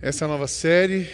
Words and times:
Essa 0.00 0.26
a 0.26 0.28
nova 0.28 0.46
série, 0.46 1.08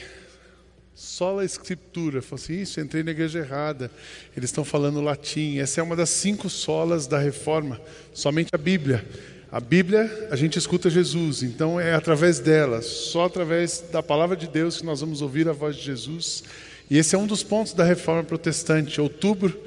Sola 0.95 1.43
Escritura. 1.43 2.21
Falei 2.21 2.45
assim, 2.45 2.61
isso, 2.61 2.81
entrei 2.81 3.03
na 3.03 3.13
igreja 3.13 3.39
errada. 3.39 3.91
Eles 4.37 4.51
estão 4.51 4.63
falando 4.63 5.01
latim. 5.01 5.57
Essa 5.57 5.81
é 5.81 5.83
uma 5.83 5.97
das 5.97 6.11
cinco 6.11 6.51
solas 6.51 7.07
da 7.07 7.19
reforma, 7.19 7.81
somente 8.13 8.51
a 8.53 8.59
Bíblia. 8.59 9.03
A 9.51 9.59
Bíblia, 9.59 10.29
a 10.31 10.37
gente 10.37 10.59
escuta 10.59 10.91
Jesus, 10.91 11.43
então 11.43 11.81
é 11.81 11.95
através 11.95 12.41
dela, 12.41 12.83
só 12.83 13.25
através 13.25 13.83
da 13.91 14.03
palavra 14.03 14.37
de 14.37 14.47
Deus 14.47 14.77
que 14.77 14.85
nós 14.85 15.01
vamos 15.01 15.23
ouvir 15.23 15.49
a 15.49 15.53
voz 15.53 15.77
de 15.77 15.83
Jesus. 15.83 16.45
E 16.91 16.99
esse 16.99 17.15
é 17.15 17.19
um 17.19 17.27
dos 17.27 17.43
pontos 17.43 17.73
da 17.73 17.85
reforma 17.85 18.23
protestante. 18.23 19.01
Outubro, 19.01 19.59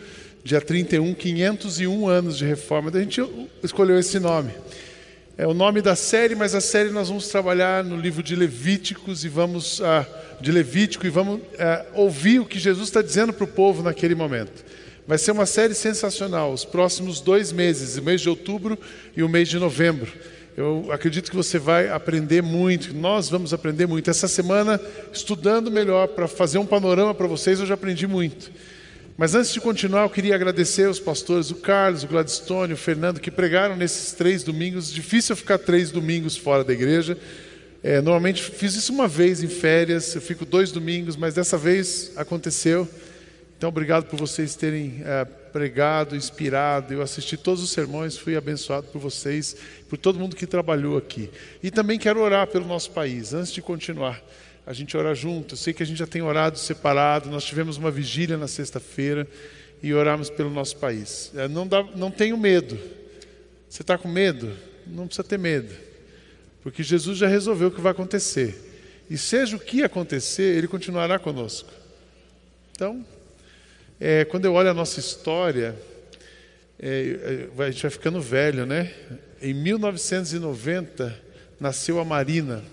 dia 0.44 0.62
31, 0.62 1.16
501 1.16 2.08
anos 2.08 2.38
de 2.38 2.46
reforma. 2.46 2.92
A 2.94 3.00
gente 3.00 3.20
escolheu 3.64 3.98
esse 3.98 4.20
nome 4.20 4.52
é 5.38 5.46
o 5.46 5.54
nome 5.54 5.84
da 5.84 5.96
série, 5.96 6.34
mas 6.34 6.56
a 6.56 6.62
série 6.62 6.90
nós 6.90 7.10
vamos 7.10 7.28
trabalhar 7.28 7.84
no 7.84 7.96
livro 7.96 8.24
de 8.24 8.36
Levíticos 8.36 9.24
e 9.24 9.30
vamos 9.30 9.80
ah, 9.84 10.04
de 10.42 10.52
Levítico 10.52 11.06
e 11.06 11.12
vamos 11.12 11.42
ah, 11.60 11.86
ouvir 11.94 12.40
o 12.40 12.46
que 12.46 12.58
Jesus 12.58 12.88
está 12.88 13.04
dizendo 13.04 13.32
para 13.32 13.44
o 13.44 13.48
povo 13.48 13.84
naquele 13.84 14.16
momento. 14.16 14.66
Vai 15.06 15.20
ser 15.20 15.32
uma 15.32 15.46
série 15.46 15.76
sensacional. 15.76 16.52
Os 16.52 16.66
próximos 16.66 17.22
dois 17.22 17.52
meses, 17.52 17.98
o 17.98 18.02
mês 18.02 18.20
de 18.22 18.30
outubro 18.30 18.80
e 19.16 19.22
o 19.22 19.30
mês 19.30 19.48
de 19.48 19.60
novembro. 19.60 20.12
Eu 20.58 20.88
acredito 20.92 21.30
que 21.30 21.38
você 21.38 21.60
vai 21.60 21.88
aprender 21.88 22.42
muito. 22.42 22.92
Nós 22.96 23.30
vamos 23.30 23.54
aprender 23.54 23.86
muito. 23.86 24.10
Essa 24.10 24.28
semana, 24.28 24.82
estudando 25.14 25.70
melhor 25.70 26.08
para 26.08 26.28
fazer 26.28 26.58
um 26.58 26.66
panorama 26.66 27.14
para 27.14 27.28
vocês, 27.28 27.60
eu 27.60 27.66
já 27.68 27.76
aprendi 27.76 28.08
muito. 28.08 28.52
Mas 29.18 29.34
antes 29.34 29.52
de 29.52 29.60
continuar, 29.60 30.04
eu 30.04 30.12
queria 30.12 30.36
agradecer 30.36 30.86
aos 30.86 31.00
pastores, 31.00 31.50
o 31.50 31.56
Carlos, 31.56 32.04
o 32.04 32.08
Gladstone, 32.08 32.74
o 32.74 32.78
Fernando, 32.78 33.20
que 33.20 33.32
pregaram 33.32 33.76
nesses 33.76 34.14
três 34.14 34.44
domingos. 34.44 34.94
Difícil 34.94 35.36
ficar 35.36 35.58
três 35.58 35.90
domingos 35.90 36.38
fora 36.38 36.64
da 36.64 36.72
igreja. 36.72 37.18
É, 37.82 38.00
normalmente 38.00 38.44
fiz 38.44 38.76
isso 38.76 38.94
uma 38.94 39.08
vez 39.08 39.42
em 39.42 39.48
férias, 39.48 40.14
eu 40.14 40.22
fico 40.22 40.46
dois 40.46 40.72
domingos, 40.72 41.16
mas 41.16 41.34
dessa 41.34 41.58
vez 41.58 42.12
aconteceu. 42.16 42.88
Então, 43.58 43.70
obrigado 43.70 44.06
por 44.06 44.20
vocês 44.20 44.56
terem 44.56 45.02
é, 45.04 45.26
pregado, 45.26 46.16
inspirado. 46.16 46.94
Eu 46.94 47.02
assisti 47.02 47.36
todos 47.36 47.64
os 47.64 47.72
sermões, 47.72 48.16
fui 48.16 48.38
abençoado 48.38 48.86
por 48.86 49.00
vocês, 49.00 49.56
por 49.90 49.98
todo 49.98 50.20
mundo 50.20 50.36
que 50.36 50.46
trabalhou 50.46 50.96
aqui. 50.96 51.28
E 51.64 51.72
também 51.72 51.98
quero 51.98 52.22
orar 52.22 52.46
pelo 52.46 52.68
nosso 52.68 52.92
país, 52.92 53.34
antes 53.34 53.52
de 53.52 53.64
continuar 53.64 54.22
a 54.68 54.74
gente 54.74 54.98
orar 54.98 55.16
junto. 55.16 55.54
Eu 55.54 55.58
sei 55.58 55.74
que 55.74 55.82
a 55.82 55.86
gente 55.86 55.98
já 55.98 56.06
tem 56.06 56.22
orado 56.22 56.60
separado, 56.60 57.30
nós 57.30 57.46
tivemos 57.46 57.78
uma 57.78 57.90
vigília 57.90 58.36
na 58.36 58.50
sexta-feira 58.50 59.26
e 59.82 59.94
oramos 59.94 60.30
pelo 60.30 60.50
nosso 60.50 60.76
país. 60.76 61.32
É, 61.36 61.48
não, 61.48 61.66
dá, 61.66 61.82
não 61.96 62.12
tenho 62.12 62.38
medo. 62.38 62.78
Você 63.70 63.82
está 63.82 63.98
com 63.98 64.10
medo? 64.10 64.54
Não 64.86 65.08
precisa 65.08 65.24
ter 65.24 65.40
medo, 65.40 65.74
porque 66.62 66.84
Jesus 66.84 67.18
já 67.18 67.28
resolveu 67.28 67.70
o 67.70 67.72
que 67.72 67.80
vai 67.80 67.94
acontecer. 67.94 68.66
E 69.10 69.18
seja 69.18 69.56
o 69.56 69.60
que 69.60 69.84
acontecer, 69.84 70.58
Ele 70.58 70.68
continuará 70.68 71.18
conosco. 71.18 71.70
Então, 72.72 73.06
é, 74.00 74.26
quando 74.26 74.46
eu 74.46 74.54
olho 74.54 74.70
a 74.70 74.74
nossa 74.74 75.00
história, 75.00 75.76
é, 76.78 77.48
é 77.58 77.64
a 77.64 77.72
gente 77.72 77.82
vai 77.82 77.92
ficando 77.92 78.20
velho, 78.20 78.66
né? 78.66 78.94
Em 79.42 79.54
1990 79.54 81.18
nasceu 81.58 82.00
a 82.00 82.06
Marina. 82.06 82.64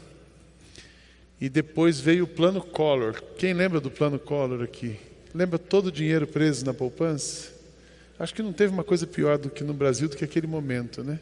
E 1.44 1.48
depois 1.50 2.00
veio 2.00 2.24
o 2.24 2.26
plano 2.26 2.58
Collor. 2.58 3.22
Quem 3.36 3.52
lembra 3.52 3.78
do 3.78 3.90
plano 3.90 4.18
Collor 4.18 4.62
aqui? 4.62 4.96
Lembra 5.34 5.58
todo 5.58 5.88
o 5.88 5.92
dinheiro 5.92 6.26
preso 6.26 6.64
na 6.64 6.72
poupança? 6.72 7.52
Acho 8.18 8.34
que 8.34 8.42
não 8.42 8.50
teve 8.50 8.72
uma 8.72 8.82
coisa 8.82 9.06
pior 9.06 9.36
do 9.36 9.50
que 9.50 9.62
no 9.62 9.74
Brasil 9.74 10.08
do 10.08 10.16
que 10.16 10.24
aquele 10.24 10.46
momento, 10.46 11.04
né? 11.04 11.20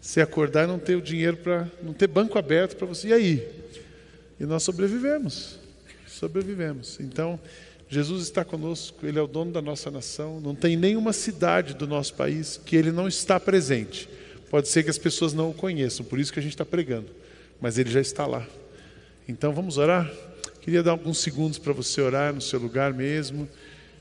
Se 0.00 0.20
acordar 0.20 0.62
e 0.62 0.68
não 0.68 0.78
ter 0.78 0.94
o 0.94 1.02
dinheiro 1.02 1.38
para. 1.38 1.68
não 1.82 1.92
ter 1.92 2.06
banco 2.06 2.38
aberto 2.38 2.76
para 2.76 2.86
você. 2.86 3.08
E 3.08 3.12
aí? 3.12 3.48
E 4.38 4.46
nós 4.46 4.62
sobrevivemos. 4.62 5.58
Sobrevivemos. 6.06 7.00
Então, 7.00 7.36
Jesus 7.88 8.22
está 8.22 8.44
conosco, 8.44 9.04
Ele 9.04 9.18
é 9.18 9.22
o 9.22 9.26
dono 9.26 9.50
da 9.50 9.60
nossa 9.60 9.90
nação. 9.90 10.38
Não 10.40 10.54
tem 10.54 10.76
nenhuma 10.76 11.12
cidade 11.12 11.74
do 11.74 11.88
nosso 11.88 12.14
país 12.14 12.60
que 12.64 12.76
Ele 12.76 12.92
não 12.92 13.08
está 13.08 13.40
presente. 13.40 14.08
Pode 14.50 14.68
ser 14.68 14.84
que 14.84 14.90
as 14.90 14.98
pessoas 14.98 15.32
não 15.32 15.50
o 15.50 15.54
conheçam, 15.54 16.06
por 16.06 16.20
isso 16.20 16.32
que 16.32 16.38
a 16.38 16.42
gente 16.42 16.52
está 16.52 16.64
pregando. 16.64 17.08
Mas 17.60 17.76
Ele 17.76 17.90
já 17.90 18.00
está 18.00 18.24
lá. 18.24 18.46
Então 19.28 19.52
vamos 19.52 19.76
orar? 19.76 20.10
Queria 20.62 20.82
dar 20.82 20.92
alguns 20.92 21.18
segundos 21.18 21.58
para 21.58 21.74
você 21.74 22.00
orar 22.00 22.32
no 22.32 22.40
seu 22.40 22.58
lugar 22.58 22.94
mesmo. 22.94 23.46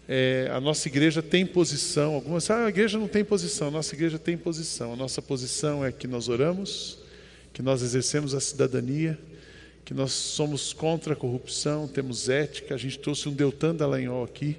É, 0.07 0.49
a 0.53 0.61
nossa 0.61 0.87
igreja 0.87 1.21
tem 1.21 1.45
posição. 1.45 2.13
Algumas, 2.13 2.49
ah, 2.49 2.63
a 2.63 2.69
igreja 2.69 2.97
não 2.97 3.09
tem 3.09 3.25
posição. 3.25 3.67
A 3.67 3.71
nossa 3.71 3.93
igreja 3.93 4.17
tem 4.17 4.37
posição. 4.37 4.93
A 4.93 4.95
nossa 4.95 5.21
posição 5.21 5.83
é 5.83 5.91
que 5.91 6.07
nós 6.07 6.29
oramos, 6.29 6.99
que 7.51 7.61
nós 7.61 7.81
exercemos 7.81 8.33
a 8.33 8.39
cidadania, 8.39 9.19
que 9.83 9.93
nós 9.93 10.13
somos 10.13 10.71
contra 10.71 11.11
a 11.11 11.15
corrupção, 11.15 11.89
temos 11.89 12.29
ética. 12.29 12.73
A 12.73 12.77
gente 12.77 12.97
trouxe 12.97 13.27
um 13.27 13.33
Deltan 13.33 13.75
Dallagnol 13.75 14.23
aqui. 14.23 14.55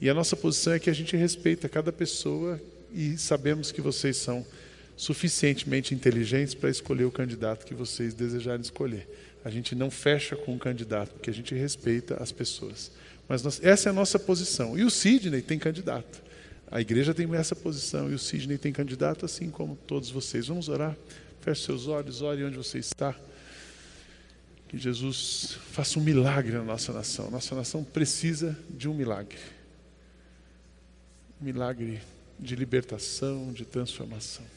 E 0.00 0.08
a 0.08 0.14
nossa 0.14 0.34
posição 0.34 0.72
é 0.72 0.78
que 0.78 0.88
a 0.88 0.94
gente 0.94 1.14
respeita 1.14 1.68
cada 1.68 1.92
pessoa 1.92 2.58
e 2.90 3.18
sabemos 3.18 3.70
que 3.70 3.82
vocês 3.82 4.16
são 4.16 4.46
suficientemente 4.96 5.94
inteligentes 5.94 6.54
para 6.54 6.70
escolher 6.70 7.04
o 7.04 7.12
candidato 7.12 7.66
que 7.66 7.74
vocês 7.74 8.14
desejarem 8.14 8.62
escolher 8.62 9.06
a 9.46 9.50
gente 9.50 9.76
não 9.76 9.92
fecha 9.92 10.34
com 10.34 10.54
um 10.54 10.58
candidato, 10.58 11.12
porque 11.12 11.30
a 11.30 11.32
gente 11.32 11.54
respeita 11.54 12.20
as 12.20 12.32
pessoas. 12.32 12.90
Mas 13.28 13.44
nós, 13.44 13.60
essa 13.62 13.88
é 13.88 13.90
a 13.90 13.92
nossa 13.92 14.18
posição. 14.18 14.76
E 14.76 14.82
o 14.82 14.90
Sidney 14.90 15.40
tem 15.40 15.56
candidato. 15.56 16.20
A 16.68 16.80
igreja 16.80 17.14
tem 17.14 17.32
essa 17.32 17.54
posição 17.54 18.10
e 18.10 18.14
o 18.14 18.18
Sidney 18.18 18.58
tem 18.58 18.72
candidato, 18.72 19.24
assim 19.24 19.48
como 19.48 19.76
todos 19.86 20.10
vocês. 20.10 20.48
Vamos 20.48 20.68
orar? 20.68 20.96
Feche 21.42 21.62
seus 21.62 21.86
olhos, 21.86 22.22
ore 22.22 22.42
onde 22.42 22.56
você 22.56 22.78
está. 22.78 23.14
Que 24.66 24.76
Jesus 24.76 25.56
faça 25.70 25.96
um 26.00 26.02
milagre 26.02 26.56
na 26.56 26.64
nossa 26.64 26.92
nação. 26.92 27.30
Nossa 27.30 27.54
nação 27.54 27.84
precisa 27.84 28.58
de 28.68 28.88
um 28.88 28.94
milagre. 28.94 29.38
Um 31.40 31.44
milagre 31.44 32.00
de 32.36 32.56
libertação, 32.56 33.52
de 33.52 33.64
transformação. 33.64 34.55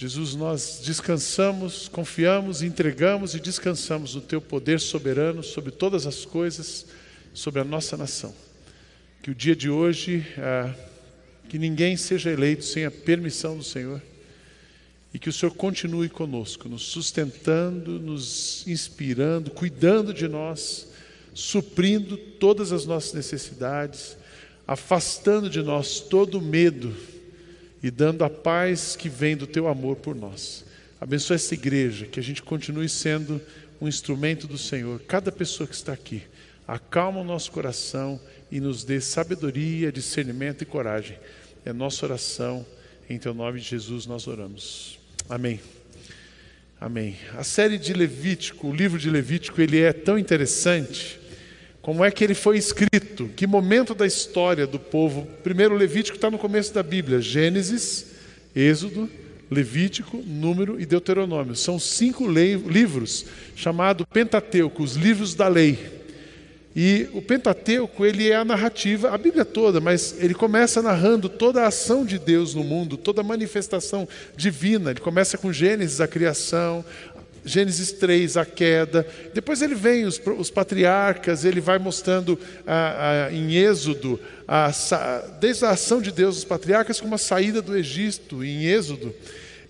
Jesus, 0.00 0.36
nós 0.36 0.80
descansamos, 0.84 1.88
confiamos, 1.88 2.62
entregamos 2.62 3.34
e 3.34 3.40
descansamos 3.40 4.14
no 4.14 4.20
Teu 4.20 4.40
poder 4.40 4.78
soberano 4.78 5.42
sobre 5.42 5.72
todas 5.72 6.06
as 6.06 6.24
coisas, 6.24 6.86
sobre 7.34 7.60
a 7.60 7.64
nossa 7.64 7.96
nação. 7.96 8.32
Que 9.20 9.32
o 9.32 9.34
dia 9.34 9.56
de 9.56 9.68
hoje, 9.68 10.24
ah, 10.38 10.72
que 11.48 11.58
ninguém 11.58 11.96
seja 11.96 12.30
eleito 12.30 12.64
sem 12.64 12.84
a 12.84 12.92
permissão 12.92 13.58
do 13.58 13.64
Senhor 13.64 14.00
e 15.12 15.18
que 15.18 15.28
o 15.28 15.32
Senhor 15.32 15.50
continue 15.50 16.08
conosco, 16.08 16.68
nos 16.68 16.82
sustentando, 16.82 17.98
nos 17.98 18.64
inspirando, 18.68 19.50
cuidando 19.50 20.14
de 20.14 20.28
nós, 20.28 20.92
suprindo 21.34 22.16
todas 22.16 22.70
as 22.70 22.86
nossas 22.86 23.14
necessidades, 23.14 24.16
afastando 24.64 25.50
de 25.50 25.60
nós 25.60 25.98
todo 25.98 26.38
o 26.38 26.40
medo 26.40 26.94
e 27.82 27.90
dando 27.90 28.24
a 28.24 28.30
paz 28.30 28.96
que 28.96 29.08
vem 29.08 29.36
do 29.36 29.46
teu 29.46 29.68
amor 29.68 29.96
por 29.96 30.14
nós. 30.14 30.64
Abençoa 31.00 31.36
essa 31.36 31.54
igreja, 31.54 32.06
que 32.06 32.18
a 32.18 32.22
gente 32.22 32.42
continue 32.42 32.88
sendo 32.88 33.40
um 33.80 33.86
instrumento 33.86 34.46
do 34.46 34.58
Senhor. 34.58 35.00
Cada 35.06 35.30
pessoa 35.30 35.66
que 35.66 35.74
está 35.74 35.92
aqui, 35.92 36.22
acalma 36.66 37.20
o 37.20 37.24
nosso 37.24 37.52
coração 37.52 38.20
e 38.50 38.60
nos 38.60 38.82
dê 38.84 39.00
sabedoria, 39.00 39.92
discernimento 39.92 40.62
e 40.62 40.66
coragem. 40.66 41.18
É 41.64 41.72
nossa 41.72 42.04
oração, 42.04 42.66
em 43.08 43.18
teu 43.18 43.32
nome 43.32 43.60
de 43.60 43.66
Jesus 43.66 44.06
nós 44.06 44.26
oramos. 44.26 44.98
Amém. 45.28 45.60
Amém. 46.80 47.16
A 47.36 47.44
série 47.44 47.78
de 47.78 47.92
Levítico, 47.92 48.68
o 48.68 48.74
livro 48.74 48.98
de 48.98 49.10
Levítico, 49.10 49.60
ele 49.60 49.80
é 49.80 49.92
tão 49.92 50.18
interessante 50.18 51.18
como 51.88 52.04
é 52.04 52.10
que 52.10 52.22
ele 52.22 52.34
foi 52.34 52.58
escrito? 52.58 53.30
Que 53.34 53.46
momento 53.46 53.94
da 53.94 54.06
história 54.06 54.66
do 54.66 54.78
povo? 54.78 55.26
Primeiro, 55.42 55.74
Levítico 55.74 56.16
está 56.18 56.30
no 56.30 56.36
começo 56.36 56.74
da 56.74 56.82
Bíblia: 56.82 57.18
Gênesis, 57.18 58.08
Êxodo, 58.54 59.08
Levítico, 59.50 60.18
Número 60.18 60.78
e 60.78 60.84
Deuteronômio. 60.84 61.56
São 61.56 61.78
cinco 61.78 62.28
livros 62.28 63.24
chamados 63.56 64.04
Pentateuco, 64.12 64.82
os 64.82 64.96
livros 64.96 65.34
da 65.34 65.48
lei. 65.48 65.98
E 66.76 67.08
o 67.12 67.20
Pentateuco, 67.20 68.06
ele 68.06 68.30
é 68.30 68.36
a 68.36 68.44
narrativa, 68.44 69.10
a 69.10 69.18
Bíblia 69.18 69.44
toda, 69.44 69.80
mas 69.80 70.14
ele 70.20 70.32
começa 70.32 70.80
narrando 70.80 71.28
toda 71.28 71.62
a 71.62 71.66
ação 71.66 72.04
de 72.04 72.18
Deus 72.18 72.54
no 72.54 72.62
mundo, 72.62 72.96
toda 72.96 73.20
a 73.20 73.24
manifestação 73.24 74.06
divina. 74.36 74.90
Ele 74.90 75.00
começa 75.00 75.36
com 75.36 75.52
Gênesis, 75.52 76.00
a 76.00 76.06
criação, 76.06 76.84
Gênesis 77.44 77.92
3, 77.92 78.36
a 78.36 78.44
queda. 78.44 79.06
Depois 79.32 79.62
ele 79.62 79.74
vem, 79.74 80.04
os, 80.04 80.20
os 80.38 80.50
patriarcas, 80.50 81.44
ele 81.44 81.60
vai 81.60 81.78
mostrando 81.78 82.38
ah, 82.66 83.26
ah, 83.28 83.32
em 83.32 83.56
Êxodo, 83.56 84.20
a, 84.46 84.70
desde 85.40 85.64
a 85.64 85.70
ação 85.70 86.00
de 86.00 86.10
Deus, 86.10 86.38
os 86.38 86.44
patriarcas, 86.44 87.00
como 87.00 87.14
a 87.14 87.18
saída 87.18 87.60
do 87.62 87.76
Egito, 87.76 88.44
em 88.44 88.64
Êxodo. 88.64 89.14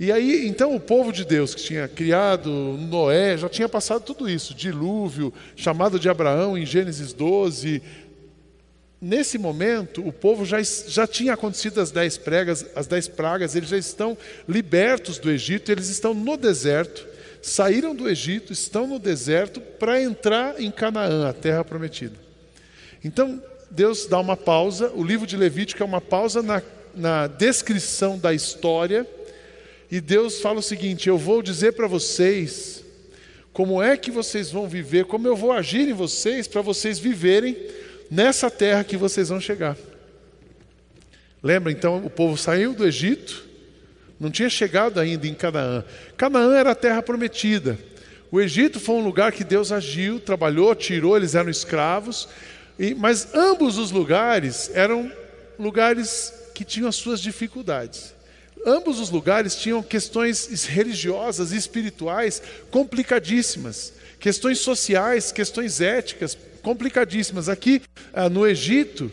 E 0.01 0.13
aí, 0.13 0.47
então, 0.47 0.77
o 0.77 0.81
povo 0.81 1.13
de 1.13 1.25
Deus 1.25 1.57
que 1.57 1.63
tinha 1.63 1.89
criado 1.89 2.51
Noé, 2.51 3.37
já 3.37 3.49
tinha 3.49 3.69
passado 3.69 4.03
tudo 4.03 4.31
isso: 4.31 4.55
dilúvio, 4.55 5.35
chamado 5.57 5.99
de 5.99 6.09
Abraão 6.09 6.57
em 6.57 6.65
Gênesis 6.65 7.13
12, 7.13 7.83
nesse 9.01 9.39
momento, 9.39 10.07
o 10.07 10.13
povo 10.13 10.45
já, 10.45 10.59
já 10.63 11.05
tinha 11.05 11.33
acontecido 11.33 11.81
as 11.81 11.91
dez 11.91 12.17
pragas, 12.17 12.65
as 12.77 12.87
dez 12.87 13.09
pragas, 13.09 13.57
eles 13.57 13.69
já 13.69 13.77
estão 13.77 14.17
libertos 14.49 15.19
do 15.19 15.31
Egito, 15.31 15.73
eles 15.73 15.89
estão 15.89 16.15
no 16.15 16.37
deserto, 16.37 17.07
saíram 17.43 17.95
do 17.95 18.09
Egito, 18.09 18.53
estão 18.53 18.87
no 18.87 18.99
deserto 18.99 19.61
para 19.61 20.01
entrar 20.03 20.61
em 20.61 20.71
Canaã, 20.71 21.29
a 21.29 21.33
terra 21.33 21.65
prometida. 21.65 22.17
Então, 23.05 23.43
Deus 23.71 24.07
dá 24.07 24.19
uma 24.19 24.37
pausa, 24.37 24.91
o 24.95 25.03
livro 25.03 25.27
de 25.27 25.37
Levítico 25.37 25.83
é 25.83 25.87
uma 25.87 26.01
pausa 26.01 26.43
na, 26.43 26.63
na 26.95 27.27
descrição 27.27 28.19
da 28.19 28.33
história, 28.33 29.07
e 29.91 30.01
Deus 30.01 30.41
fala 30.41 30.59
o 30.59 30.63
seguinte: 30.63 31.09
Eu 31.09 31.17
vou 31.17 31.43
dizer 31.43 31.73
para 31.73 31.87
vocês 31.87 32.85
como 33.53 33.83
é 33.83 33.97
que 33.97 34.11
vocês 34.11 34.51
vão 34.51 34.69
viver, 34.69 35.07
como 35.07 35.27
eu 35.27 35.35
vou 35.35 35.53
agir 35.53 35.89
em 35.89 35.93
vocês 35.93 36.47
para 36.47 36.63
vocês 36.63 36.99
viverem 36.99 37.57
nessa 38.11 38.51
terra 38.51 38.85
que 38.85 38.97
vocês 38.97 39.29
vão 39.29 39.41
chegar. 39.41 39.77
Lembra 41.43 41.73
então, 41.73 42.05
o 42.05 42.11
povo 42.11 42.37
saiu 42.37 42.75
do 42.75 42.87
Egito, 42.87 43.48
não 44.19 44.31
tinha 44.31 44.51
chegado 44.51 44.99
ainda 44.99 45.27
em 45.27 45.35
Canaã. 45.35 45.85
Canaã 46.17 46.57
era 46.57 46.73
a 46.73 46.75
terra 46.75 47.03
prometida. 47.03 47.79
O 48.31 48.41
Egito 48.41 48.79
foi 48.79 48.97
um 48.97 49.05
lugar 49.05 49.33
que 49.33 49.45
Deus 49.45 49.73
agiu, 49.73 50.21
trabalhou, 50.21 50.75
tirou, 50.75 51.17
eles 51.17 51.35
eram 51.35 51.49
escravos, 51.49 52.29
e, 52.79 52.95
mas 52.95 53.35
ambos 53.35 53.79
os 53.79 53.91
lugares 53.91 54.71
eram 54.75 55.11
lugares 55.59 56.33
que 56.55 56.65
tinham 56.65 56.89
as 56.89 56.97
suas 56.97 57.21
dificuldades. 57.21 58.15
Ambos 58.67 59.01
os 59.01 59.11
lugares 59.11 59.55
tinham 59.55 59.83
questões 59.83 60.65
religiosas 60.67 61.53
e 61.53 61.57
espirituais 61.57 62.43
complicadíssimas, 62.71 63.93
questões 64.19 64.59
sociais, 64.59 65.33
questões 65.33 65.81
éticas 65.81 66.37
complicadíssimas. 66.63 67.49
Aqui 67.49 67.81
ah, 68.13 68.29
no 68.29 68.47
Egito, 68.47 69.11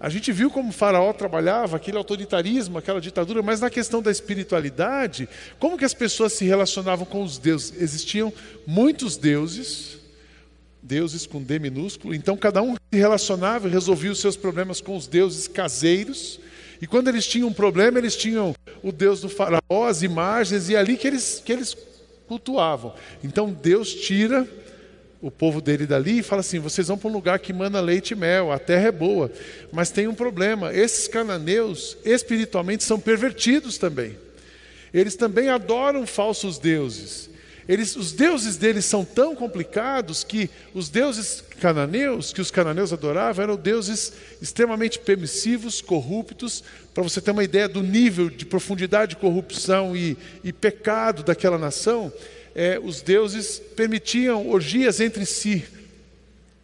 a 0.00 0.08
gente 0.08 0.32
viu 0.32 0.50
como 0.50 0.70
o 0.70 0.72
faraó 0.72 1.12
trabalhava, 1.12 1.76
aquele 1.76 1.98
autoritarismo, 1.98 2.78
aquela 2.78 3.02
ditadura, 3.02 3.42
mas 3.42 3.60
na 3.60 3.68
questão 3.68 4.00
da 4.00 4.10
espiritualidade, 4.10 5.28
como 5.58 5.76
que 5.76 5.84
as 5.84 5.92
pessoas 5.92 6.32
se 6.32 6.46
relacionavam 6.46 7.04
com 7.04 7.22
os 7.22 7.36
deuses? 7.36 7.74
Existiam 7.78 8.32
muitos 8.66 9.18
deuses, 9.18 9.98
deuses 10.82 11.26
com 11.26 11.42
D 11.42 11.58
minúsculo, 11.58 12.14
então 12.14 12.34
cada 12.34 12.62
um 12.62 12.76
se 12.76 12.98
relacionava 12.98 13.68
e 13.68 13.70
resolvia 13.70 14.10
os 14.10 14.20
seus 14.20 14.38
problemas 14.38 14.80
com 14.80 14.96
os 14.96 15.06
deuses 15.06 15.46
caseiros, 15.46 16.40
e 16.80 16.86
quando 16.86 17.08
eles 17.08 17.26
tinham 17.26 17.48
um 17.48 17.52
problema, 17.52 17.98
eles 17.98 18.16
tinham 18.16 18.54
o 18.82 18.90
Deus 18.90 19.20
do 19.20 19.28
faraó, 19.28 19.86
as 19.86 20.02
imagens, 20.02 20.70
e 20.70 20.76
é 20.76 20.78
ali 20.78 20.96
que 20.96 21.06
eles, 21.06 21.42
que 21.44 21.52
eles 21.52 21.76
cultuavam. 22.26 22.94
Então 23.22 23.52
Deus 23.52 23.92
tira 23.92 24.48
o 25.22 25.30
povo 25.30 25.60
dele 25.60 25.86
dali 25.86 26.18
e 26.18 26.22
fala 26.22 26.40
assim: 26.40 26.58
vocês 26.58 26.88
vão 26.88 26.96
para 26.96 27.08
um 27.08 27.12
lugar 27.12 27.38
que 27.38 27.52
manda 27.52 27.80
leite 27.80 28.12
e 28.12 28.16
mel, 28.16 28.50
a 28.50 28.58
terra 28.58 28.88
é 28.88 28.92
boa. 28.92 29.30
Mas 29.72 29.90
tem 29.90 30.08
um 30.08 30.14
problema: 30.14 30.74
esses 30.74 31.06
cananeus 31.06 31.96
espiritualmente 32.04 32.84
são 32.84 32.98
pervertidos 32.98 33.78
também. 33.78 34.16
Eles 34.92 35.14
também 35.14 35.48
adoram 35.48 36.06
falsos 36.06 36.58
deuses. 36.58 37.30
Eles, 37.68 37.94
os 37.94 38.10
deuses 38.10 38.56
deles 38.56 38.84
são 38.84 39.04
tão 39.04 39.36
complicados 39.36 40.24
que 40.24 40.50
os 40.74 40.88
deuses 40.88 41.44
cananeus, 41.60 42.32
que 42.32 42.40
os 42.40 42.50
cananeus 42.50 42.92
adoravam, 42.92 43.44
eram 43.44 43.56
deuses 43.56 44.12
extremamente 44.42 44.98
permissivos, 44.98 45.80
corruptos. 45.80 46.64
Para 46.92 47.04
você 47.04 47.20
ter 47.20 47.30
uma 47.30 47.44
ideia 47.44 47.68
do 47.68 47.80
nível 47.80 48.28
de 48.28 48.44
profundidade 48.44 49.10
de 49.10 49.20
corrupção 49.20 49.96
e, 49.96 50.16
e 50.42 50.52
pecado 50.52 51.22
daquela 51.22 51.58
nação, 51.58 52.12
é, 52.54 52.78
os 52.82 53.02
deuses 53.02 53.58
permitiam 53.76 54.48
orgias 54.48 55.00
entre 55.00 55.24
si. 55.26 55.64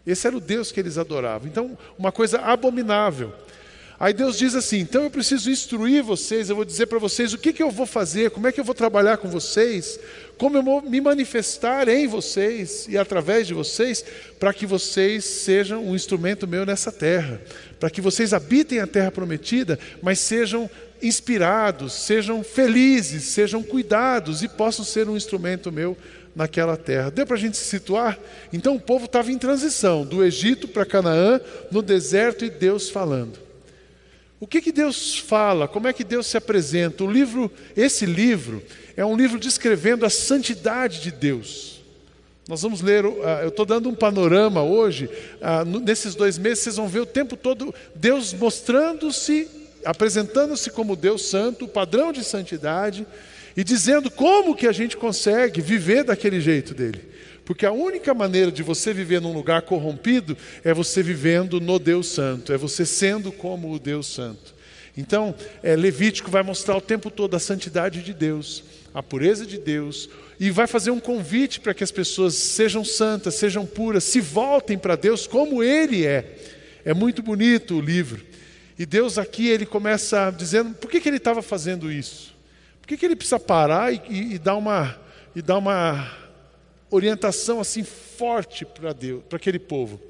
Esse 0.07 0.27
era 0.27 0.37
o 0.37 0.41
Deus 0.41 0.71
que 0.71 0.79
eles 0.79 0.99
adoravam. 0.99 1.49
Então, 1.49 1.77
uma 1.99 2.13
coisa 2.13 2.39
abominável. 2.41 3.33
Aí 3.99 4.13
Deus 4.13 4.39
diz 4.39 4.55
assim: 4.55 4.81
então 4.81 5.05
eu 5.05 5.11
preciso 5.11 5.51
instruir 5.51 6.03
vocês, 6.03 6.51
eu 6.51 6.57
vou 6.57 6.65
dizer 6.65 6.87
para 6.87 6.99
vocês 6.99 7.33
o 7.33 7.39
que, 7.39 7.53
que 7.53 7.63
eu 7.63 7.71
vou 7.71 7.87
fazer, 7.87 8.31
como 8.31 8.47
é 8.47 8.53
que 8.53 8.61
eu 8.61 8.65
vou 8.65 8.75
trabalhar 8.75 9.17
com 9.17 9.29
vocês, 9.29 9.99
como 10.37 10.59
eu 10.59 10.63
vou 10.63 10.83
me 10.83 11.01
manifestar 11.01 11.89
em 11.89 12.07
vocês 12.07 12.87
e 12.89 12.99
através 12.99 13.47
de 13.47 13.55
vocês, 13.55 14.05
para 14.39 14.53
que 14.53 14.67
vocês 14.67 15.25
sejam 15.25 15.83
um 15.83 15.95
instrumento 15.95 16.47
meu 16.47 16.67
nessa 16.67 16.93
terra, 16.93 17.41
para 17.81 17.89
que 17.89 18.03
vocês 18.03 18.35
habitem 18.35 18.81
a 18.81 18.87
terra 18.87 19.11
prometida, 19.11 19.79
mas 20.03 20.19
sejam 20.19 20.71
inspirados, 21.03 21.93
sejam 21.93 22.43
felizes, 22.43 23.25
sejam 23.25 23.63
cuidados 23.63 24.43
e 24.43 24.49
possam 24.49 24.85
ser 24.85 25.09
um 25.09 25.17
instrumento 25.17 25.73
meu 25.73 25.97
naquela 26.35 26.77
terra. 26.77 27.11
Deu 27.11 27.27
para 27.27 27.37
a 27.37 27.39
gente 27.39 27.57
se 27.57 27.65
situar? 27.65 28.19
Então 28.53 28.77
o 28.77 28.81
povo 28.81 29.07
estava 29.07 29.33
em 29.33 29.39
transição, 29.39 30.05
do 30.05 30.23
Egito 30.23 30.69
para 30.69 30.85
Canaã, 30.85 31.41
no 31.71 31.81
deserto 31.81 32.45
e 32.45 32.51
Deus 32.51 32.91
falando. 32.91 33.39
O 34.39 34.47
que, 34.47 34.61
que 34.61 34.71
Deus 34.71 35.19
fala? 35.19 35.67
Como 35.67 35.89
é 35.89 35.93
que 35.95 36.05
Deus 36.05 36.27
se 36.27 36.37
apresenta? 36.37 37.03
O 37.03 37.11
livro, 37.11 37.51
esse 37.75 38.05
livro, 38.05 38.63
é 38.95 39.05
um 39.05 39.17
livro 39.17 39.39
descrevendo 39.39 40.05
a 40.05 40.11
santidade 40.11 41.01
de 41.01 41.11
Deus. 41.11 41.77
Nós 42.47 42.63
vamos 42.63 42.81
ler, 42.81 43.05
ah, 43.25 43.41
eu 43.43 43.49
estou 43.49 43.65
dando 43.65 43.89
um 43.89 43.95
panorama 43.95 44.63
hoje, 44.63 45.11
ah, 45.41 45.65
nesses 45.65 46.15
dois 46.15 46.39
meses 46.39 46.61
vocês 46.63 46.77
vão 46.77 46.87
ver 46.87 47.01
o 47.01 47.07
tempo 47.07 47.37
todo 47.37 47.75
Deus 47.95 48.33
mostrando-se, 48.33 49.49
apresentando-se 49.87 50.71
como 50.71 50.97
Deus 50.97 51.23
santo, 51.23 51.69
padrão 51.69 52.13
de 52.13 52.25
santidade, 52.25 53.07
e 53.57 53.65
dizendo 53.65 54.11
como 54.11 54.55
que 54.55 54.67
a 54.67 54.73
gente 54.73 54.97
consegue 54.97 55.63
viver 55.63 56.05
daquele 56.05 56.41
jeito 56.41 56.75
dele. 56.75 57.01
Porque 57.45 57.65
a 57.65 57.73
única 57.73 58.13
maneira 58.13 58.51
de 58.51 58.63
você 58.63 58.93
viver 58.93 59.21
num 59.21 59.33
lugar 59.33 59.63
corrompido 59.63 60.37
é 60.65 60.75
você 60.75 61.03
vivendo 61.03 61.61
no 61.61 61.79
Deus 61.79 62.09
Santo, 62.09 62.53
é 62.53 62.59
você 62.59 62.85
sendo 62.85 63.31
como 63.31 63.73
o 63.73 63.79
Deus 63.79 64.09
Santo. 64.09 64.55
Então, 64.97 65.35
é, 65.63 65.77
Levítico 65.77 66.31
vai 66.31 66.43
mostrar 66.43 66.77
o 66.77 66.81
tempo 66.81 67.11
todo 67.11 67.37
a 67.37 67.39
santidade 67.39 68.03
de 68.03 68.13
Deus, 68.13 68.65
a 68.93 69.03
pureza 69.03 69.47
de 69.47 69.59
Deus, 69.59 70.09
e 70.41 70.51
vai 70.51 70.67
fazer 70.67 70.91
um 70.91 70.99
convite 70.99 71.61
para 71.61 71.73
que 71.73 71.85
as 71.85 71.93
pessoas 71.93 72.35
sejam 72.35 72.85
santas, 72.85 73.35
sejam 73.35 73.65
puras, 73.65 74.05
se 74.05 74.21
voltem 74.21 74.77
para 74.77 74.97
Deus 74.97 75.27
como 75.27 75.63
Ele 75.63 76.05
é. 76.05 76.37
É 76.85 76.93
muito 76.93 77.23
bonito 77.23 77.77
o 77.77 77.81
livro. 77.81 78.25
E 78.79 78.85
Deus 78.85 79.17
aqui, 79.17 79.49
ele 79.49 79.65
começa 79.65 80.31
dizendo, 80.31 80.75
por 80.75 80.91
que, 80.91 81.01
que 81.01 81.09
ele 81.09 81.17
estava 81.17 81.41
fazendo 81.41 81.91
isso? 81.91 82.35
Por 82.81 82.89
que, 82.89 82.97
que 82.97 83.07
ele 83.07 83.17
precisa 83.17 83.41
parar 83.41 83.93
e, 83.93 84.01
e, 84.09 84.35
e 84.35 84.39
dar 84.39 84.57
uma, 84.57 84.97
e 85.35 85.41
dar 85.41 85.59
uma 85.59 86.11
orientação 86.91 87.61
assim 87.61 87.83
forte 87.83 88.65
para 88.65 88.93
Deus, 88.93 89.23
para 89.29 89.37
aquele 89.37 89.59
povo, 89.59 90.01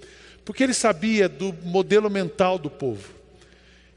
porque 0.45 0.63
ele 0.63 0.75
sabia 0.75 1.29
do 1.29 1.55
modelo 1.63 2.11
mental 2.11 2.59
do 2.59 2.71
povo. 2.71 3.15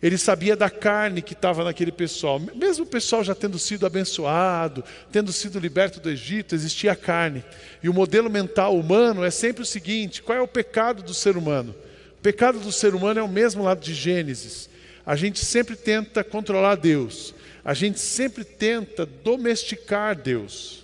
Ele 0.01 0.18
sabia 0.18 0.56
da 0.56 0.69
carne 0.69 1.21
que 1.21 1.33
estava 1.33 1.61
naquele 1.64 1.92
pessoal. 1.92 2.40
Mesmo 2.40 2.85
o 2.85 2.88
pessoal 2.88 3.21
já 3.21 3.35
tendo 3.35 3.59
sido 3.59 3.85
abençoado, 3.85 4.81
tendo 5.11 5.33
sido 5.33 5.59
liberto 5.59 5.99
do 5.99 6.09
Egito, 6.09 6.56
existia 6.56 6.95
carne. 6.95 7.44
E 7.83 7.90
o 7.90 7.94
modelo 7.94 8.30
mental 8.30 8.78
humano 8.78 9.26
é 9.26 9.30
sempre 9.30 9.61
o 9.61 9.66
seguinte: 9.66 10.23
qual 10.23 10.38
é 10.38 10.42
o 10.42 10.47
pecado 10.47 11.04
do 11.04 11.14
ser 11.14 11.35
humano? 11.35 11.76
Pecado 12.21 12.59
do 12.59 12.71
ser 12.71 12.94
humano 12.94 13.19
é 13.19 13.23
o 13.23 13.28
mesmo 13.28 13.64
lado 13.64 13.81
de 13.81 13.94
Gênesis. 13.94 14.69
A 15.06 15.16
gente 15.16 15.40
sempre 15.40 15.76
tenta 15.76 16.23
controlar 16.23 16.76
Deus. 16.76 17.33
A 17.64 17.73
gente 17.73 17.99
sempre 17.99 18.44
tenta 18.44 19.06
domesticar 19.06 20.16
Deus. 20.16 20.80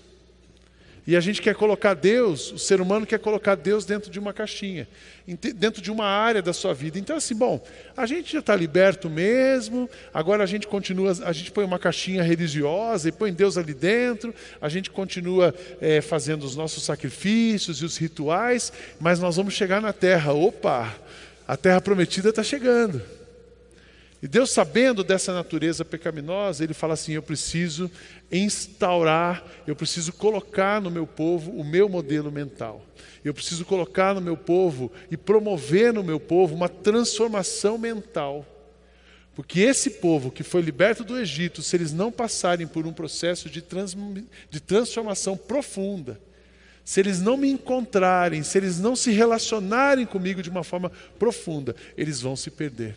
E 1.08 1.16
a 1.16 1.20
gente 1.20 1.40
quer 1.40 1.54
colocar 1.54 1.94
Deus, 1.94 2.52
o 2.52 2.58
ser 2.58 2.82
humano 2.82 3.06
quer 3.06 3.20
colocar 3.20 3.54
Deus 3.54 3.86
dentro 3.86 4.10
de 4.10 4.18
uma 4.18 4.34
caixinha, 4.34 4.88
dentro 5.56 5.80
de 5.80 5.92
uma 5.92 6.06
área 6.06 6.42
da 6.42 6.52
sua 6.52 6.74
vida. 6.74 6.98
Então, 6.98 7.16
assim, 7.16 7.36
bom, 7.36 7.64
a 7.96 8.08
gente 8.08 8.34
já 8.34 8.40
está 8.40 8.56
liberto 8.56 9.08
mesmo, 9.08 9.88
agora 10.12 10.44
a 10.44 10.48
gente 10.48 10.66
continua, 10.66 11.12
a 11.24 11.32
gente 11.32 11.52
põe 11.52 11.64
uma 11.64 11.78
caixinha 11.78 12.24
religiosa 12.24 13.08
e 13.08 13.12
põe 13.12 13.32
Deus 13.32 13.56
ali 13.56 13.76
dentro, 13.76 14.34
a 14.60 14.68
gente 14.68 14.90
continua 14.90 15.54
é, 15.80 16.02
fazendo 16.02 16.44
os 16.44 16.56
nossos 16.56 16.84
sacrifícios 16.84 17.84
e 17.84 17.86
os 17.86 17.98
rituais, 17.98 18.74
mas 19.00 19.20
nós 19.20 19.36
vamos 19.36 19.54
chegar 19.54 19.80
na 19.80 19.94
terra. 19.94 20.34
Opa, 20.34 20.92
a 21.48 21.56
terra 21.56 21.82
prometida 21.82 22.30
está 22.30 22.44
chegando. 22.44 23.02
E 24.22 24.28
Deus, 24.28 24.50
sabendo 24.50 25.04
dessa 25.04 25.34
natureza 25.34 25.86
pecaminosa, 25.86 26.64
Ele 26.64 26.74
fala 26.74 26.94
assim: 26.94 27.14
eu 27.14 27.22
preciso 27.22 27.92
instaurar, 28.32 29.44
eu 29.68 29.76
preciso 29.76 30.12
colocar 30.14 30.82
no 30.82 30.90
meu 30.90 31.06
povo 31.06 31.52
o 31.52 31.64
meu 31.64 31.88
modelo 31.88 32.32
mental. 32.32 32.84
Eu 33.24 33.34
preciso 33.34 33.66
colocar 33.66 34.16
no 34.16 34.22
meu 34.22 34.38
povo 34.38 34.92
e 35.12 35.18
promover 35.18 35.94
no 35.94 36.04
meu 36.04 36.20
povo 36.20 36.56
uma 36.56 36.70
transformação 36.70 37.78
mental. 37.78 38.46
Porque 39.36 39.60
esse 39.60 39.90
povo 39.90 40.32
que 40.32 40.44
foi 40.44 40.62
liberto 40.62 41.04
do 41.04 41.20
Egito, 41.20 41.62
se 41.62 41.76
eles 41.76 41.92
não 41.92 42.12
passarem 42.12 42.66
por 42.66 42.88
um 42.88 42.94
processo 42.94 43.50
de, 43.50 43.62
trans, 43.62 43.96
de 44.50 44.60
transformação 44.62 45.36
profunda, 45.36 46.20
se 46.86 47.00
eles 47.00 47.20
não 47.20 47.36
me 47.36 47.50
encontrarem, 47.50 48.44
se 48.44 48.60
eles 48.60 48.80
não 48.80 48.96
se 48.96 49.12
relacionarem 49.12 50.06
comigo 50.06 50.44
de 50.44 50.52
uma 50.52 50.64
forma 50.64 50.92
profunda, 51.18 51.76
eles 51.98 52.22
vão 52.22 52.36
se 52.36 52.52
perder. 52.52 52.96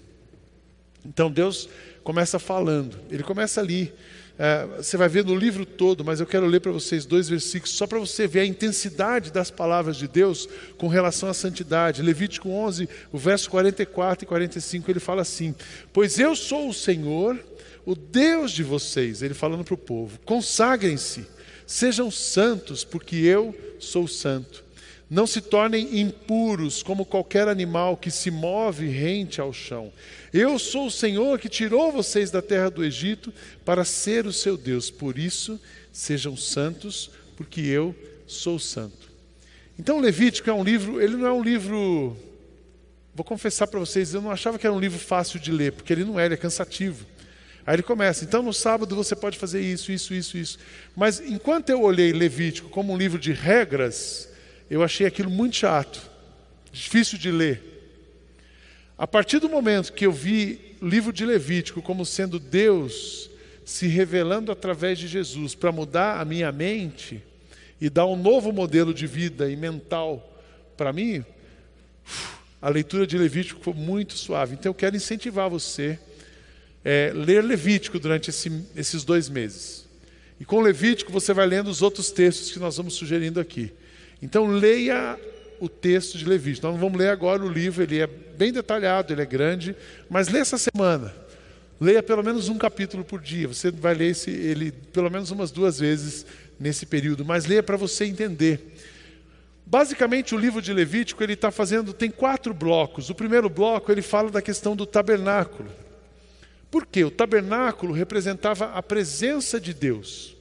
Então 1.03 1.31
Deus 1.31 1.71
começa 2.05 2.39
falando, 2.39 2.99
ele 3.11 3.23
começa 3.23 3.63
ali, 3.63 3.91
é, 4.39 4.67
você 4.77 4.99
vai 4.99 5.09
ver 5.09 5.25
no 5.25 5.35
livro 5.35 5.65
todo, 5.65 6.05
mas 6.05 6.21
eu 6.21 6.27
quero 6.27 6.45
ler 6.47 6.61
para 6.61 6.71
vocês 6.71 7.07
dois 7.07 7.31
versículos, 7.31 7.75
só 7.75 7.87
para 7.87 7.99
você 7.99 8.27
ver 8.27 8.41
a 8.41 8.47
intensidade 8.47 9.33
das 9.33 9.51
palavras 9.51 9.97
de 9.97 10.07
Deus 10.07 10.47
com 10.77 10.87
relação 10.87 11.31
à 11.31 11.35
santidade. 11.35 12.03
Levítico 12.03 12.51
11, 12.51 12.87
o 13.11 13.17
verso 13.17 13.49
44 13.49 14.25
e 14.25 14.29
45, 14.29 14.91
ele 14.91 15.01
fala 15.01 15.23
assim: 15.23 15.55
Pois 15.95 16.19
eu 16.19 16.37
sou 16.37 16.69
o 16.69 16.75
Senhor, 16.75 17.39
o 17.87 17.95
Deus 17.95 18.53
de 18.53 18.63
vocês, 18.63 19.23
ele 19.23 19.33
falando 19.33 19.65
para 19.65 19.75
o 19.75 19.79
povo, 19.79 20.21
consagrem-se, 20.27 21.27
sejam 21.67 22.11
santos, 22.11 22.85
porque 22.85 23.17
eu 23.17 23.55
sou 23.79 24.07
santo. 24.09 24.65
Não 25.11 25.27
se 25.27 25.41
tornem 25.41 26.01
impuros 26.01 26.83
como 26.83 27.05
qualquer 27.05 27.49
animal 27.49 27.97
que 27.97 28.11
se 28.11 28.31
move 28.31 28.87
rente 28.89 29.41
ao 29.41 29.53
chão. 29.53 29.91
Eu 30.33 30.59
sou 30.59 30.87
o 30.87 30.91
Senhor 30.91 31.39
que 31.39 31.49
tirou 31.49 31.91
vocês 31.91 32.31
da 32.31 32.43
terra 32.43 32.71
do 32.71 32.85
Egito 32.85 33.33
para 33.65 33.85
ser 33.85 34.27
o 34.27 34.33
seu 34.33 34.57
Deus. 34.57 34.91
Por 34.91 35.19
isso, 35.19 35.59
sejam 35.91 36.37
santos, 36.37 37.11
porque 37.37 37.63
eu 37.63 37.95
sou 38.27 38.59
santo. 38.59 39.09
Então, 39.79 39.99
Levítico 39.99 40.51
é 40.51 40.53
um 40.53 40.63
livro, 40.63 41.01
ele 41.01 41.17
não 41.17 41.27
é 41.27 41.33
um 41.33 41.43
livro. 41.43 42.15
Vou 43.15 43.25
confessar 43.25 43.67
para 43.67 43.81
vocês, 43.81 44.13
eu 44.13 44.21
não 44.21 44.31
achava 44.31 44.59
que 44.59 44.67
era 44.67 44.75
um 44.75 44.81
livro 44.81 44.99
fácil 44.99 45.41
de 45.41 45.51
ler, 45.51 45.73
porque 45.73 45.93
ele 45.93 46.05
não 46.05 46.21
é, 46.21 46.27
ele 46.27 46.35
é 46.35 46.37
cansativo. 46.37 47.07
Aí 47.69 47.75
ele 47.75 47.83
começa, 47.83 48.25
então 48.25 48.43
no 48.43 48.55
sábado 48.55 48.97
você 48.97 49.15
pode 49.15 49.37
fazer 49.37 49.61
isso, 49.61 49.93
isso, 49.93 50.15
isso, 50.15 50.39
isso. 50.39 50.59
Mas 50.97 51.21
enquanto 51.21 51.69
eu 51.69 51.83
olhei 51.83 52.15
Levítico 52.15 52.71
como 52.71 52.95
um 52.95 52.97
livro 52.97 53.19
de 53.19 53.31
regras, 53.31 54.27
eu 54.71 54.83
achei 54.83 55.07
aquilo 55.07 55.29
muito 55.29 55.57
chato, 55.57 56.01
difícil 56.73 57.19
de 57.19 57.31
ler. 57.31 57.63
A 58.97 59.07
partir 59.07 59.39
do 59.39 59.51
momento 59.51 59.93
que 59.93 60.07
eu 60.07 60.13
vi 60.13 60.79
o 60.81 60.89
livro 60.89 61.13
de 61.13 61.27
Levítico 61.27 61.83
como 61.83 62.07
sendo 62.07 62.39
Deus 62.39 63.29
se 63.67 63.87
revelando 63.87 64.51
através 64.51 64.99
de 64.99 65.07
Jesus 65.07 65.55
para 65.55 65.71
mudar 65.71 66.23
a 66.23 66.25
minha 66.25 66.51
mente 66.51 67.23
e 67.79 67.91
dar 67.91 68.07
um 68.07 68.17
novo 68.17 68.51
modelo 68.51 68.95
de 68.95 69.07
vida 69.07 69.51
e 69.51 69.57
mental 69.57 70.43
para 70.75 70.91
mim, 70.91 71.23
a 72.63 72.71
leitura 72.71 73.07
de 73.07 73.19
Levítico 73.19 73.61
foi 73.63 73.75
muito 73.75 74.15
suave. 74.15 74.55
Então 74.55 74.71
eu 74.71 74.75
quero 74.75 74.97
incentivar 74.97 75.51
você 75.51 75.99
é, 76.85 77.13
ler 77.15 77.45
Levítico 77.45 77.99
durante 77.99 78.31
esse, 78.31 78.65
esses 78.77 79.05
dois 79.05 79.29
meses. 79.29 79.87
E 80.41 80.45
com 80.45 80.61
Levítico 80.61 81.13
você 81.13 81.33
vai 81.35 81.47
lendo 81.47 81.69
os 81.69 81.83
outros 81.83 82.11
textos 82.11 82.51
que 82.51 82.59
nós 82.59 82.77
vamos 82.77 82.95
sugerindo 82.95 83.41
aqui. 83.41 83.73
Então 84.23 84.47
leia 84.47 85.19
o 85.61 85.69
texto 85.69 86.17
de 86.17 86.25
Levítico. 86.25 86.67
Nós 86.67 86.75
não 86.75 86.81
vamos 86.81 86.99
ler 86.99 87.11
agora 87.11 87.43
o 87.45 87.49
livro, 87.49 87.83
ele 87.83 88.01
é 88.01 88.07
bem 88.07 88.53
detalhado, 88.53 89.13
ele 89.13 89.23
é 89.23 89.27
grande, 89.27 89.75
mas 90.09 90.29
lê 90.29 90.39
essa 90.39 90.59
semana. 90.59 91.15
Leia 91.81 92.03
pelo 92.03 92.23
menos 92.23 92.49
um 92.49 92.59
capítulo 92.59 93.05
por 93.05 93.21
dia. 93.21 93.49
Você 93.49 93.71
vai 93.71 93.95
ler 93.95 94.11
esse, 94.11 94.31
ele 94.31 94.73
pelo 94.73 95.11
menos 95.11 95.31
umas 95.31 95.51
duas 95.51 95.79
vezes 95.79 96.27
nesse 96.59 96.87
período, 96.87 97.25
mas 97.25 97.47
leia 97.47 97.63
para 97.63 97.77
você 97.77 98.05
entender. 98.05 98.61
Basicamente, 99.65 100.35
o 100.35 100.39
livro 100.39 100.63
de 100.63 100.73
Levítico 100.73 101.23
ele 101.23 101.35
está 101.35 101.51
fazendo 101.51 101.93
tem 101.93 102.11
quatro 102.11 102.55
blocos. 102.55 103.11
O 103.11 103.15
primeiro 103.15 103.49
bloco 103.49 103.93
ele 103.93 104.03
fala 104.03 104.31
da 104.31 104.41
questão 104.41 104.75
do 104.75 104.87
tabernáculo. 104.87 105.69
Por 106.71 106.87
quê? 106.87 107.05
O 107.05 107.11
tabernáculo 107.11 107.93
representava 107.93 108.73
a 108.73 108.83
presença 108.83 109.61
de 109.61 109.73
Deus. 109.73 110.37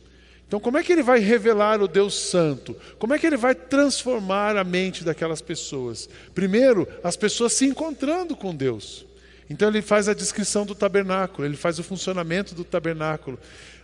Então, 0.47 0.59
como 0.59 0.77
é 0.77 0.83
que 0.83 0.93
ele 0.93 1.03
vai 1.03 1.19
revelar 1.19 1.81
o 1.81 1.87
Deus 1.87 2.13
Santo? 2.13 2.75
Como 2.97 3.13
é 3.13 3.19
que 3.19 3.27
ele 3.27 3.35
vai 3.35 3.53
transformar 3.53 4.55
a 4.55 4.63
mente 4.63 5.03
daquelas 5.03 5.41
pessoas? 5.41 6.09
Primeiro, 6.33 6.87
as 7.03 7.17
pessoas 7.17 7.51
se 7.51 7.65
encontrando 7.65 8.35
com 8.35 8.55
Deus. 8.55 9.05
Então, 9.49 9.67
ele 9.67 9.81
faz 9.81 10.07
a 10.07 10.13
descrição 10.13 10.65
do 10.65 10.73
tabernáculo, 10.73 11.45
ele 11.45 11.57
faz 11.57 11.79
o 11.79 11.83
funcionamento 11.83 12.55
do 12.55 12.63
tabernáculo. 12.63 13.37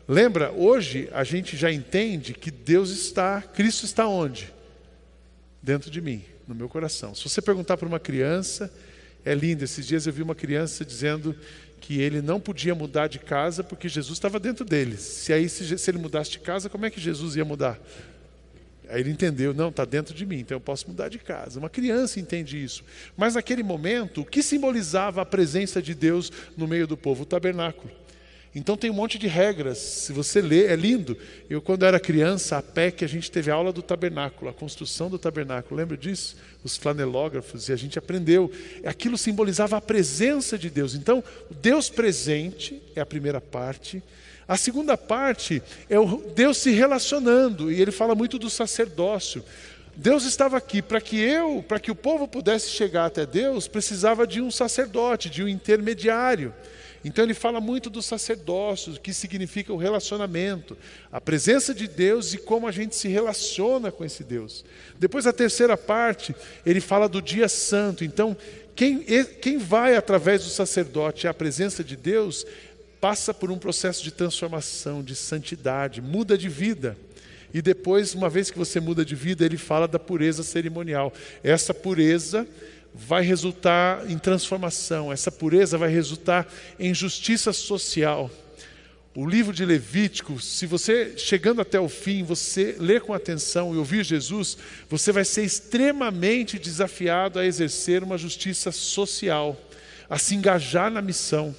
Lembra, 0.07 0.51
hoje 0.51 1.09
a 1.13 1.23
gente 1.23 1.55
já 1.57 1.71
entende 1.71 2.33
que 2.33 2.51
Deus 2.51 2.89
está, 2.91 3.41
Cristo 3.41 3.85
está 3.85 4.07
onde? 4.07 4.53
Dentro 5.61 5.89
de 5.89 6.01
mim, 6.01 6.23
no 6.47 6.55
meu 6.55 6.69
coração. 6.69 7.13
Se 7.13 7.23
você 7.23 7.41
perguntar 7.41 7.77
para 7.77 7.87
uma 7.87 7.99
criança, 7.99 8.71
é 9.25 9.33
lindo. 9.33 9.63
Esses 9.63 9.87
dias 9.87 10.05
eu 10.05 10.13
vi 10.13 10.21
uma 10.21 10.35
criança 10.35 10.83
dizendo 10.83 11.35
que 11.83 11.99
ele 11.99 12.21
não 12.21 12.39
podia 12.39 12.73
mudar 12.73 13.07
de 13.07 13.19
casa 13.19 13.61
porque 13.61 13.89
Jesus 13.89 14.17
estava 14.17 14.39
dentro 14.39 14.63
dele. 14.63 14.95
Se 14.95 15.33
aí 15.33 15.49
se, 15.49 15.77
se 15.77 15.91
ele 15.91 15.97
mudasse 15.97 16.31
de 16.31 16.39
casa, 16.39 16.69
como 16.69 16.85
é 16.85 16.89
que 16.89 16.99
Jesus 16.99 17.35
ia 17.35 17.43
mudar? 17.43 17.77
Aí 18.87 19.01
ele 19.01 19.11
entendeu, 19.11 19.53
não, 19.53 19.67
está 19.67 19.83
dentro 19.83 20.13
de 20.15 20.25
mim, 20.25 20.39
então 20.39 20.55
eu 20.55 20.61
posso 20.61 20.87
mudar 20.87 21.09
de 21.09 21.19
casa. 21.19 21.59
Uma 21.59 21.69
criança 21.69 22.21
entende 22.21 22.63
isso. 22.63 22.85
Mas 23.17 23.35
naquele 23.35 23.63
momento, 23.63 24.21
o 24.21 24.25
que 24.25 24.41
simbolizava 24.41 25.21
a 25.21 25.25
presença 25.25 25.81
de 25.81 25.93
Deus 25.93 26.31
no 26.55 26.69
meio 26.69 26.87
do 26.87 26.95
povo? 26.95 27.23
O 27.23 27.25
tabernáculo. 27.25 27.91
Então 28.55 28.77
tem 28.77 28.91
um 28.91 28.93
monte 28.93 29.17
de 29.17 29.27
regras. 29.27 29.79
Se 29.79 30.13
você 30.13 30.39
lê, 30.39 30.67
é 30.67 30.75
lindo. 30.75 31.17
Eu, 31.49 31.61
quando 31.61 31.85
era 31.85 31.99
criança, 31.99 32.57
a 32.57 32.61
PEC, 32.61 33.03
a 33.03 33.07
gente 33.07 33.31
teve 33.31 33.49
aula 33.49 33.73
do 33.73 33.81
tabernáculo, 33.81 34.49
a 34.49 34.53
construção 34.53 35.09
do 35.09 35.17
tabernáculo. 35.17 35.75
Lembra 35.75 35.97
disso? 35.97 36.35
Os 36.63 36.77
flanelógrafos, 36.77 37.67
e 37.67 37.73
a 37.73 37.75
gente 37.75 37.97
aprendeu. 37.97 38.51
Aquilo 38.85 39.17
simbolizava 39.17 39.77
a 39.77 39.81
presença 39.81 40.57
de 40.57 40.69
Deus. 40.69 40.93
Então, 40.93 41.23
Deus 41.61 41.89
presente 41.89 42.81
é 42.95 43.01
a 43.01 43.05
primeira 43.05 43.41
parte. 43.41 44.03
A 44.47 44.55
segunda 44.55 44.95
parte 44.97 45.63
é 45.89 45.97
o 45.97 46.17
Deus 46.35 46.57
se 46.57 46.69
relacionando, 46.71 47.71
e 47.71 47.81
ele 47.81 47.91
fala 47.91 48.13
muito 48.13 48.37
do 48.37 48.49
sacerdócio. 48.49 49.43
Deus 49.95 50.25
estava 50.25 50.57
aqui 50.57 50.81
para 50.81 50.99
que 50.99 51.17
eu, 51.17 51.63
para 51.67 51.79
que 51.79 51.91
o 51.91 51.95
povo 51.95 52.27
pudesse 52.27 52.69
chegar 52.69 53.05
até 53.05 53.25
Deus, 53.25 53.67
precisava 53.67 54.25
de 54.27 54.41
um 54.41 54.51
sacerdote, 54.51 55.29
de 55.29 55.43
um 55.43 55.47
intermediário. 55.47 56.53
Então 57.03 57.23
ele 57.23 57.33
fala 57.33 57.59
muito 57.59 57.89
do 57.89 58.01
sacerdócio, 58.01 58.93
que 58.93 59.13
significa 59.13 59.73
o 59.73 59.77
relacionamento, 59.77 60.77
a 61.11 61.19
presença 61.19 61.73
de 61.73 61.87
Deus 61.87 62.33
e 62.33 62.37
como 62.37 62.67
a 62.67 62.71
gente 62.71 62.95
se 62.95 63.07
relaciona 63.07 63.91
com 63.91 64.05
esse 64.05 64.23
Deus. 64.23 64.63
Depois 64.97 65.27
a 65.27 65.33
terceira 65.33 65.75
parte, 65.75 66.33
ele 66.65 66.79
fala 66.79 67.09
do 67.09 67.21
dia 67.21 67.49
santo. 67.49 68.05
Então, 68.05 68.37
quem, 68.75 69.03
quem 69.41 69.57
vai 69.57 69.95
através 69.95 70.43
do 70.43 70.49
sacerdote 70.49 71.27
à 71.27 71.33
presença 71.33 71.83
de 71.83 71.95
Deus, 71.95 72.45
passa 73.01 73.33
por 73.33 73.51
um 73.51 73.57
processo 73.57 74.01
de 74.01 74.11
transformação, 74.11 75.03
de 75.03 75.13
santidade, 75.13 76.01
muda 76.01 76.37
de 76.37 76.47
vida. 76.47 76.97
E 77.53 77.61
depois, 77.61 78.15
uma 78.15 78.29
vez 78.29 78.49
que 78.49 78.57
você 78.57 78.79
muda 78.79 79.05
de 79.05 79.13
vida, 79.13 79.45
ele 79.45 79.57
fala 79.57 79.87
da 79.87 79.99
pureza 79.99 80.41
cerimonial. 80.41 81.13
Essa 81.43 81.73
pureza 81.73 82.47
vai 82.93 83.23
resultar 83.23 84.09
em 84.09 84.17
transformação, 84.17 85.11
essa 85.11 85.31
pureza 85.31 85.77
vai 85.77 85.89
resultar 85.89 86.47
em 86.79 86.93
justiça 86.93 87.51
social. 87.51 88.29
O 89.15 89.27
livro 89.27 89.53
de 89.53 89.63
Levítico, 89.63 90.39
se 90.39 90.65
você 90.65 91.13
chegando 91.17 91.61
até 91.61 91.79
o 91.79 91.87
fim, 91.87 92.23
você 92.23 92.75
ler 92.79 93.01
com 93.01 93.13
atenção 93.13 93.73
e 93.73 93.77
ouvir 93.77 94.03
Jesus, 94.03 94.57
você 94.89 95.11
vai 95.11 95.23
ser 95.23 95.43
extremamente 95.43 96.57
desafiado 96.57 97.37
a 97.37 97.45
exercer 97.45 98.03
uma 98.03 98.17
justiça 98.17 98.71
social, 98.71 99.55
a 100.09 100.17
se 100.17 100.33
engajar 100.33 100.89
na 100.89 101.01
missão, 101.01 101.55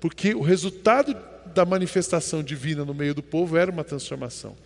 porque 0.00 0.34
o 0.34 0.40
resultado 0.40 1.16
da 1.54 1.64
manifestação 1.64 2.42
divina 2.42 2.84
no 2.84 2.92
meio 2.92 3.14
do 3.14 3.22
povo 3.22 3.56
era 3.56 3.70
uma 3.70 3.84
transformação. 3.84 4.56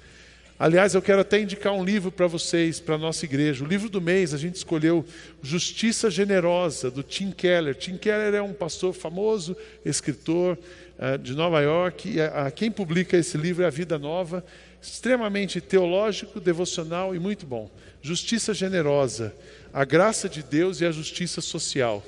Aliás, 0.60 0.94
eu 0.94 1.00
quero 1.00 1.22
até 1.22 1.40
indicar 1.40 1.72
um 1.72 1.82
livro 1.82 2.12
para 2.12 2.26
vocês, 2.26 2.78
para 2.78 2.96
a 2.96 2.98
nossa 2.98 3.24
igreja. 3.24 3.64
O 3.64 3.66
livro 3.66 3.88
do 3.88 3.98
mês, 3.98 4.34
a 4.34 4.36
gente 4.36 4.56
escolheu 4.56 5.02
Justiça 5.42 6.10
Generosa, 6.10 6.90
do 6.90 7.02
Tim 7.02 7.30
Keller. 7.30 7.74
Tim 7.74 7.96
Keller 7.96 8.34
é 8.34 8.42
um 8.42 8.52
pastor 8.52 8.92
famoso, 8.92 9.56
escritor 9.86 10.58
uh, 10.98 11.16
de 11.16 11.32
Nova 11.32 11.62
York. 11.62 12.14
Quem 12.54 12.70
publica 12.70 13.16
esse 13.16 13.38
livro 13.38 13.64
é 13.64 13.68
a 13.68 13.70
Vida 13.70 13.98
Nova, 13.98 14.44
extremamente 14.82 15.62
teológico, 15.62 16.38
devocional 16.38 17.14
e 17.14 17.18
muito 17.18 17.46
bom. 17.46 17.70
Justiça 18.02 18.52
Generosa, 18.52 19.34
a 19.72 19.86
graça 19.86 20.28
de 20.28 20.42
Deus 20.42 20.82
e 20.82 20.84
a 20.84 20.92
justiça 20.92 21.40
social 21.40 22.04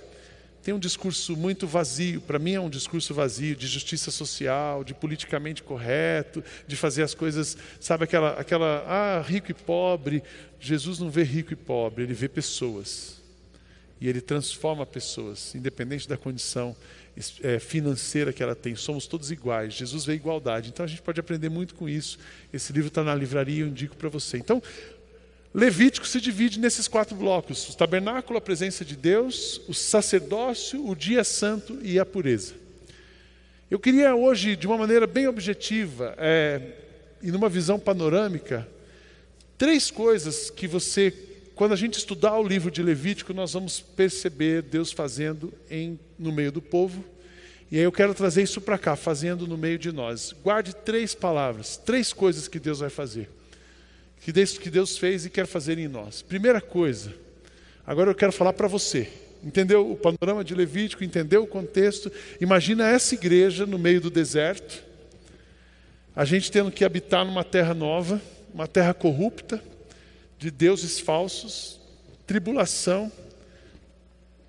tem 0.63 0.73
um 0.73 0.79
discurso 0.79 1.37
muito 1.37 1.67
vazio, 1.67 2.21
para 2.21 2.39
mim 2.39 2.53
é 2.53 2.61
um 2.61 2.71
discurso 2.71 3.13
vazio 3.13 3.57
de 3.57 3.67
justiça 3.67 4.13
social, 4.13 4.85
de 4.85 4.95
politicamente 4.95 5.63
correto, 5.63 6.43
de 6.67 6.77
fazer 6.77 7.03
as 7.03 7.15
coisas, 7.15 7.57
sabe 7.81 8.05
aquela, 8.05 8.35
aquela, 8.35 8.85
ah, 8.87 9.21
rico 9.23 9.51
e 9.51 9.55
pobre. 9.55 10.23
Jesus 10.61 11.01
não 11.01 11.11
vê 11.11 11.25
rico 11.25 11.53
e 11.53 11.57
pobre, 11.57 12.05
ele 12.05 12.15
vê 12.15 12.29
pessoas. 12.29 13.21
E 14.01 14.09
ele 14.09 14.21
transforma 14.21 14.87
pessoas, 14.87 15.55
independente 15.55 16.09
da 16.09 16.17
condição 16.17 16.77
é, 17.43 17.59
financeira 17.59 18.33
que 18.33 18.43
ela 18.43 18.55
tem. 18.55 18.75
Somos 18.75 19.07
todos 19.07 19.31
iguais. 19.31 19.75
Jesus 19.75 20.05
vê 20.05 20.15
igualdade. 20.15 20.71
Então 20.71 20.85
a 20.85 20.89
gente 20.89 21.03
pode 21.03 21.21
aprender 21.21 21.49
muito 21.49 21.75
com 21.75 21.89
isso. 21.89 22.19
Esse 22.53 22.73
livro 22.73 22.89
está 22.89 23.05
na 23.05 23.15
livraria, 23.15 23.63
eu 23.63 23.69
indico 23.69 23.97
para 23.97 24.09
você. 24.09 24.39
Então, 24.39 24.63
Levítico 25.55 26.07
se 26.07 26.21
divide 26.21 26.59
nesses 26.59 26.89
quatro 26.89 27.15
blocos: 27.15 27.69
o 27.69 27.77
tabernáculo, 27.77 28.39
a 28.39 28.41
presença 28.41 28.85
de 28.85 28.97
Deus, 28.97 29.61
o 29.69 29.75
sacerdócio, 29.75 30.87
o 30.89 30.95
dia 30.95 31.23
santo 31.25 31.79
e 31.83 31.99
a 31.99 32.07
pureza. 32.07 32.55
Eu 33.71 33.79
queria 33.79 34.15
hoje, 34.15 34.57
de 34.57 34.67
uma 34.67 34.77
maneira 34.77 35.07
bem 35.07 35.27
objetiva 35.27 36.15
é, 36.19 36.61
e 37.23 37.31
numa 37.31 37.49
visão 37.49 37.79
panorâmica, 37.79 38.69
três 39.57 39.91
coisas 39.91 40.51
que 40.51 40.67
você, 40.67 41.11
quando 41.55 41.73
a 41.73 41.77
gente 41.77 41.99
estudar 41.99 42.37
o 42.39 42.47
livro 42.47 42.71
de 42.71 42.83
Levítico, 42.83 43.33
nós 43.33 43.55
vamos 43.55 43.81
perceber 43.81 44.63
Deus 44.63 44.93
fazendo 44.93 45.53
em, 45.71 45.99
no 46.19 46.31
meio 46.33 46.53
do 46.53 46.61
povo 46.61 47.03
E 47.71 47.79
aí 47.79 47.85
eu 47.85 47.93
quero 47.93 48.13
trazer 48.13 48.43
isso 48.43 48.61
para 48.61 48.77
cá, 48.77 48.95
fazendo 48.95 49.47
no 49.47 49.57
meio 49.57 49.79
de 49.79 49.91
nós. 49.91 50.35
Guarde 50.43 50.77
três 50.77 51.15
palavras, 51.15 51.79
três 51.79 52.13
coisas 52.13 52.47
que 52.47 52.61
Deus 52.61 52.81
vai 52.81 52.91
fazer. 52.91 53.31
Que 54.23 54.31
Deus, 54.33 54.97
fez 54.97 55.27
e 55.27 55.31
quer 55.31 55.47
fazer 55.47 55.79
em 55.79 55.89
nós. 55.89 56.23
Primeira 56.23 56.61
coisa, 56.61 57.13
agora 57.85 58.09
eu 58.09 58.15
quero 58.15 58.31
falar 58.31 58.53
para 58.53 58.69
você. 58.69 59.09
Entendeu 59.43 59.91
o 59.91 59.97
panorama 59.97 60.45
de 60.45 60.55
Levítico? 60.55 61.03
Entendeu 61.03 61.43
o 61.43 61.47
contexto? 61.47 62.11
Imagina 62.41 62.89
essa 62.89 63.17
igreja 63.17 63.67
no 63.67 63.77
meio 63.77 64.01
do 64.01 64.11
deserto. 64.11 64.85
A 66.15 66.25
gente 66.25 66.53
tendo 66.53 66.71
que 66.71 66.85
habitar 66.85 67.25
numa 67.25 67.43
terra 67.43 67.75
nova, 67.75 68.23
uma 68.55 68.69
terra 68.69 68.95
corrupta, 68.95 69.61
de 70.39 70.53
deuses 70.53 71.01
falsos, 71.01 71.81
tribulação, 72.25 73.11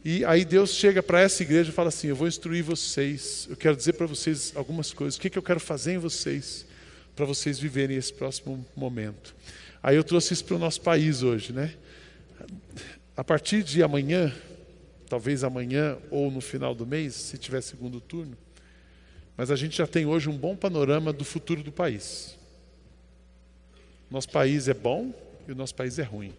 e 0.05 0.23
aí 0.25 0.43
Deus 0.43 0.71
chega 0.71 1.01
para 1.01 1.21
essa 1.21 1.41
igreja 1.41 1.71
e 1.71 1.73
fala 1.73 1.89
assim: 1.89 2.09
Eu 2.09 2.15
vou 2.15 2.27
instruir 2.27 2.63
vocês, 2.63 3.47
eu 3.49 3.55
quero 3.55 3.75
dizer 3.75 3.93
para 3.93 4.05
vocês 4.05 4.51
algumas 4.53 4.91
coisas, 4.93 5.17
o 5.17 5.21
que, 5.21 5.29
que 5.29 5.37
eu 5.37 5.43
quero 5.43 5.59
fazer 5.59 5.93
em 5.93 5.97
vocês, 5.97 6.65
para 7.15 7.25
vocês 7.25 7.57
viverem 7.57 7.97
esse 7.97 8.13
próximo 8.13 8.63
momento. 8.75 9.33
Aí 9.83 9.97
eu 9.97 10.03
trouxe 10.03 10.33
isso 10.33 10.45
para 10.45 10.55
o 10.55 10.59
nosso 10.59 10.79
país 10.79 11.23
hoje, 11.23 11.51
né? 11.51 11.75
A 13.17 13.23
partir 13.23 13.63
de 13.63 13.83
amanhã, 13.83 14.33
talvez 15.09 15.43
amanhã 15.43 15.97
ou 16.09 16.31
no 16.31 16.39
final 16.39 16.73
do 16.73 16.87
mês, 16.87 17.13
se 17.13 17.37
tiver 17.37 17.59
segundo 17.59 17.99
turno, 17.99 18.37
mas 19.35 19.51
a 19.51 19.57
gente 19.57 19.75
já 19.75 19.85
tem 19.85 20.05
hoje 20.05 20.29
um 20.29 20.37
bom 20.37 20.55
panorama 20.55 21.11
do 21.11 21.25
futuro 21.25 21.61
do 21.61 21.71
país. 21.71 22.37
Nosso 24.09 24.29
país 24.29 24.69
é 24.69 24.73
bom 24.73 25.13
e 25.45 25.51
o 25.51 25.55
nosso 25.55 25.75
país 25.75 25.99
é 25.99 26.03
ruim. 26.03 26.33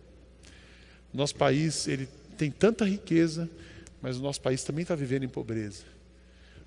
Nosso 1.13 1.37
país 1.37 1.87
ele 1.87 2.09
tem 2.39 2.51
tanta 2.51 2.87
riqueza, 2.87 3.49
mas 4.01 4.17
o 4.17 4.23
nosso 4.23 4.41
país 4.41 4.65
também 4.65 4.83
está 4.83 4.95
vivendo 4.95 5.25
em 5.25 5.29
pobreza. 5.29 5.85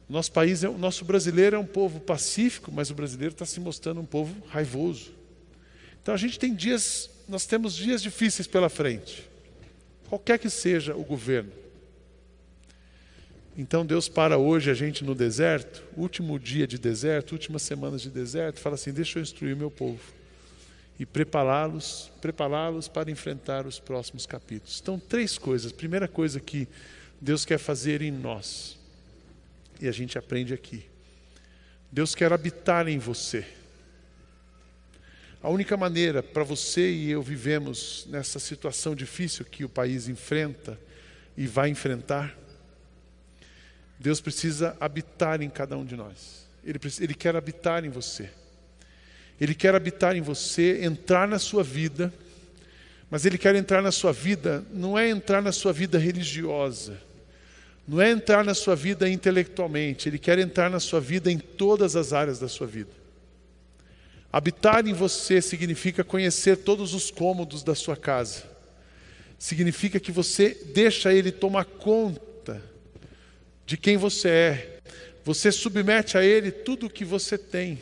Nosso 0.08 0.32
país, 0.32 0.64
é, 0.64 0.70
o 0.70 0.78
nosso 0.78 1.04
brasileiro 1.04 1.56
é 1.56 1.60
um 1.60 1.66
povo 1.66 2.00
pacífico, 2.00 2.72
mas 2.72 2.92
o 2.92 2.94
brasileiro 2.94 3.34
está 3.34 3.46
se 3.46 3.60
mostrando 3.60 4.00
um 4.00 4.06
povo 4.06 4.36
raivoso. 4.48 5.18
Então 6.08 6.16
a 6.16 6.18
gente 6.18 6.40
tem 6.40 6.56
dias, 6.56 7.10
nós 7.28 7.46
temos 7.46 7.76
dias 7.76 8.02
difíceis 8.02 8.48
pela 8.48 8.70
frente, 8.70 9.30
qualquer 10.08 10.40
que 10.40 10.50
seja 10.50 10.96
o 10.96 11.04
governo. 11.04 11.52
Então 13.58 13.86
Deus 13.86 14.08
para 14.08 14.38
hoje 14.38 14.72
a 14.72 14.74
gente 14.74 15.04
no 15.04 15.14
deserto, 15.14 15.84
último 15.98 16.40
dia 16.40 16.66
de 16.66 16.78
deserto, 16.78 17.34
últimas 17.34 17.62
semanas 17.62 18.02
de 18.02 18.10
deserto, 18.10 18.58
fala 18.62 18.76
assim: 18.76 18.94
deixa 18.94 19.20
eu 19.20 19.22
instruir 19.22 19.54
meu 19.54 19.70
povo 19.70 20.00
e 20.98 21.06
prepará-los, 21.06 22.10
prepará-los 22.22 22.88
para 22.88 23.12
enfrentar 23.12 23.68
os 23.68 23.78
próximos 23.78 24.26
capítulos. 24.26 24.80
Então, 24.82 24.98
três 24.98 25.38
coisas. 25.38 25.74
Primeira 25.74 26.08
coisa 26.08 26.40
que 26.40 26.70
Deus 27.20 27.44
quer 27.44 27.58
fazer 27.58 28.02
em 28.02 28.12
nós, 28.12 28.78
e 29.82 29.90
a 29.90 29.92
gente 29.92 30.18
aprende 30.18 30.54
aqui. 30.54 30.86
Deus 31.92 32.16
quer 32.16 32.32
habitar 32.32 32.88
em 32.88 32.98
você. 32.98 33.57
A 35.42 35.50
única 35.50 35.78
maneira 35.78 36.24
para 36.24 36.44
você 36.44 36.92
e 36.92 37.12
eu 37.12 37.22
vivemos 37.22 38.08
nessa 38.10 38.40
situação 38.40 38.96
difícil 38.96 39.46
que 39.46 39.64
o 39.64 39.70
país 39.70 40.08
enfrenta 40.08 40.80
e 41.38 41.46
vai 41.46 41.70
enfrentar, 41.70 42.36
Deus 44.00 44.20
precisa 44.20 44.76
habitar 44.80 45.42
em 45.42 45.50
cada 45.50 45.78
um 45.78 45.86
de 45.86 45.96
nós. 45.96 46.48
Ele, 46.64 46.80
ele 47.00 47.14
quer 47.14 47.36
habitar 47.36 47.86
em 47.86 47.90
você. 47.90 48.30
Ele 49.40 49.54
quer 49.54 49.76
habitar 49.76 50.16
em 50.16 50.22
você, 50.22 50.84
entrar 50.84 51.28
na 51.28 51.38
sua 51.38 51.64
vida, 51.64 52.12
mas 53.10 53.26
Ele 53.26 53.38
quer 53.38 53.56
entrar 53.56 53.82
na 53.82 53.92
sua 53.92 54.12
vida, 54.12 54.66
não 54.74 54.98
é 54.98 55.08
entrar 55.10 55.42
na 55.42 55.52
sua 55.52 55.72
vida 55.72 55.98
religiosa, 55.98 57.00
não 57.88 58.02
é 58.02 58.10
entrar 58.10 58.44
na 58.44 58.54
sua 58.54 58.76
vida 58.76 59.08
intelectualmente, 59.08 60.10
Ele 60.10 60.18
quer 60.18 60.40
entrar 60.40 60.70
na 60.70 60.80
sua 60.80 61.00
vida 61.00 61.32
em 61.32 61.38
todas 61.38 61.96
as 61.96 62.12
áreas 62.12 62.40
da 62.40 62.48
sua 62.48 62.68
vida. 62.68 62.90
Habitar 64.32 64.86
em 64.86 64.94
você 64.94 65.42
significa 65.42 66.04
conhecer 66.04 66.58
todos 66.58 66.94
os 66.94 67.10
cômodos 67.10 67.64
da 67.64 67.74
sua 67.74 67.96
casa, 67.96 68.44
significa 69.40 70.00
que 70.00 70.12
você 70.12 70.58
deixa 70.74 71.14
Ele 71.14 71.32
tomar 71.32 71.66
conta 71.66 72.62
de 73.66 73.78
quem 73.78 73.98
você 73.98 74.30
é, 74.30 74.80
você 75.24 75.52
submete 75.52 76.18
a 76.18 76.24
Ele 76.24 76.52
tudo 76.52 76.86
o 76.86 76.90
que 76.90 77.06
você 77.06 77.38
tem. 77.38 77.80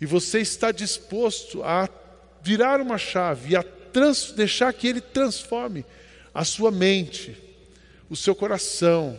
E 0.00 0.06
você 0.06 0.40
está 0.40 0.72
disposto 0.72 1.62
a 1.62 1.88
virar 2.42 2.80
uma 2.80 2.98
chave 2.98 3.52
e 3.52 3.56
a 3.56 3.62
trans, 3.62 4.32
deixar 4.32 4.72
que 4.72 4.86
Ele 4.86 5.00
transforme 5.00 5.84
a 6.34 6.44
sua 6.44 6.70
mente, 6.70 7.36
o 8.10 8.16
seu 8.16 8.34
coração, 8.34 9.18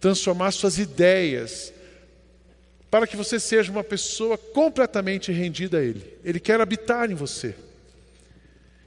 transformar 0.00 0.50
suas 0.50 0.78
ideias, 0.78 1.72
para 2.92 3.06
que 3.06 3.16
você 3.16 3.40
seja 3.40 3.72
uma 3.72 3.82
pessoa 3.82 4.36
completamente 4.36 5.32
rendida 5.32 5.78
a 5.78 5.82
Ele. 5.82 6.14
Ele 6.22 6.38
quer 6.38 6.60
habitar 6.60 7.10
em 7.10 7.14
você. 7.14 7.54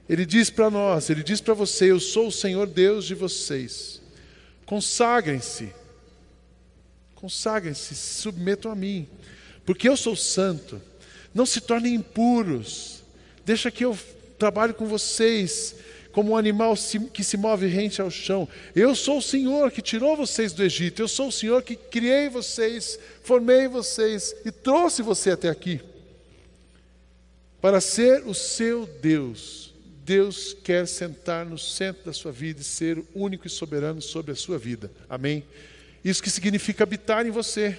Ele 0.08 0.24
diz 0.24 0.48
para 0.48 0.70
nós, 0.70 1.10
Ele 1.10 1.24
diz 1.24 1.40
para 1.40 1.54
você: 1.54 1.90
Eu 1.90 1.98
sou 1.98 2.28
o 2.28 2.32
Senhor 2.32 2.68
Deus 2.68 3.04
de 3.04 3.16
vocês. 3.16 4.00
Consagrem-se, 4.64 5.72
consagrem-se, 7.16 7.96
se 7.96 8.20
submetam 8.22 8.70
a 8.70 8.76
mim, 8.76 9.08
porque 9.64 9.88
eu 9.88 9.96
sou 9.96 10.14
santo. 10.14 10.80
Não 11.34 11.44
se 11.44 11.60
tornem 11.60 11.96
impuros. 11.96 13.02
Deixa 13.44 13.72
que 13.72 13.84
eu 13.84 13.98
trabalhe 14.38 14.72
com 14.72 14.86
vocês 14.86 15.74
como 16.16 16.32
um 16.32 16.36
animal 16.38 16.74
que 17.12 17.22
se 17.22 17.36
move 17.36 17.66
rente 17.66 18.00
ao 18.00 18.10
chão. 18.10 18.48
Eu 18.74 18.94
sou 18.94 19.18
o 19.18 19.22
Senhor 19.22 19.70
que 19.70 19.82
tirou 19.82 20.16
vocês 20.16 20.54
do 20.54 20.64
Egito. 20.64 21.02
Eu 21.02 21.08
sou 21.08 21.28
o 21.28 21.32
Senhor 21.32 21.62
que 21.62 21.76
criei 21.76 22.30
vocês, 22.30 22.98
formei 23.22 23.68
vocês 23.68 24.34
e 24.42 24.50
trouxe 24.50 25.02
você 25.02 25.32
até 25.32 25.50
aqui. 25.50 25.78
Para 27.60 27.82
ser 27.82 28.26
o 28.26 28.32
seu 28.32 28.86
Deus. 29.02 29.74
Deus 30.06 30.56
quer 30.64 30.88
sentar 30.88 31.44
no 31.44 31.58
centro 31.58 32.06
da 32.06 32.14
sua 32.14 32.32
vida 32.32 32.62
e 32.62 32.64
ser 32.64 33.04
único 33.14 33.46
e 33.46 33.50
soberano 33.50 34.00
sobre 34.00 34.32
a 34.32 34.36
sua 34.36 34.56
vida. 34.56 34.90
Amém? 35.10 35.44
Isso 36.02 36.22
que 36.22 36.30
significa 36.30 36.82
habitar 36.82 37.26
em 37.26 37.30
você. 37.30 37.78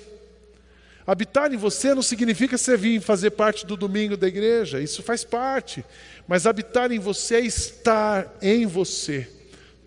Habitar 1.07 1.53
em 1.53 1.57
você 1.57 1.95
não 1.95 2.01
significa 2.01 2.57
você 2.57 2.75
vir 2.75 2.99
fazer 2.99 3.31
parte 3.31 3.65
do 3.65 3.77
domingo 3.77 4.17
da 4.17 4.27
igreja, 4.27 4.81
isso 4.81 5.01
faz 5.01 5.23
parte. 5.23 5.85
Mas 6.27 6.45
habitar 6.45 6.91
em 6.91 6.99
você 6.99 7.35
é 7.35 7.39
estar 7.45 8.37
em 8.41 8.65
você 8.65 9.25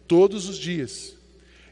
todos 0.09 0.49
os 0.49 0.57
dias. 0.57 1.13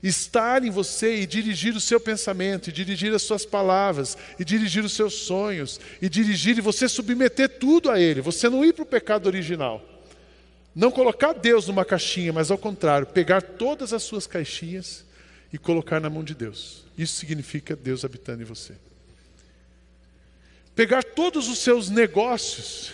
Estar 0.03 0.63
em 0.63 0.71
você 0.71 1.23
e 1.23 1.27
dirigir 1.27 1.75
o 1.75 1.81
seu 1.81 1.99
pensamento, 1.99 2.69
e 2.69 2.73
dirigir 2.73 3.13
as 3.15 3.23
suas 3.23 3.47
palavras, 3.47 4.19
e 4.39 4.45
dirigir 4.45 4.85
os 4.85 4.93
seus 4.93 5.15
sonhos, 5.15 5.81
e 6.01 6.11
dirigir 6.11 6.59
e 6.59 6.61
você 6.61 6.87
submeter 6.87 7.59
tudo 7.59 7.91
a 7.91 7.99
Ele. 7.99 8.21
Você 8.21 8.51
não 8.51 8.63
ir 8.63 8.75
para 8.75 8.83
o 8.83 8.87
pecado 8.87 9.27
original. 9.29 9.83
Não 10.75 10.91
colocar 10.91 11.33
Deus 11.33 11.67
numa 11.67 11.87
caixinha, 11.87 12.35
mas 12.35 12.51
ao 12.51 12.59
contrário, 12.59 13.07
pegar 13.07 13.41
todas 13.41 13.95
as 13.95 14.03
suas 14.03 14.27
caixinhas 14.27 15.07
e 15.51 15.57
colocar 15.57 16.01
na 16.01 16.11
mão 16.11 16.23
de 16.23 16.35
Deus. 16.35 16.85
Isso 16.99 17.17
significa 17.17 17.75
Deus 17.75 18.05
habitando 18.05 18.43
em 18.43 18.45
você 18.45 18.75
pegar 20.79 21.03
todos 21.03 21.49
os 21.49 21.59
seus 21.59 21.91
negócios 21.91 22.93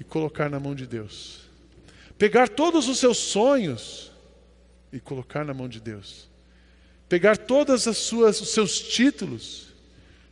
e 0.00 0.02
colocar 0.02 0.50
na 0.50 0.58
mão 0.58 0.74
de 0.74 0.84
Deus. 0.84 1.42
Pegar 2.18 2.48
todos 2.48 2.88
os 2.88 2.98
seus 2.98 3.18
sonhos 3.18 4.10
e 4.92 4.98
colocar 4.98 5.44
na 5.44 5.54
mão 5.54 5.68
de 5.68 5.78
Deus. 5.78 6.28
Pegar 7.08 7.36
todas 7.36 7.86
as 7.86 7.96
suas 7.98 8.40
os 8.40 8.48
seus 8.48 8.80
títulos 8.80 9.68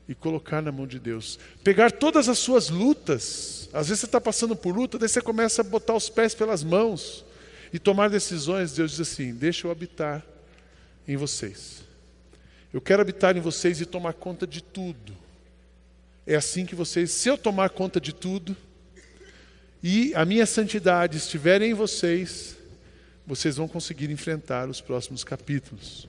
e 0.09 0.14
colocar 0.14 0.61
na 0.61 0.73
mão 0.73 0.88
de 0.88 0.99
Deus. 0.99 1.38
Pegar 1.62 1.92
todas 1.92 2.29
as 2.29 2.37
suas 2.37 2.68
lutas. 2.68 3.68
Às 3.73 3.87
vezes 3.87 4.01
você 4.01 4.07
está 4.07 4.20
passando 4.20 4.57
por 4.57 4.75
luta, 4.75 4.99
daí 4.99 5.09
você 5.09 5.20
começa 5.20 5.62
a 5.62 5.64
botar 5.64 5.94
os 5.94 6.09
pés 6.09 6.35
pelas 6.35 6.64
mãos 6.64 7.25
e 7.73 7.79
tomar 7.79 8.11
decisões. 8.11 8.73
Deus 8.73 8.90
diz 8.90 9.01
assim: 9.03 9.33
Deixa 9.35 9.68
eu 9.68 9.70
habitar 9.70 10.20
em 11.07 11.16
vocês. 11.16 11.85
Eu 12.73 12.81
quero 12.81 13.03
habitar 13.03 13.37
em 13.37 13.40
vocês 13.40 13.81
e 13.81 13.87
tomar 13.87 14.14
conta 14.14 14.44
de 14.44 14.61
tudo. 14.61 15.23
É 16.27 16.35
assim 16.35 16.65
que 16.65 16.75
vocês, 16.75 17.11
se 17.11 17.29
eu 17.29 17.37
tomar 17.37 17.71
conta 17.71 18.01
de 18.01 18.15
tudo 18.15 18.57
e 19.83 20.15
a 20.15 20.25
minha 20.25 20.47
santidade 20.47 21.19
estiver 21.19 21.61
em 21.61 21.75
vocês, 21.75 22.57
vocês 23.27 23.57
vão 23.57 23.69
conseguir 23.69 24.11
enfrentar 24.11 24.69
os 24.69 24.81
próximos 24.81 25.23
capítulos. 25.23 26.09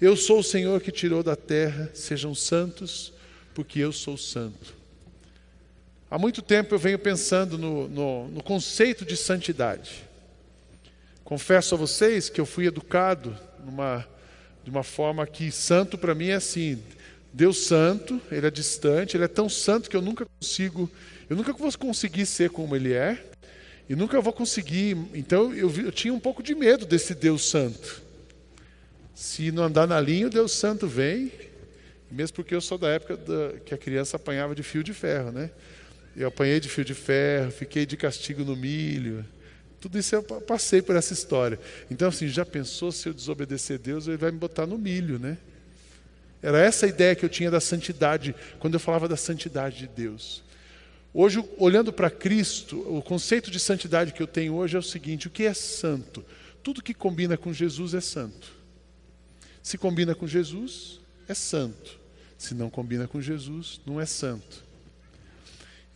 Eu 0.00 0.16
sou 0.16 0.38
o 0.40 0.42
Senhor 0.42 0.80
que 0.80 0.90
tirou 0.90 1.22
da 1.22 1.36
terra, 1.36 1.90
sejam 1.94 2.34
santos, 2.34 3.12
porque 3.54 3.78
eu 3.78 3.92
sou 3.92 4.16
santo. 4.16 4.74
Há 6.10 6.18
muito 6.18 6.42
tempo 6.42 6.74
eu 6.74 6.78
venho 6.78 6.98
pensando 6.98 7.56
no, 7.56 7.88
no, 7.88 8.28
no 8.28 8.42
conceito 8.42 9.04
de 9.04 9.16
santidade. 9.16 10.02
Confesso 11.24 11.74
a 11.74 11.78
vocês 11.78 12.28
que 12.28 12.40
eu 12.40 12.46
fui 12.46 12.66
educado 12.66 13.38
numa, 13.64 14.06
de 14.64 14.70
uma 14.70 14.82
forma 14.82 15.26
que 15.26 15.50
santo 15.50 15.96
para 15.96 16.14
mim 16.14 16.28
é 16.28 16.34
assim: 16.34 16.82
Deus 17.32 17.64
santo, 17.64 18.20
ele 18.30 18.46
é 18.46 18.50
distante, 18.50 19.16
ele 19.16 19.24
é 19.24 19.28
tão 19.28 19.48
santo 19.48 19.88
que 19.88 19.96
eu 19.96 20.02
nunca 20.02 20.26
consigo, 20.26 20.90
eu 21.30 21.36
nunca 21.36 21.52
vou 21.52 21.72
conseguir 21.78 22.26
ser 22.26 22.50
como 22.50 22.76
ele 22.76 22.92
é, 22.92 23.24
e 23.88 23.96
nunca 23.96 24.20
vou 24.20 24.32
conseguir. 24.32 24.96
Então 25.14 25.52
eu, 25.54 25.70
eu 25.78 25.92
tinha 25.92 26.12
um 26.12 26.20
pouco 26.20 26.42
de 26.42 26.54
medo 26.54 26.84
desse 26.84 27.14
Deus 27.14 27.48
santo. 27.48 28.02
Se 29.14 29.50
não 29.50 29.64
andar 29.64 29.86
na 29.86 30.00
linha, 30.00 30.26
o 30.26 30.30
Deus 30.30 30.52
santo 30.52 30.86
vem 30.86 31.30
Mesmo 32.12 32.36
porque 32.36 32.54
eu 32.54 32.60
sou 32.60 32.76
da 32.76 32.88
época 32.88 33.16
da, 33.16 33.58
que 33.64 33.72
a 33.72 33.78
criança 33.78 34.16
apanhava 34.16 34.54
de 34.54 34.62
fio 34.62 34.84
de 34.84 34.92
ferro, 34.92 35.32
né? 35.32 35.50
Eu 36.14 36.28
apanhei 36.28 36.60
de 36.60 36.68
fio 36.68 36.84
de 36.84 36.92
ferro, 36.92 37.50
fiquei 37.50 37.86
de 37.86 37.96
castigo 37.96 38.44
no 38.44 38.54
milho. 38.54 39.24
Tudo 39.80 39.98
isso 39.98 40.14
eu 40.14 40.22
passei 40.22 40.82
por 40.82 40.94
essa 40.94 41.14
história. 41.14 41.58
Então, 41.90 42.08
assim, 42.08 42.28
já 42.28 42.44
pensou 42.44 42.92
se 42.92 43.08
eu 43.08 43.14
desobedecer 43.14 43.78
a 43.78 43.82
Deus, 43.82 44.06
ele 44.06 44.18
vai 44.18 44.30
me 44.30 44.38
botar 44.38 44.66
no 44.66 44.76
milho, 44.76 45.18
né? 45.18 45.38
Era 46.42 46.60
essa 46.60 46.86
a 46.86 46.88
ideia 46.88 47.14
que 47.14 47.24
eu 47.24 47.28
tinha 47.28 47.50
da 47.50 47.60
santidade, 47.60 48.34
quando 48.58 48.74
eu 48.74 48.80
falava 48.80 49.08
da 49.08 49.16
santidade 49.16 49.78
de 49.78 49.86
Deus. 49.86 50.42
Hoje, 51.14 51.44
olhando 51.56 51.92
para 51.92 52.10
Cristo, 52.10 52.80
o 52.80 53.00
conceito 53.00 53.50
de 53.50 53.60
santidade 53.60 54.12
que 54.12 54.22
eu 54.22 54.26
tenho 54.26 54.54
hoje 54.54 54.76
é 54.76 54.78
o 54.78 54.82
seguinte: 54.82 55.28
o 55.28 55.30
que 55.30 55.44
é 55.44 55.54
santo? 55.54 56.24
Tudo 56.62 56.82
que 56.82 56.94
combina 56.94 57.36
com 57.36 57.52
Jesus 57.52 57.94
é 57.94 58.00
santo. 58.00 58.52
Se 59.62 59.78
combina 59.78 60.14
com 60.14 60.26
Jesus, 60.26 61.00
é 61.28 61.34
santo. 61.34 62.00
Se 62.36 62.54
não 62.54 62.68
combina 62.68 63.06
com 63.06 63.20
Jesus, 63.20 63.80
não 63.86 64.00
é 64.00 64.06
santo. 64.06 64.64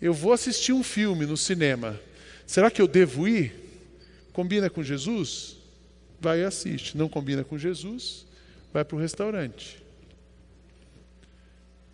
Eu 0.00 0.14
vou 0.14 0.32
assistir 0.32 0.72
um 0.72 0.82
filme 0.82 1.26
no 1.26 1.36
cinema. 1.36 1.98
Será 2.46 2.70
que 2.70 2.80
eu 2.80 2.86
devo 2.86 3.26
ir? 3.26 3.52
Combina 4.32 4.70
com 4.70 4.82
Jesus? 4.82 5.56
Vai 6.20 6.42
e 6.42 6.44
assiste. 6.44 6.96
Não 6.96 7.08
combina 7.08 7.42
com 7.42 7.58
Jesus? 7.58 8.26
Vai 8.72 8.84
para 8.84 8.96
o 8.96 9.00
restaurante. 9.00 9.82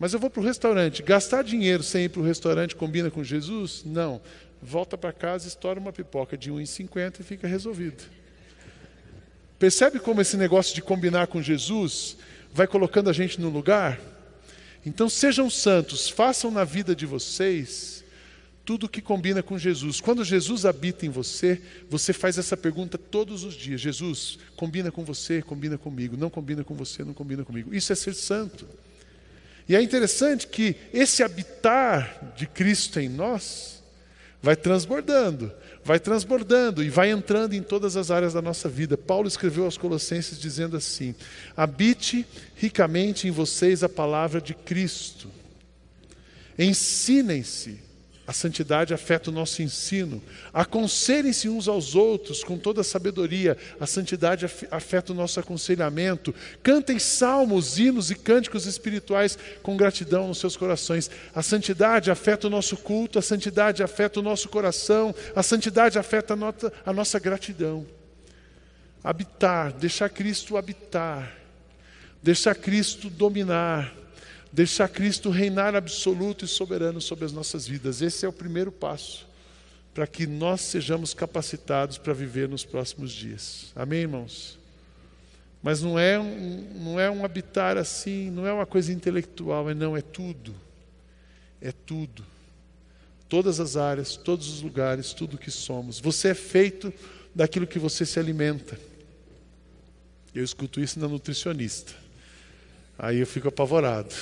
Mas 0.03 0.13
eu 0.13 0.19
vou 0.19 0.29
para 0.29 0.41
o 0.41 0.45
restaurante. 0.45 1.01
Gastar 1.01 1.45
dinheiro 1.45 1.81
sem 1.81 2.07
ir 2.07 2.09
para 2.09 2.21
o 2.21 2.25
restaurante 2.25 2.75
combina 2.75 3.09
com 3.09 3.23
Jesus? 3.23 3.85
Não. 3.87 4.21
Volta 4.61 4.99
para 4.99 5.13
casa, 5.13 5.47
estoura 5.47 5.79
uma 5.79 5.93
pipoca 5.93 6.37
de 6.37 6.51
1,50 6.51 7.21
e 7.21 7.23
fica 7.23 7.47
resolvido. 7.47 8.03
Percebe 9.61 10.01
como 10.01 10.21
esse 10.21 10.37
negócio 10.37 10.75
de 10.75 10.83
combinar 10.83 11.29
com 11.29 11.41
Jesus 11.41 12.17
vai 12.53 12.67
colocando 12.67 13.11
a 13.11 13.13
gente 13.13 13.41
no 13.41 13.49
lugar? 13.49 14.01
Então 14.85 15.09
sejam 15.09 15.49
santos, 15.49 16.09
façam 16.09 16.51
na 16.51 16.65
vida 16.65 16.97
de 16.97 17.07
vocês 17.07 18.03
tudo 18.65 18.89
que 18.89 19.01
combina 19.01 19.41
com 19.41 19.57
Jesus. 19.57 20.01
Quando 20.01 20.25
Jesus 20.25 20.67
habita 20.67 21.07
em 21.07 21.11
você, 21.11 21.63
você 21.89 22.13
faz 22.13 22.39
essa 22.39 22.57
pergunta 22.57 22.99
todos 22.99 23.45
os 23.45 23.55
dias: 23.55 23.81
Jesus, 23.81 24.41
combina 24.57 24.91
com 24.91 25.05
você, 25.05 25.41
combina 25.43 25.79
comigo. 25.79 26.17
Não 26.17 26.29
combina 26.29 26.65
com 26.65 26.75
você, 26.75 27.05
não 27.05 27.15
combina 27.15 27.45
comigo. 27.45 27.73
Isso 27.73 27.93
é 27.93 27.95
ser 27.95 28.15
santo. 28.15 28.67
E 29.69 29.77
é 29.77 29.83
interessante 29.83 30.47
que 30.47 30.77
esse 30.93 31.23
habitar 31.23 32.35
de 32.37 32.47
Cristo 32.47 33.01
em 33.01 33.09
nós 33.09 33.83
vai 34.43 34.57
transbordando 34.57 35.53
vai 35.85 35.99
transbordando 35.99 36.83
e 36.83 36.89
vai 36.89 37.11
entrando 37.11 37.55
em 37.55 37.63
todas 37.63 37.97
as 37.97 38.11
áreas 38.11 38.33
da 38.33 38.43
nossa 38.43 38.69
vida. 38.69 38.97
Paulo 38.97 39.27
escreveu 39.27 39.65
aos 39.65 39.77
Colossenses 39.77 40.39
dizendo 40.39 40.77
assim: 40.77 41.15
habite 41.57 42.27
ricamente 42.57 43.27
em 43.27 43.31
vocês 43.31 43.83
a 43.83 43.89
palavra 43.89 44.41
de 44.41 44.55
Cristo. 44.55 45.29
Ensinem-se 46.59 47.81
a 48.33 48.35
santidade 48.35 48.95
afeta 48.95 49.29
o 49.29 49.33
nosso 49.33 49.61
ensino. 49.61 50.23
Aconselhem-se 50.55 51.51
uns 51.51 51.69
aos 51.69 51.95
outros 51.95 52.43
com 52.43 52.57
toda 52.57 52.81
a 52.81 52.85
sabedoria. 52.85 53.59
A 53.79 53.85
santidade 53.87 54.47
afeta 54.71 55.13
o 55.13 55.15
nosso 55.15 55.39
aconselhamento. 55.39 56.35
Cantem 56.63 56.99
salmos, 56.99 57.79
hinos 57.79 58.11
e 58.11 58.15
cânticos 58.15 58.65
espirituais 58.65 59.39
com 59.63 59.77
gratidão 59.77 60.29
nos 60.29 60.39
seus 60.39 60.57
corações. 60.57 61.11
A 61.35 61.43
santidade 61.43 62.11
afeta 62.11 62.47
o 62.47 62.51
nosso 62.51 62.75
culto. 62.75 63.19
A 63.19 63.23
santidade 63.23 63.83
afeta 63.83 64.21
o 64.21 64.23
nosso 64.23 64.49
coração. 64.49 65.15
A 65.37 65.43
santidade 65.43 65.99
afeta 65.99 66.33
a 66.87 66.93
nossa 66.95 67.19
gratidão. 67.19 67.87
Habitar, 69.05 69.75
deixar 69.75 70.09
Cristo 70.09 70.57
habitar. 70.57 71.37
Deixar 72.23 72.55
Cristo 72.55 73.11
dominar 73.11 74.02
deixar 74.53 74.89
Cristo 74.89 75.31
reinar 75.31 75.75
absoluto 75.75 76.45
e 76.45 76.49
soberano 76.49 77.01
sobre 77.01 77.25
as 77.25 77.33
nossas 77.33 77.67
vidas. 77.67 78.03
Esse 78.03 78.27
é 78.27 78.29
o 78.29 78.33
primeiro 78.33 78.71
passo 78.71 79.27
para 79.95 80.07
que 80.07 80.27
nós 80.27 80.61
sejamos 80.61 81.13
capacitados 81.13 81.99
para 81.99 82.13
viver 82.13 82.49
nos 82.49 82.65
próximos 82.65 83.13
dias. 83.13 83.73
Amém, 83.75 84.01
irmãos? 84.01 84.59
Mas 85.63 85.81
não 85.81 85.99
é 85.99 86.19
um, 86.19 86.67
não 86.75 87.01
é 87.01 87.11
um 87.11 87.25
habitar 87.25 87.77
assim, 87.77 88.31
não 88.31 88.47
é 88.47 88.53
uma 88.53 88.67
coisa 88.67 88.93
intelectual, 88.93 89.71
é 89.71 89.75
não, 89.75 89.97
é 89.97 90.01
tudo. 90.01 90.55
É 91.61 91.71
tudo. 91.71 92.25
Todas 93.29 93.61
as 93.61 93.77
áreas, 93.77 94.17
todos 94.17 94.49
os 94.49 94.63
lugares, 94.63 95.13
tudo 95.13 95.39
que 95.39 95.51
somos. 95.51 96.01
Você 96.01 96.29
é 96.29 96.35
feito 96.35 96.93
daquilo 97.35 97.67
que 97.67 97.79
você 97.79 98.05
se 98.05 98.19
alimenta. 98.19 98.79
Eu 100.35 100.43
escuto 100.43 100.81
isso 100.81 100.99
na 100.99 101.07
nutricionista. 101.07 101.93
Aí 102.99 103.19
eu 103.19 103.27
fico 103.27 103.49
apavorado. 103.49 104.15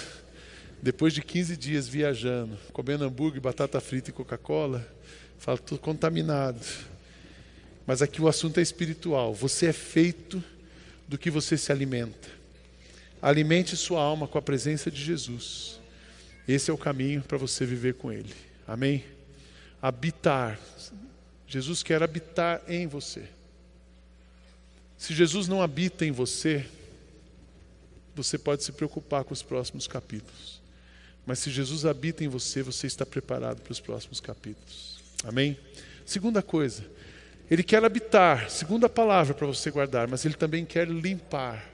Depois 0.83 1.13
de 1.13 1.21
15 1.21 1.57
dias 1.57 1.87
viajando, 1.87 2.57
comendo 2.73 3.05
hambúrguer, 3.05 3.41
batata 3.41 3.81
frita 3.81 4.11
e 4.11 4.13
Coca-Cola, 4.13 4.87
falo, 5.39 5.59
estou 5.59 5.79
contaminado. 5.79 6.65
Mas 7.87 8.01
aqui 8.01 8.23
o 8.23 8.29
assunto 8.29 8.59
é 8.59 8.63
espiritual. 8.63 9.35
Você 9.35 9.67
é 9.67 9.73
feito 9.73 10.43
do 11.07 11.19
que 11.19 11.31
você 11.31 11.59
se 11.59 11.71
alimenta. 11.71 12.29
Alimente 13.21 13.77
sua 13.77 14.01
alma 14.01 14.27
com 14.27 14.39
a 14.39 14.43
presença 14.43 14.91
de 14.91 15.03
Jesus. 15.03 15.79
Esse 16.49 16.71
é 16.71 16.75
o 16.75 16.79
caminho 16.79 17.21
para 17.23 17.37
você 17.37 17.67
viver 17.67 17.95
com 17.95 18.11
Ele. 18.11 18.35
Amém? 18.67 19.05
Habitar. 19.83 20.59
Jesus 21.47 21.83
quer 21.83 22.03
habitar 22.03 22.63
em 22.67 22.87
você. 22.87 23.25
Se 24.97 25.13
Jesus 25.13 25.49
não 25.49 25.61
habita 25.61 26.07
em 26.07 26.13
você, 26.13 26.67
você 28.15 28.39
pode 28.39 28.63
se 28.63 28.73
preocupar 28.73 29.25
com 29.25 29.35
os 29.35 29.43
próximos 29.43 29.87
capítulos. 29.87 30.60
Mas 31.31 31.39
se 31.39 31.49
Jesus 31.49 31.87
habita 31.87 32.25
em 32.25 32.27
você, 32.29 32.61
você 32.61 32.89
está 32.89 33.07
preparado 33.07 33.63
para 33.63 33.71
os 33.71 33.79
próximos 33.79 34.19
capítulos. 34.19 34.99
Amém? 35.23 35.57
Segunda 36.05 36.43
coisa, 36.43 36.85
Ele 37.49 37.63
quer 37.63 37.85
habitar, 37.85 38.51
segunda 38.51 38.89
palavra 38.89 39.33
para 39.33 39.47
você 39.47 39.71
guardar, 39.71 40.09
mas 40.09 40.25
Ele 40.25 40.35
também 40.35 40.65
quer 40.65 40.89
limpar. 40.89 41.71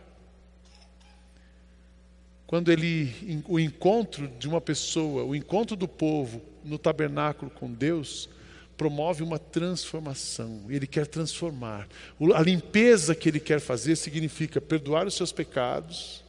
Quando 2.47 2.71
ele, 2.71 3.42
o 3.49 3.59
encontro 3.59 4.29
de 4.29 4.47
uma 4.47 4.61
pessoa, 4.61 5.25
o 5.25 5.35
encontro 5.35 5.75
do 5.75 5.88
povo 5.88 6.42
no 6.62 6.77
tabernáculo 6.77 7.51
com 7.51 7.73
Deus, 7.73 8.29
promove 8.77 9.23
uma 9.23 9.38
transformação. 9.38 10.66
Ele 10.69 10.87
quer 10.87 11.07
transformar. 11.07 11.88
A 12.35 12.42
limpeza 12.42 13.14
que 13.14 13.31
ele 13.31 13.40
quer 13.40 13.59
fazer 13.59 13.97
significa 13.97 14.61
perdoar 14.61 15.07
os 15.07 15.14
seus 15.14 15.33
pecados, 15.33 16.26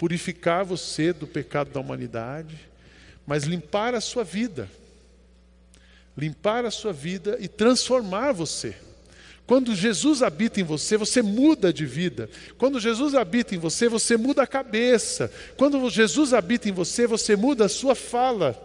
purificar 0.00 0.64
você 0.64 1.12
do 1.12 1.26
pecado 1.26 1.72
da 1.72 1.78
humanidade, 1.78 2.58
mas 3.26 3.44
limpar 3.44 3.94
a 3.94 4.00
sua 4.00 4.24
vida. 4.24 4.66
Limpar 6.16 6.64
a 6.64 6.70
sua 6.70 6.90
vida 6.90 7.36
e 7.38 7.46
transformar 7.46 8.32
você. 8.32 8.74
Quando 9.46 9.74
Jesus 9.74 10.22
habita 10.22 10.58
em 10.58 10.64
você, 10.64 10.96
você 10.96 11.20
muda 11.20 11.70
de 11.70 11.84
vida. 11.84 12.30
Quando 12.56 12.80
Jesus 12.80 13.14
habita 13.14 13.54
em 13.54 13.58
você, 13.58 13.90
você 13.90 14.16
muda 14.16 14.42
a 14.42 14.46
cabeça. 14.46 15.30
Quando 15.54 15.90
Jesus 15.90 16.32
habita 16.32 16.70
em 16.70 16.72
você, 16.72 17.06
você 17.06 17.36
muda 17.36 17.66
a 17.66 17.68
sua 17.68 17.94
fala. 17.94 18.58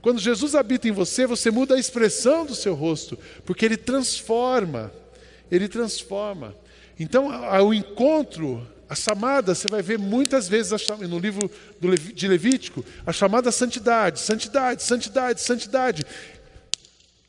Quando 0.00 0.18
Jesus 0.18 0.54
habita 0.54 0.88
em 0.88 0.92
você, 0.92 1.26
você 1.26 1.50
muda 1.50 1.74
a 1.74 1.78
expressão 1.78 2.46
do 2.46 2.54
seu 2.54 2.72
rosto, 2.72 3.18
porque 3.44 3.66
ele 3.66 3.76
transforma. 3.76 4.90
Ele 5.50 5.68
transforma. 5.68 6.56
Então, 6.98 7.28
o 7.62 7.74
encontro 7.74 8.66
a 8.88 8.94
chamada, 8.94 9.54
você 9.54 9.66
vai 9.68 9.82
ver 9.82 9.98
muitas 9.98 10.48
vezes 10.48 10.72
no 11.08 11.18
livro 11.18 11.50
de 12.14 12.28
Levítico, 12.28 12.84
a 13.04 13.12
chamada 13.12 13.50
santidade, 13.50 14.20
santidade, 14.20 14.82
santidade, 14.82 15.40
santidade. 15.40 16.06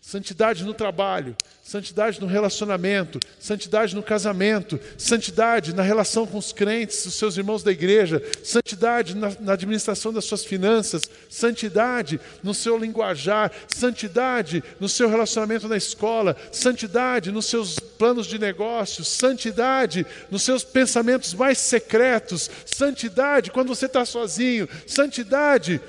Santidade 0.08 0.64
no 0.64 0.74
trabalho, 0.74 1.36
santidade 1.62 2.22
no 2.22 2.28
relacionamento, 2.28 3.20
santidade 3.38 3.94
no 3.94 4.02
casamento, 4.02 4.80
santidade 4.98 5.76
na 5.76 5.84
relação 5.84 6.26
com 6.26 6.38
os 6.38 6.54
crentes, 6.54 7.06
os 7.06 7.16
seus 7.16 7.36
irmãos 7.36 7.62
da 7.62 7.74
igreja, 7.74 8.24
santidade 8.42 9.14
na, 9.14 9.34
na, 9.38 9.52
administração 9.52 10.14
das 10.14 10.24
suas 10.24 10.46
finanças, 10.46 11.02
santidade 11.30 12.22
no 12.42 12.54
seu 12.54 12.78
linguajar, 12.78 13.52
santidade 13.68 14.64
no 14.80 14.88
seu 14.88 15.10
relacionamento 15.10 15.68
na 15.68 15.76
escola, 15.76 16.38
santidade 16.54 17.30
nos 17.30 17.48
seus 17.48 17.78
planos 17.78 18.28
de 18.28 18.40
negócios, 18.40 19.10
santidade 19.10 20.06
nos 20.32 20.42
seus 20.44 20.64
pensamentos 20.64 21.34
mais 21.34 21.58
secretos, 21.58 22.50
santidade 22.66 23.52
quando 23.52 23.76
você 23.76 23.88
está 23.88 24.06
sozinho, 24.06 24.70
santidade 24.88 25.82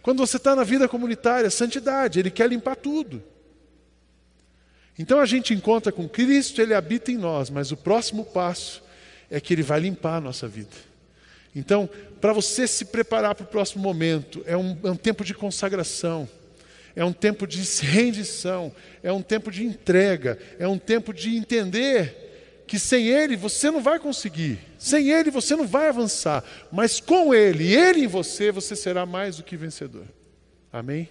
quando 0.00 0.26
você 0.26 0.38
está 0.38 0.56
na 0.56 0.64
vida 0.64 0.88
comunitária, 0.88 1.50
santidade, 1.50 2.18
Ele 2.18 2.30
quer 2.30 2.48
limpar 2.48 2.76
tudo. 2.76 3.33
Então 4.98 5.18
a 5.18 5.26
gente 5.26 5.52
encontra 5.52 5.90
com 5.90 6.08
Cristo, 6.08 6.60
Ele 6.62 6.74
habita 6.74 7.10
em 7.10 7.16
nós, 7.16 7.50
mas 7.50 7.72
o 7.72 7.76
próximo 7.76 8.24
passo 8.24 8.82
é 9.30 9.40
que 9.40 9.52
Ele 9.52 9.62
vai 9.62 9.80
limpar 9.80 10.16
a 10.16 10.20
nossa 10.20 10.46
vida. 10.46 10.70
Então, 11.54 11.88
para 12.20 12.32
você 12.32 12.66
se 12.66 12.84
preparar 12.86 13.34
para 13.34 13.44
o 13.44 13.48
próximo 13.48 13.82
momento, 13.82 14.42
é 14.46 14.56
um, 14.56 14.76
é 14.82 14.90
um 14.90 14.96
tempo 14.96 15.24
de 15.24 15.34
consagração, 15.34 16.28
é 16.96 17.04
um 17.04 17.12
tempo 17.12 17.46
de 17.46 17.60
rendição, 17.84 18.72
é 19.02 19.12
um 19.12 19.22
tempo 19.22 19.50
de 19.50 19.64
entrega, 19.64 20.38
é 20.58 20.66
um 20.66 20.78
tempo 20.78 21.12
de 21.12 21.36
entender 21.36 22.62
que 22.66 22.78
sem 22.78 23.08
Ele 23.08 23.36
você 23.36 23.70
não 23.70 23.82
vai 23.82 23.98
conseguir, 23.98 24.58
sem 24.78 25.10
Ele 25.10 25.30
você 25.30 25.54
não 25.54 25.66
vai 25.66 25.88
avançar, 25.88 26.42
mas 26.72 26.98
com 26.98 27.34
Ele, 27.34 27.74
Ele 27.74 28.04
em 28.04 28.06
você, 28.06 28.50
você 28.50 28.74
será 28.74 29.04
mais 29.04 29.36
do 29.36 29.42
que 29.42 29.56
vencedor. 29.56 30.06
Amém? 30.72 31.08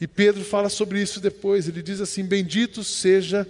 E 0.00 0.06
Pedro 0.06 0.44
fala 0.44 0.68
sobre 0.68 1.00
isso 1.00 1.20
depois, 1.20 1.68
ele 1.68 1.82
diz 1.82 2.00
assim: 2.00 2.24
Bendito 2.24 2.84
seja 2.84 3.46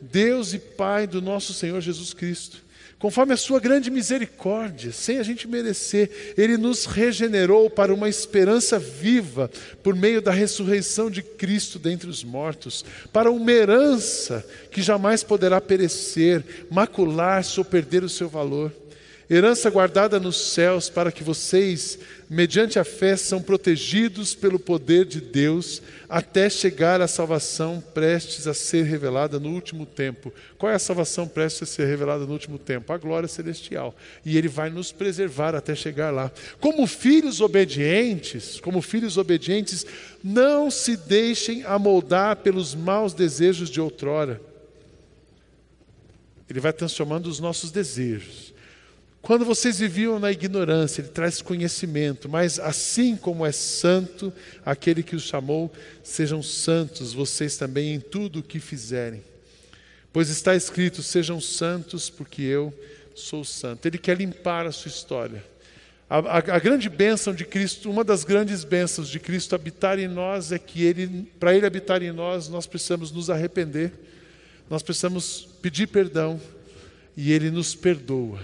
Deus 0.00 0.52
e 0.52 0.58
Pai 0.58 1.06
do 1.06 1.22
nosso 1.22 1.54
Senhor 1.54 1.80
Jesus 1.80 2.12
Cristo 2.12 2.62
Conforme 3.02 3.32
a 3.32 3.36
sua 3.36 3.58
grande 3.58 3.90
misericórdia, 3.90 4.92
sem 4.92 5.18
a 5.18 5.24
gente 5.24 5.48
merecer, 5.48 6.34
Ele 6.38 6.56
nos 6.56 6.84
regenerou 6.84 7.68
para 7.68 7.92
uma 7.92 8.08
esperança 8.08 8.78
viva 8.78 9.50
por 9.82 9.96
meio 9.96 10.22
da 10.22 10.30
ressurreição 10.30 11.10
de 11.10 11.20
Cristo 11.20 11.80
dentre 11.80 12.08
os 12.08 12.22
mortos, 12.22 12.84
para 13.12 13.28
uma 13.28 13.50
herança 13.50 14.46
que 14.70 14.80
jamais 14.80 15.24
poderá 15.24 15.60
perecer, 15.60 16.44
macular-se 16.70 17.58
ou 17.58 17.64
perder 17.64 18.04
o 18.04 18.08
seu 18.08 18.28
valor. 18.28 18.72
Herança 19.34 19.70
guardada 19.70 20.20
nos 20.20 20.36
céus 20.52 20.90
para 20.90 21.10
que 21.10 21.24
vocês, 21.24 21.98
mediante 22.28 22.78
a 22.78 22.84
fé, 22.84 23.16
são 23.16 23.40
protegidos 23.40 24.34
pelo 24.34 24.58
poder 24.58 25.06
de 25.06 25.22
Deus 25.22 25.80
até 26.06 26.50
chegar 26.50 27.00
à 27.00 27.08
salvação 27.08 27.82
prestes 27.94 28.46
a 28.46 28.52
ser 28.52 28.82
revelada 28.84 29.40
no 29.40 29.48
último 29.48 29.86
tempo. 29.86 30.30
Qual 30.58 30.70
é 30.70 30.74
a 30.74 30.78
salvação 30.78 31.26
prestes 31.26 31.62
a 31.62 31.72
ser 31.72 31.86
revelada 31.86 32.26
no 32.26 32.32
último 32.34 32.58
tempo? 32.58 32.92
A 32.92 32.98
glória 32.98 33.26
celestial. 33.26 33.96
E 34.22 34.36
ele 34.36 34.48
vai 34.48 34.68
nos 34.68 34.92
preservar 34.92 35.54
até 35.54 35.74
chegar 35.74 36.10
lá. 36.10 36.30
Como 36.60 36.86
filhos 36.86 37.40
obedientes, 37.40 38.60
como 38.60 38.82
filhos 38.82 39.16
obedientes, 39.16 39.86
não 40.22 40.70
se 40.70 40.94
deixem 40.94 41.64
amoldar 41.64 42.36
pelos 42.36 42.74
maus 42.74 43.14
desejos 43.14 43.70
de 43.70 43.80
outrora. 43.80 44.38
Ele 46.50 46.60
vai 46.60 46.74
transformando 46.74 47.28
os 47.28 47.40
nossos 47.40 47.70
desejos 47.70 48.51
quando 49.22 49.44
vocês 49.44 49.78
viviam 49.78 50.18
na 50.18 50.32
ignorância, 50.32 51.00
Ele 51.00 51.08
traz 51.08 51.40
conhecimento, 51.40 52.28
mas 52.28 52.58
assim 52.58 53.16
como 53.16 53.46
é 53.46 53.52
santo 53.52 54.32
aquele 54.66 55.00
que 55.00 55.14
os 55.14 55.22
chamou, 55.22 55.72
sejam 56.02 56.42
santos 56.42 57.12
vocês 57.12 57.56
também 57.56 57.94
em 57.94 58.00
tudo 58.00 58.40
o 58.40 58.42
que 58.42 58.58
fizerem. 58.58 59.22
Pois 60.12 60.28
está 60.28 60.56
escrito: 60.56 61.04
sejam 61.04 61.40
santos, 61.40 62.10
porque 62.10 62.42
eu 62.42 62.74
sou 63.14 63.44
santo. 63.44 63.86
Ele 63.86 63.96
quer 63.96 64.16
limpar 64.16 64.66
a 64.66 64.72
sua 64.72 64.88
história. 64.88 65.44
A, 66.10 66.18
a, 66.18 66.38
a 66.38 66.58
grande 66.58 66.88
bênção 66.88 67.32
de 67.32 67.44
Cristo, 67.44 67.88
uma 67.88 68.02
das 68.02 68.24
grandes 68.24 68.64
bênçãos 68.64 69.08
de 69.08 69.20
Cristo 69.20 69.54
habitar 69.54 70.00
em 70.00 70.08
nós 70.08 70.50
é 70.50 70.58
que 70.58 70.82
Ele, 70.82 71.30
para 71.38 71.54
Ele 71.54 71.64
habitar 71.64 72.02
em 72.02 72.10
nós, 72.10 72.48
nós 72.48 72.66
precisamos 72.66 73.12
nos 73.12 73.30
arrepender, 73.30 73.92
nós 74.68 74.82
precisamos 74.82 75.48
pedir 75.62 75.86
perdão 75.86 76.40
e 77.16 77.32
Ele 77.32 77.52
nos 77.52 77.72
perdoa. 77.72 78.40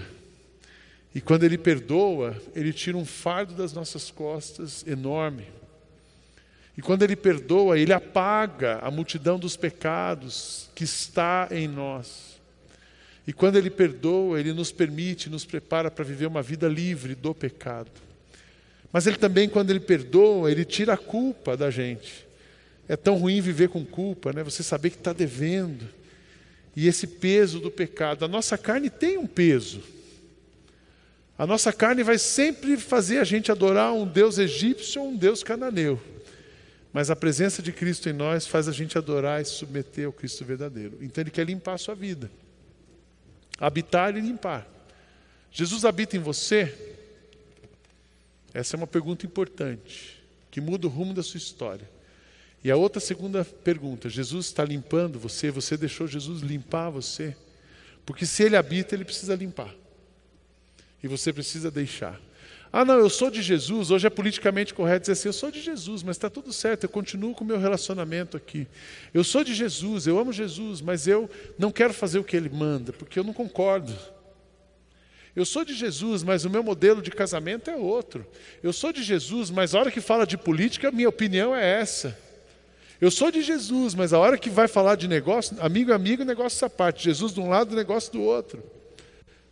E 1.13 1.19
quando 1.19 1.43
Ele 1.43 1.57
perdoa, 1.57 2.39
Ele 2.55 2.71
tira 2.71 2.97
um 2.97 3.05
fardo 3.05 3.53
das 3.53 3.73
nossas 3.73 4.11
costas 4.11 4.85
enorme. 4.85 5.47
E 6.77 6.81
quando 6.81 7.03
Ele 7.03 7.15
perdoa, 7.15 7.77
Ele 7.77 7.91
apaga 7.91 8.79
a 8.79 8.91
multidão 8.91 9.39
dos 9.39 9.57
pecados 9.57 10.69
que 10.75 10.83
está 10.83 11.47
em 11.51 11.67
nós. 11.67 12.39
E 13.27 13.33
quando 13.33 13.57
Ele 13.57 13.69
perdoa, 13.69 14.39
Ele 14.39 14.53
nos 14.53 14.71
permite, 14.71 15.29
nos 15.29 15.45
prepara 15.45 15.91
para 15.91 16.05
viver 16.05 16.27
uma 16.27 16.41
vida 16.41 16.67
livre 16.67 17.15
do 17.15 17.33
pecado. 17.33 17.91
Mas 18.91 19.05
Ele 19.07 19.17
também, 19.17 19.49
quando 19.49 19.71
Ele 19.71 19.79
perdoa, 19.79 20.51
Ele 20.51 20.63
tira 20.63 20.93
a 20.93 20.97
culpa 20.97 21.57
da 21.57 21.69
gente. 21.69 22.27
É 22.87 22.95
tão 22.95 23.17
ruim 23.17 23.41
viver 23.41 23.69
com 23.69 23.85
culpa, 23.85 24.33
né? 24.33 24.43
Você 24.43 24.63
saber 24.63 24.89
que 24.89 24.97
está 24.97 25.13
devendo. 25.13 25.87
E 26.75 26.87
esse 26.87 27.05
peso 27.05 27.59
do 27.59 27.69
pecado. 27.69 28.25
A 28.25 28.27
nossa 28.27 28.57
carne 28.57 28.89
tem 28.89 29.17
um 29.17 29.27
peso. 29.27 29.83
A 31.39 31.47
nossa 31.47 31.71
carne 31.71 32.03
vai 32.03 32.17
sempre 32.17 32.75
fazer 32.75 33.19
a 33.19 33.23
gente 33.23 33.49
adorar 33.49 33.93
um 33.93 34.05
Deus 34.05 34.37
egípcio 34.37 35.01
ou 35.01 35.07
um 35.07 35.15
Deus 35.15 35.41
cananeu. 35.41 35.97
Mas 36.91 37.09
a 37.09 37.15
presença 37.15 37.61
de 37.61 37.71
Cristo 37.71 38.09
em 38.09 38.13
nós 38.13 38.45
faz 38.45 38.67
a 38.67 38.73
gente 38.73 38.97
adorar 38.97 39.41
e 39.41 39.45
se 39.45 39.51
submeter 39.51 40.05
ao 40.05 40.11
Cristo 40.11 40.43
verdadeiro. 40.43 40.97
Então 40.99 41.21
Ele 41.21 41.31
quer 41.31 41.45
limpar 41.45 41.75
a 41.75 41.77
sua 41.77 41.95
vida. 41.95 42.29
Habitar 43.57 44.17
e 44.17 44.19
limpar. 44.19 44.67
Jesus 45.49 45.85
habita 45.85 46.17
em 46.17 46.19
você? 46.19 46.97
Essa 48.53 48.75
é 48.75 48.77
uma 48.77 48.87
pergunta 48.87 49.25
importante, 49.25 50.21
que 50.51 50.59
muda 50.59 50.87
o 50.87 50.89
rumo 50.89 51.13
da 51.13 51.23
sua 51.23 51.37
história. 51.37 51.89
E 52.61 52.69
a 52.69 52.75
outra 52.75 52.99
segunda 52.99 53.45
pergunta: 53.45 54.09
Jesus 54.09 54.47
está 54.47 54.65
limpando 54.65 55.17
você? 55.17 55.49
Você 55.51 55.77
deixou 55.77 56.05
Jesus 56.05 56.41
limpar 56.41 56.89
você? 56.89 57.33
Porque 58.05 58.25
se 58.25 58.43
Ele 58.43 58.57
habita, 58.57 58.93
Ele 58.93 59.05
precisa 59.05 59.35
limpar. 59.35 59.73
E 61.01 61.07
você 61.07 61.31
precisa 61.31 61.71
deixar. 61.71 62.19
Ah, 62.71 62.85
não, 62.85 62.99
eu 62.99 63.09
sou 63.09 63.31
de 63.31 63.41
Jesus. 63.41 63.89
Hoje 63.89 64.05
é 64.05 64.09
politicamente 64.09 64.73
correto 64.73 65.01
dizer 65.01 65.13
assim: 65.13 65.29
eu 65.29 65.33
sou 65.33 65.49
de 65.49 65.59
Jesus, 65.59 66.03
mas 66.03 66.17
está 66.17 66.29
tudo 66.29 66.53
certo, 66.53 66.83
eu 66.83 66.89
continuo 66.89 67.33
com 67.33 67.43
o 67.43 67.47
meu 67.47 67.57
relacionamento 67.57 68.37
aqui. 68.37 68.67
Eu 69.13 69.23
sou 69.23 69.43
de 69.43 69.53
Jesus, 69.53 70.05
eu 70.05 70.19
amo 70.19 70.31
Jesus, 70.31 70.79
mas 70.81 71.07
eu 71.07 71.29
não 71.57 71.71
quero 71.71 71.93
fazer 71.93 72.19
o 72.19 72.23
que 72.23 72.37
ele 72.37 72.49
manda, 72.49 72.93
porque 72.93 73.17
eu 73.17 73.23
não 73.23 73.33
concordo. 73.33 73.93
Eu 75.35 75.45
sou 75.45 75.63
de 75.63 75.73
Jesus, 75.73 76.21
mas 76.21 76.45
o 76.45 76.49
meu 76.49 76.61
modelo 76.61 77.01
de 77.01 77.09
casamento 77.11 77.69
é 77.71 77.75
outro. 77.75 78.25
Eu 78.61 78.73
sou 78.73 78.91
de 78.91 79.01
Jesus, 79.01 79.49
mas 79.49 79.73
a 79.73 79.79
hora 79.79 79.91
que 79.91 80.01
fala 80.01 80.27
de 80.27 80.37
política, 80.37 80.89
a 80.89 80.91
minha 80.91 81.09
opinião 81.09 81.55
é 81.55 81.65
essa. 81.79 82.17
Eu 82.99 83.09
sou 83.09 83.31
de 83.31 83.41
Jesus, 83.41 83.95
mas 83.95 84.11
a 84.11 84.19
hora 84.19 84.37
que 84.37 84.49
vai 84.49 84.67
falar 84.67 84.95
de 84.95 85.07
negócio, 85.07 85.55
amigo 85.61 85.91
é 85.91 85.95
amigo, 85.95 86.25
negócio 86.25 86.57
essa 86.57 86.69
parte. 86.69 87.05
Jesus 87.05 87.33
de 87.33 87.39
um 87.39 87.47
lado, 87.49 87.75
negócio 87.75 88.11
do 88.11 88.21
outro. 88.21 88.61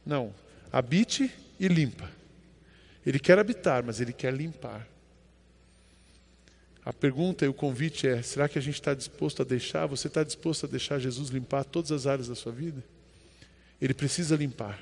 Não, 0.06 0.34
habite 0.72 1.32
e 1.60 1.68
limpa. 1.68 2.10
Ele 3.06 3.20
quer 3.20 3.40
habitar, 3.40 3.84
mas 3.84 4.02
ele 4.02 4.14
quer 4.14 4.34
limpar. 4.34 4.88
A 6.84 6.94
pergunta 6.94 7.46
e 7.46 7.48
o 7.48 7.54
convite 7.54 8.08
é: 8.08 8.22
será 8.22 8.48
que 8.48 8.58
a 8.58 8.62
gente 8.62 8.76
está 8.76 8.94
disposto 8.94 9.42
a 9.42 9.46
deixar? 9.46 9.86
Você 9.88 10.08
está 10.08 10.24
disposto 10.24 10.66
a 10.66 10.70
deixar 10.70 11.00
Jesus 11.00 11.30
limpar 11.30 11.64
todas 11.66 11.92
as 11.92 12.08
áreas 12.08 12.28
da 12.28 12.36
sua 12.36 12.52
vida? 12.52 12.84
Ele 13.82 13.94
precisa 13.94 14.36
limpar. 14.36 14.80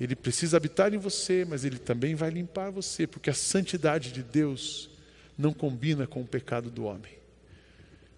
Ele 0.00 0.14
precisa 0.14 0.56
habitar 0.56 0.94
em 0.94 0.98
você, 0.98 1.44
mas 1.44 1.64
ele 1.64 1.78
também 1.78 2.14
vai 2.14 2.30
limpar 2.30 2.70
você, 2.70 3.06
porque 3.06 3.30
a 3.30 3.34
santidade 3.34 4.12
de 4.12 4.22
Deus 4.22 4.90
não 5.36 5.52
combina 5.52 6.06
com 6.06 6.22
o 6.22 6.26
pecado 6.26 6.70
do 6.70 6.84
homem. 6.84 7.12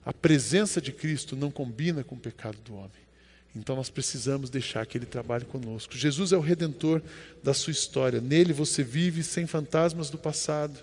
A 0.04 0.12
presença 0.12 0.80
de 0.80 0.92
Cristo 0.92 1.36
não 1.36 1.50
combina 1.50 2.02
com 2.02 2.14
o 2.14 2.18
pecado 2.18 2.58
do 2.64 2.74
homem. 2.74 3.09
Então 3.54 3.74
nós 3.74 3.90
precisamos 3.90 4.48
deixar 4.48 4.86
que 4.86 4.96
Ele 4.96 5.06
trabalhe 5.06 5.44
conosco. 5.44 5.96
Jesus 5.96 6.32
é 6.32 6.36
o 6.36 6.40
redentor 6.40 7.02
da 7.42 7.52
sua 7.52 7.72
história. 7.72 8.20
Nele 8.20 8.52
você 8.52 8.82
vive 8.82 9.22
sem 9.22 9.46
fantasmas 9.46 10.08
do 10.08 10.18
passado, 10.18 10.78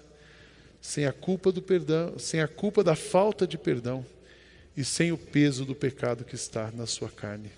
sem 0.82 1.06
a 1.06 1.13
culpa 1.13 1.51
do 1.51 1.62
perdão, 1.62 2.19
sem 2.19 2.41
a 2.41 2.47
culpa 2.47 2.84
da 2.84 2.95
falta 2.95 3.47
de 3.47 3.58
perdão 3.58 4.06
e 4.75 4.84
sem 4.84 5.12
o 5.12 5.17
peso 5.17 5.65
do 5.65 5.73
pecado 5.73 6.25
que 6.25 6.36
está 6.36 6.69
na 6.71 6.86
sua 6.86 7.10
carne. 7.10 7.51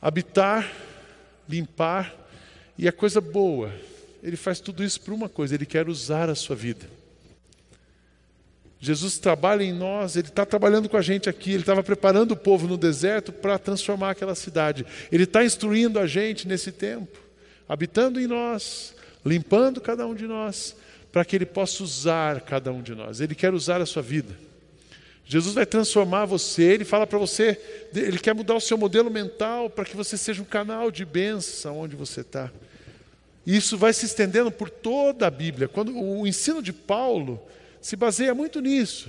Habitar, 0.00 0.70
limpar 1.48 2.14
e 2.76 2.86
a 2.86 2.92
coisa 2.92 3.20
boa. 3.20 3.72
Ele 4.22 4.36
faz 4.36 4.60
tudo 4.60 4.84
isso 4.84 5.00
por 5.00 5.14
uma 5.14 5.28
coisa, 5.28 5.54
ele 5.54 5.66
quer 5.66 5.88
usar 5.88 6.28
a 6.28 6.34
sua 6.34 6.54
vida. 6.54 6.97
Jesus 8.80 9.18
trabalha 9.18 9.64
em 9.64 9.72
nós, 9.72 10.16
Ele 10.16 10.28
está 10.28 10.46
trabalhando 10.46 10.88
com 10.88 10.96
a 10.96 11.02
gente 11.02 11.28
aqui, 11.28 11.50
Ele 11.50 11.60
estava 11.60 11.82
preparando 11.82 12.32
o 12.32 12.36
povo 12.36 12.68
no 12.68 12.76
deserto 12.76 13.32
para 13.32 13.58
transformar 13.58 14.10
aquela 14.10 14.34
cidade. 14.34 14.86
Ele 15.10 15.24
está 15.24 15.44
instruindo 15.44 15.98
a 15.98 16.06
gente 16.06 16.46
nesse 16.46 16.70
tempo, 16.70 17.18
habitando 17.68 18.20
em 18.20 18.26
nós, 18.26 18.94
limpando 19.26 19.80
cada 19.80 20.06
um 20.06 20.14
de 20.14 20.26
nós, 20.26 20.76
para 21.10 21.24
que 21.24 21.34
Ele 21.34 21.46
possa 21.46 21.82
usar 21.82 22.40
cada 22.42 22.70
um 22.70 22.80
de 22.80 22.94
nós. 22.94 23.20
Ele 23.20 23.34
quer 23.34 23.52
usar 23.52 23.80
a 23.80 23.86
sua 23.86 24.02
vida. 24.02 24.34
Jesus 25.26 25.54
vai 25.54 25.66
transformar 25.66 26.24
você, 26.24 26.62
Ele 26.62 26.84
fala 26.84 27.06
para 27.06 27.18
você, 27.18 27.60
Ele 27.92 28.18
quer 28.18 28.34
mudar 28.34 28.54
o 28.54 28.60
seu 28.60 28.78
modelo 28.78 29.10
mental 29.10 29.68
para 29.68 29.84
que 29.84 29.96
você 29.96 30.16
seja 30.16 30.40
um 30.40 30.44
canal 30.44 30.90
de 30.90 31.04
bênção 31.04 31.78
onde 31.78 31.96
você 31.96 32.20
está. 32.20 32.50
Isso 33.44 33.76
vai 33.76 33.92
se 33.92 34.06
estendendo 34.06 34.52
por 34.52 34.70
toda 34.70 35.26
a 35.26 35.30
Bíblia. 35.30 35.66
Quando 35.66 35.98
o 35.98 36.26
ensino 36.26 36.62
de 36.62 36.72
Paulo 36.72 37.42
se 37.80 37.96
baseia 37.96 38.34
muito 38.34 38.60
nisso. 38.60 39.08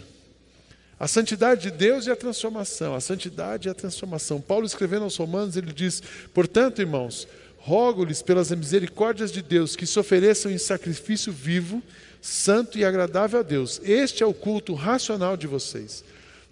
A 0.99 1.07
santidade 1.07 1.61
de 1.61 1.71
Deus 1.71 2.07
e 2.07 2.11
a 2.11 2.15
transformação, 2.15 2.93
a 2.93 2.99
santidade 2.99 3.67
e 3.67 3.71
a 3.71 3.73
transformação. 3.73 4.41
Paulo 4.41 4.65
escrevendo 4.65 5.03
aos 5.03 5.15
Romanos, 5.15 5.55
ele 5.55 5.71
diz: 5.71 6.03
Portanto, 6.33 6.79
irmãos, 6.79 7.27
rogo-lhes 7.57 8.21
pelas 8.21 8.51
misericórdias 8.51 9.31
de 9.31 9.41
Deus 9.41 9.75
que 9.75 9.85
se 9.85 9.97
ofereçam 9.97 10.51
em 10.51 10.57
sacrifício 10.57 11.31
vivo, 11.31 11.81
santo 12.21 12.77
e 12.77 12.83
agradável 12.83 13.39
a 13.39 13.43
Deus. 13.43 13.79
Este 13.83 14.23
é 14.23 14.25
o 14.25 14.33
culto 14.33 14.73
racional 14.73 15.37
de 15.37 15.47
vocês. 15.47 16.03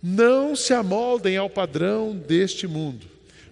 Não 0.01 0.55
se 0.55 0.73
amoldem 0.73 1.35
ao 1.35 1.49
padrão 1.49 2.15
deste 2.15 2.67
mundo, 2.67 3.05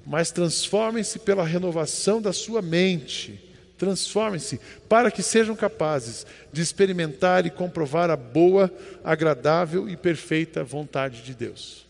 mas 0.06 0.32
transformem-se 0.32 1.20
pela 1.20 1.44
renovação 1.44 2.22
da 2.22 2.32
sua 2.32 2.62
mente 2.62 3.55
Transformem-se 3.86 4.60
para 4.90 5.12
que 5.12 5.22
sejam 5.22 5.56
capazes 5.56 6.26
de 6.52 6.60
experimentar 6.60 7.46
e 7.46 7.52
comprovar 7.52 8.10
a 8.10 8.16
boa, 8.18 8.74
agradável 9.04 9.88
e 9.88 9.96
perfeita 9.96 10.64
vontade 10.64 11.22
de 11.22 11.36
Deus. 11.36 11.86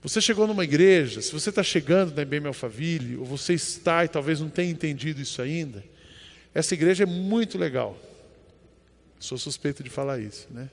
Você 0.00 0.20
chegou 0.20 0.46
numa 0.46 0.62
igreja, 0.62 1.20
se 1.20 1.32
você 1.32 1.50
está 1.50 1.64
chegando 1.64 2.14
na 2.14 2.22
IBM 2.22 2.46
Alphaville, 2.46 3.16
ou 3.16 3.24
você 3.24 3.54
está 3.54 4.04
e 4.04 4.08
talvez 4.08 4.38
não 4.38 4.48
tenha 4.48 4.70
entendido 4.70 5.20
isso 5.20 5.42
ainda, 5.42 5.82
essa 6.54 6.72
igreja 6.72 7.02
é 7.02 7.06
muito 7.06 7.58
legal. 7.58 7.98
Sou 9.18 9.36
suspeito 9.36 9.82
de 9.82 9.90
falar 9.90 10.20
isso, 10.20 10.46
né? 10.52 10.70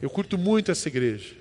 Eu 0.00 0.08
curto 0.08 0.38
muito 0.38 0.70
essa 0.70 0.86
igreja. 0.86 1.34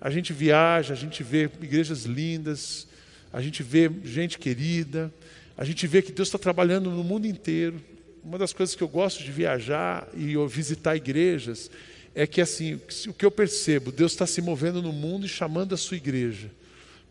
A 0.00 0.10
gente 0.10 0.32
viaja, 0.32 0.94
a 0.94 0.96
gente 0.96 1.22
vê 1.22 1.44
igrejas 1.62 2.06
lindas, 2.06 2.88
a 3.32 3.40
gente 3.40 3.62
vê 3.62 3.88
gente 4.02 4.36
querida, 4.36 5.14
a 5.56 5.64
gente 5.64 5.86
vê 5.86 6.02
que 6.02 6.12
Deus 6.12 6.28
está 6.28 6.38
trabalhando 6.38 6.90
no 6.90 7.04
mundo 7.04 7.26
inteiro. 7.26 7.80
Uma 8.22 8.38
das 8.38 8.52
coisas 8.52 8.74
que 8.74 8.82
eu 8.82 8.88
gosto 8.88 9.22
de 9.22 9.30
viajar 9.30 10.08
e 10.14 10.34
visitar 10.48 10.96
igrejas 10.96 11.70
é 12.14 12.26
que 12.26 12.40
assim, 12.40 12.80
o 13.08 13.12
que 13.12 13.24
eu 13.24 13.30
percebo, 13.30 13.92
Deus 13.92 14.12
está 14.12 14.26
se 14.26 14.40
movendo 14.40 14.80
no 14.80 14.92
mundo 14.92 15.26
e 15.26 15.28
chamando 15.28 15.74
a 15.74 15.76
sua 15.76 15.96
igreja 15.96 16.50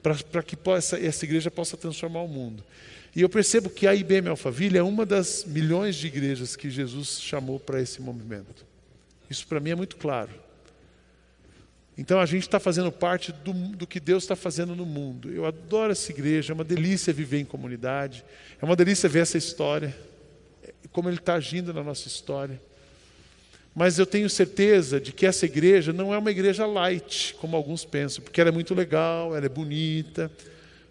para 0.04 0.44
que 0.44 0.58
possa, 0.58 1.00
essa 1.00 1.24
igreja 1.24 1.50
possa 1.50 1.78
transformar 1.78 2.22
o 2.22 2.28
mundo. 2.28 2.62
E 3.16 3.22
eu 3.22 3.30
percebo 3.30 3.70
que 3.70 3.88
a 3.88 3.96
IBM 3.96 4.28
Alphaville 4.28 4.78
é 4.78 4.84
uma 4.84 5.06
das 5.06 5.46
milhões 5.46 5.96
de 5.96 6.08
igrejas 6.08 6.56
que 6.56 6.70
Jesus 6.70 7.22
chamou 7.22 7.60
para 7.60 7.82
esse 7.82 8.02
movimento. 8.02 8.66
Isso 9.30 9.48
para 9.48 9.60
mim 9.60 9.70
é 9.70 9.76
muito 9.76 9.96
claro. 9.96 10.32
Então 11.98 12.20
a 12.20 12.26
gente 12.26 12.44
está 12.44 12.60
fazendo 12.60 12.92
parte 12.92 13.32
do, 13.32 13.54
do 13.54 13.86
que 13.86 14.00
Deus 14.00 14.24
está 14.24 14.36
fazendo 14.36 14.76
no 14.76 14.86
mundo. 14.86 15.32
Eu 15.32 15.46
adoro 15.46 15.92
essa 15.92 16.12
igreja, 16.12 16.52
é 16.52 16.56
uma 16.56 16.64
delícia 16.64 17.14
viver 17.14 17.40
em 17.40 17.46
comunidade, 17.46 18.24
é 18.60 18.66
uma 18.66 18.76
delícia 18.76 19.08
ver 19.08 19.20
essa 19.20 19.38
história, 19.38 19.96
como 20.92 21.08
Ele 21.08 21.18
está 21.18 21.36
agindo 21.36 21.74
na 21.74 21.84
nossa 21.84 22.08
história. 22.08 22.60
Mas 23.76 23.98
eu 23.98 24.06
tenho 24.06 24.30
certeza 24.30 25.00
de 25.00 25.12
que 25.12 25.26
essa 25.26 25.46
igreja 25.46 25.92
não 25.92 26.14
é 26.14 26.18
uma 26.18 26.30
igreja 26.30 26.66
light, 26.66 27.36
como 27.40 27.56
alguns 27.56 27.84
pensam, 27.84 28.24
porque 28.24 28.40
ela 28.40 28.50
é 28.50 28.54
muito 28.54 28.74
legal, 28.74 29.36
ela 29.36 29.46
é 29.46 29.50
bonita. 29.50 30.32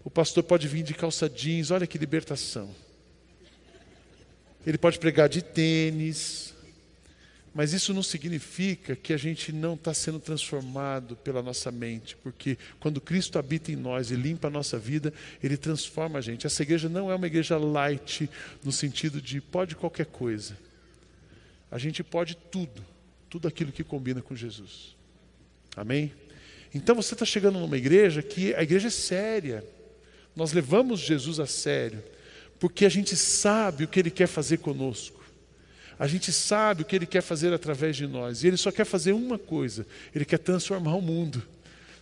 O 0.04 0.10
pastor 0.10 0.42
pode 0.42 0.66
vir 0.66 0.82
de 0.82 0.94
calça 0.94 1.28
jeans, 1.28 1.70
olha 1.70 1.86
que 1.86 1.96
libertação. 1.96 2.70
Ele 4.66 4.78
pode 4.78 4.98
pregar 4.98 5.28
de 5.28 5.42
tênis, 5.42 6.51
mas 7.54 7.74
isso 7.74 7.92
não 7.92 8.02
significa 8.02 8.96
que 8.96 9.12
a 9.12 9.16
gente 9.16 9.52
não 9.52 9.74
está 9.74 9.92
sendo 9.92 10.18
transformado 10.18 11.16
pela 11.16 11.42
nossa 11.42 11.70
mente, 11.70 12.16
porque 12.16 12.56
quando 12.80 13.00
Cristo 13.00 13.38
habita 13.38 13.70
em 13.70 13.76
nós 13.76 14.10
e 14.10 14.14
limpa 14.14 14.48
a 14.48 14.50
nossa 14.50 14.78
vida, 14.78 15.12
Ele 15.42 15.56
transforma 15.56 16.18
a 16.18 16.22
gente. 16.22 16.46
Essa 16.46 16.62
igreja 16.62 16.88
não 16.88 17.10
é 17.10 17.14
uma 17.14 17.26
igreja 17.26 17.58
light, 17.58 18.28
no 18.64 18.72
sentido 18.72 19.20
de 19.20 19.40
pode 19.40 19.76
qualquer 19.76 20.06
coisa. 20.06 20.56
A 21.70 21.76
gente 21.76 22.02
pode 22.02 22.36
tudo, 22.36 22.82
tudo 23.28 23.46
aquilo 23.46 23.70
que 23.70 23.84
combina 23.84 24.22
com 24.22 24.34
Jesus. 24.34 24.96
Amém? 25.76 26.12
Então 26.74 26.94
você 26.94 27.14
está 27.14 27.26
chegando 27.26 27.58
numa 27.58 27.76
igreja 27.76 28.22
que 28.22 28.54
a 28.54 28.62
igreja 28.62 28.88
é 28.88 28.90
séria. 28.90 29.64
Nós 30.34 30.54
levamos 30.54 31.00
Jesus 31.00 31.38
a 31.38 31.46
sério, 31.46 32.02
porque 32.58 32.86
a 32.86 32.88
gente 32.88 33.14
sabe 33.14 33.84
o 33.84 33.88
que 33.88 34.00
Ele 34.00 34.10
quer 34.10 34.26
fazer 34.26 34.58
conosco. 34.58 35.21
A 36.02 36.08
gente 36.08 36.32
sabe 36.32 36.82
o 36.82 36.84
que 36.84 36.96
Ele 36.96 37.06
quer 37.06 37.20
fazer 37.20 37.52
através 37.52 37.94
de 37.94 38.08
nós. 38.08 38.42
E 38.42 38.48
Ele 38.48 38.56
só 38.56 38.72
quer 38.72 38.84
fazer 38.84 39.12
uma 39.12 39.38
coisa: 39.38 39.86
Ele 40.12 40.24
quer 40.24 40.38
transformar 40.38 40.96
o 40.96 41.00
mundo. 41.00 41.40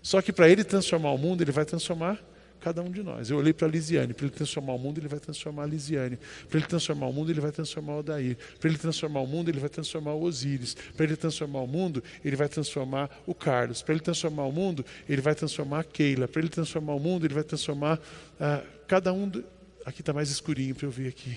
Só 0.03 0.23
que 0.23 0.33
para 0.33 0.49
Ele 0.49 0.65
transformar 0.65 1.11
o 1.13 1.19
mundo, 1.19 1.43
Ele 1.43 1.53
vai 1.53 1.67
transformar 1.67 2.19
cada 2.63 2.81
um 2.81 2.91
de 2.91 3.03
nós. 3.03 3.29
Eu 3.29 3.37
olhei 3.37 3.53
para 3.53 3.69
a 3.69 3.71
Lisiane, 3.71 4.15
para 4.15 4.25
ele 4.25 4.35
transformar 4.35 4.73
o 4.73 4.79
mundo, 4.79 4.99
ele 4.99 5.09
vai 5.09 5.21
transformar 5.21 5.65
a 5.65 5.67
Lisiane. 5.67 6.19
Para 6.49 6.59
ele 6.61 6.67
transformar 6.67 7.09
o 7.09 7.13
mundo, 7.13 7.31
ele 7.31 7.43
vai 7.43 7.53
transformar 7.53 7.99
o 7.99 8.03
Daí. 8.03 8.39
Para 8.59 8.71
ele 8.71 8.79
transformar 8.79 9.21
o 9.21 9.27
mundo, 9.27 9.51
ele 9.51 9.61
vai 9.61 9.69
transformar 9.69 10.13
o 10.15 10.23
Osíris. 10.23 10.75
Para 10.97 11.05
ele 11.05 11.17
transformar 11.17 11.61
o 11.61 11.67
mundo, 11.67 12.03
ele 12.25 12.37
vai 12.37 12.49
transformar 12.49 13.11
o 13.27 13.35
Carlos. 13.35 13.83
Para 13.83 13.93
ele 13.93 14.03
transformar 14.03 14.45
o 14.45 14.53
mundo, 14.53 14.83
ele 15.07 15.21
vai 15.21 15.35
transformar 15.35 15.81
a 15.81 15.85
Keila. 15.85 16.27
Para 16.27 16.41
ele 16.41 16.49
transformar 16.49 16.95
o 16.95 17.01
mundo, 17.01 17.27
ele 17.27 17.35
vai 17.35 17.45
transformar 17.45 18.01
ah, 18.41 18.63
cada 18.89 19.13
um. 19.13 19.29
Do... 19.29 19.45
Aqui 19.85 20.01
está 20.01 20.15
mais 20.15 20.31
escurinho 20.31 20.75
para 20.75 20.87
eu 20.87 20.91
ver 20.91 21.09
aqui. 21.09 21.37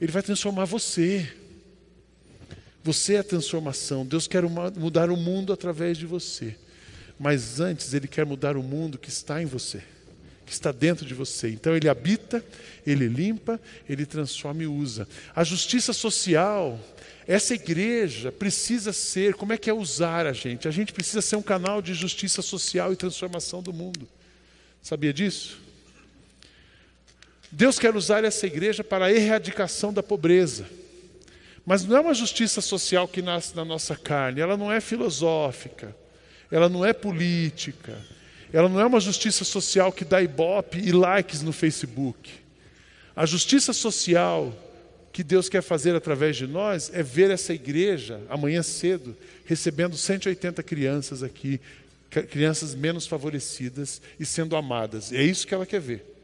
Ele 0.00 0.12
vai 0.12 0.22
transformar 0.22 0.64
você. 0.64 1.30
Você 2.82 3.14
é 3.14 3.18
a 3.18 3.24
transformação. 3.24 4.06
Deus 4.06 4.26
quer 4.26 4.42
mudar 4.42 5.10
o 5.10 5.16
mundo 5.16 5.52
através 5.52 5.98
de 5.98 6.06
você 6.06 6.56
mas 7.18 7.60
antes 7.60 7.94
ele 7.94 8.06
quer 8.06 8.26
mudar 8.26 8.56
o 8.56 8.62
mundo 8.62 8.98
que 8.98 9.08
está 9.08 9.40
em 9.40 9.46
você, 9.46 9.82
que 10.44 10.52
está 10.52 10.70
dentro 10.70 11.06
de 11.06 11.14
você. 11.14 11.48
Então 11.48 11.74
ele 11.74 11.88
habita, 11.88 12.44
ele 12.86 13.08
limpa, 13.08 13.60
ele 13.88 14.04
transforma 14.04 14.62
e 14.62 14.66
usa. 14.66 15.08
A 15.34 15.42
justiça 15.42 15.92
social, 15.92 16.78
essa 17.26 17.54
igreja 17.54 18.30
precisa 18.30 18.92
ser, 18.92 19.34
como 19.34 19.52
é 19.52 19.58
que 19.58 19.70
é 19.70 19.74
usar 19.74 20.26
a 20.26 20.32
gente? 20.32 20.68
A 20.68 20.70
gente 20.70 20.92
precisa 20.92 21.22
ser 21.22 21.36
um 21.36 21.42
canal 21.42 21.80
de 21.80 21.94
justiça 21.94 22.42
social 22.42 22.92
e 22.92 22.96
transformação 22.96 23.62
do 23.62 23.72
mundo. 23.72 24.06
Sabia 24.82 25.12
disso? 25.12 25.65
Deus 27.50 27.78
quer 27.78 27.94
usar 27.94 28.24
essa 28.24 28.46
igreja 28.46 28.82
para 28.82 29.06
a 29.06 29.12
erradicação 29.12 29.92
da 29.92 30.02
pobreza. 30.02 30.66
Mas 31.64 31.84
não 31.84 31.96
é 31.96 32.00
uma 32.00 32.14
justiça 32.14 32.60
social 32.60 33.08
que 33.08 33.22
nasce 33.22 33.54
na 33.56 33.64
nossa 33.64 33.96
carne, 33.96 34.40
ela 34.40 34.56
não 34.56 34.70
é 34.70 34.80
filosófica 34.80 35.94
ela 36.50 36.68
não 36.68 36.84
é 36.84 36.92
política, 36.92 37.98
ela 38.52 38.68
não 38.68 38.80
é 38.80 38.86
uma 38.86 39.00
justiça 39.00 39.44
social 39.44 39.92
que 39.92 40.04
dá 40.04 40.22
ibope 40.22 40.78
e 40.78 40.92
likes 40.92 41.42
no 41.42 41.52
Facebook. 41.52 42.30
A 43.14 43.26
justiça 43.26 43.72
social 43.72 44.54
que 45.12 45.24
Deus 45.24 45.48
quer 45.48 45.62
fazer 45.62 45.94
através 45.94 46.36
de 46.36 46.46
nós 46.46 46.90
é 46.92 47.02
ver 47.02 47.30
essa 47.30 47.52
igreja 47.52 48.20
amanhã 48.28 48.62
cedo 48.62 49.16
recebendo 49.44 49.96
180 49.96 50.62
crianças 50.62 51.22
aqui, 51.22 51.60
crianças 52.30 52.74
menos 52.74 53.06
favorecidas 53.06 54.00
e 54.20 54.26
sendo 54.26 54.56
amadas. 54.56 55.12
É 55.12 55.22
isso 55.22 55.46
que 55.46 55.54
ela 55.54 55.66
quer 55.66 55.80
ver. 55.80 56.15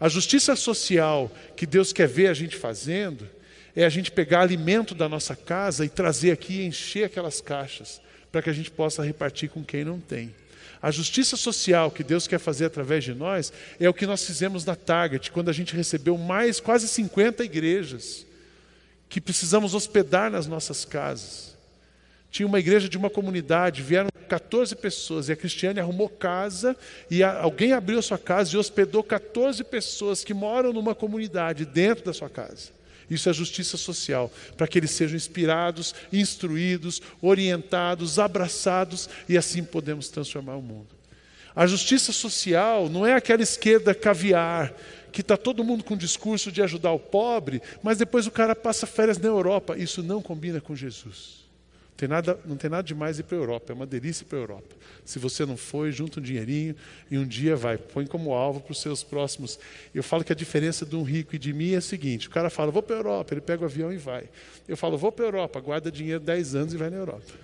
A 0.00 0.08
justiça 0.08 0.54
social 0.54 1.30
que 1.56 1.66
Deus 1.66 1.92
quer 1.92 2.06
ver 2.06 2.28
a 2.28 2.34
gente 2.34 2.56
fazendo 2.56 3.28
é 3.74 3.84
a 3.84 3.88
gente 3.88 4.10
pegar 4.10 4.40
alimento 4.40 4.94
da 4.94 5.08
nossa 5.08 5.34
casa 5.34 5.84
e 5.84 5.88
trazer 5.88 6.30
aqui 6.30 6.60
e 6.60 6.66
encher 6.66 7.04
aquelas 7.04 7.40
caixas 7.40 8.00
para 8.30 8.42
que 8.42 8.50
a 8.50 8.52
gente 8.52 8.70
possa 8.70 9.02
repartir 9.02 9.50
com 9.50 9.64
quem 9.64 9.84
não 9.84 9.98
tem. 9.98 10.34
A 10.80 10.90
justiça 10.92 11.36
social 11.36 11.90
que 11.90 12.04
Deus 12.04 12.28
quer 12.28 12.38
fazer 12.38 12.66
através 12.66 13.02
de 13.02 13.12
nós 13.12 13.52
é 13.80 13.88
o 13.88 13.94
que 13.94 14.06
nós 14.06 14.24
fizemos 14.24 14.64
na 14.64 14.76
Target, 14.76 15.32
quando 15.32 15.48
a 15.48 15.52
gente 15.52 15.74
recebeu 15.74 16.16
mais 16.16 16.60
quase 16.60 16.86
50 16.86 17.44
igrejas 17.44 18.24
que 19.08 19.20
precisamos 19.20 19.74
hospedar 19.74 20.30
nas 20.30 20.46
nossas 20.46 20.84
casas. 20.84 21.56
Tinha 22.30 22.46
uma 22.46 22.60
igreja 22.60 22.88
de 22.88 22.96
uma 22.96 23.10
comunidade, 23.10 23.82
vieram 23.82 24.08
14 24.28 24.76
pessoas 24.76 25.28
e 25.28 25.32
a 25.32 25.36
Cristiane 25.36 25.80
arrumou 25.80 26.08
casa 26.08 26.76
e 27.10 27.22
a, 27.22 27.40
alguém 27.40 27.72
abriu 27.72 27.98
a 27.98 28.02
sua 28.02 28.18
casa 28.18 28.54
e 28.54 28.58
hospedou 28.58 29.02
14 29.02 29.64
pessoas 29.64 30.22
que 30.22 30.34
moram 30.34 30.72
numa 30.72 30.94
comunidade 30.94 31.64
dentro 31.64 32.04
da 32.04 32.12
sua 32.12 32.28
casa. 32.28 32.78
Isso 33.10 33.28
é 33.28 33.32
justiça 33.32 33.76
social, 33.76 34.30
para 34.56 34.68
que 34.68 34.78
eles 34.78 34.90
sejam 34.90 35.16
inspirados, 35.16 35.94
instruídos, 36.12 37.00
orientados, 37.22 38.18
abraçados 38.18 39.08
e 39.28 39.36
assim 39.36 39.64
podemos 39.64 40.08
transformar 40.08 40.56
o 40.56 40.62
mundo. 40.62 40.88
A 41.56 41.66
justiça 41.66 42.12
social 42.12 42.88
não 42.88 43.06
é 43.06 43.14
aquela 43.14 43.42
esquerda 43.42 43.94
caviar, 43.94 44.72
que 45.10 45.22
está 45.22 45.36
todo 45.36 45.64
mundo 45.64 45.82
com 45.82 45.94
o 45.94 45.98
discurso 45.98 46.52
de 46.52 46.62
ajudar 46.62 46.92
o 46.92 46.98
pobre, 46.98 47.62
mas 47.82 47.98
depois 47.98 48.26
o 48.26 48.30
cara 48.30 48.54
passa 48.54 48.86
férias 48.86 49.18
na 49.18 49.28
Europa. 49.28 49.76
Isso 49.76 50.02
não 50.02 50.22
combina 50.22 50.60
com 50.60 50.76
Jesus. 50.76 51.47
Tem 51.98 52.08
nada, 52.08 52.38
não 52.44 52.56
tem 52.56 52.70
nada 52.70 52.84
demais 52.84 53.18
ir 53.18 53.24
para 53.24 53.36
a 53.36 53.40
Europa, 53.40 53.72
é 53.72 53.74
uma 53.74 53.84
delícia 53.84 54.24
para 54.24 54.38
a 54.38 54.40
Europa. 54.40 54.76
Se 55.04 55.18
você 55.18 55.44
não 55.44 55.56
foi, 55.56 55.90
junta 55.90 56.20
um 56.20 56.22
dinheirinho 56.22 56.76
e 57.10 57.18
um 57.18 57.26
dia 57.26 57.56
vai. 57.56 57.76
Põe 57.76 58.06
como 58.06 58.32
alvo 58.32 58.60
para 58.60 58.70
os 58.70 58.80
seus 58.80 59.02
próximos. 59.02 59.58
Eu 59.92 60.04
falo 60.04 60.22
que 60.22 60.32
a 60.32 60.36
diferença 60.36 60.86
de 60.86 60.94
um 60.94 61.02
rico 61.02 61.34
e 61.34 61.38
de 61.40 61.52
mim 61.52 61.72
é 61.72 61.78
a 61.78 61.80
seguinte: 61.80 62.28
o 62.28 62.30
cara 62.30 62.48
fala, 62.50 62.70
vou 62.70 62.84
para 62.84 62.94
a 62.94 62.98
Europa, 63.00 63.34
ele 63.34 63.40
pega 63.40 63.64
o 63.64 63.64
avião 63.64 63.92
e 63.92 63.96
vai. 63.96 64.28
Eu 64.68 64.76
falo, 64.76 64.96
vou 64.96 65.10
para 65.10 65.24
a 65.24 65.26
Europa, 65.26 65.58
guarda 65.58 65.90
dinheiro 65.90 66.20
10 66.20 66.54
anos 66.54 66.72
e 66.72 66.76
vai 66.76 66.88
na 66.88 66.98
Europa. 66.98 67.34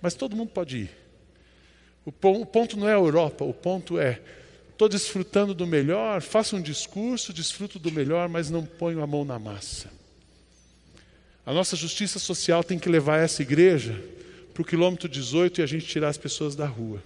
Mas 0.00 0.14
todo 0.14 0.36
mundo 0.36 0.50
pode 0.50 0.78
ir. 0.78 0.90
O 2.06 2.12
ponto 2.12 2.76
não 2.76 2.88
é 2.88 2.92
a 2.92 2.96
Europa, 2.96 3.44
o 3.44 3.52
ponto 3.52 3.98
é: 3.98 4.20
estou 4.70 4.88
desfrutando 4.88 5.52
do 5.52 5.66
melhor, 5.66 6.22
faço 6.22 6.54
um 6.54 6.62
discurso, 6.62 7.32
desfruto 7.32 7.76
do 7.76 7.90
melhor, 7.90 8.28
mas 8.28 8.50
não 8.50 8.64
ponho 8.64 9.02
a 9.02 9.06
mão 9.06 9.24
na 9.24 9.36
massa. 9.36 9.90
A 11.50 11.52
nossa 11.52 11.74
justiça 11.74 12.20
social 12.20 12.62
tem 12.62 12.78
que 12.78 12.88
levar 12.88 13.18
essa 13.18 13.42
igreja 13.42 14.00
para 14.54 14.62
o 14.62 14.64
quilômetro 14.64 15.08
18 15.08 15.60
e 15.60 15.62
a 15.64 15.66
gente 15.66 15.84
tirar 15.84 16.08
as 16.08 16.16
pessoas 16.16 16.54
da 16.54 16.64
rua. 16.64 17.02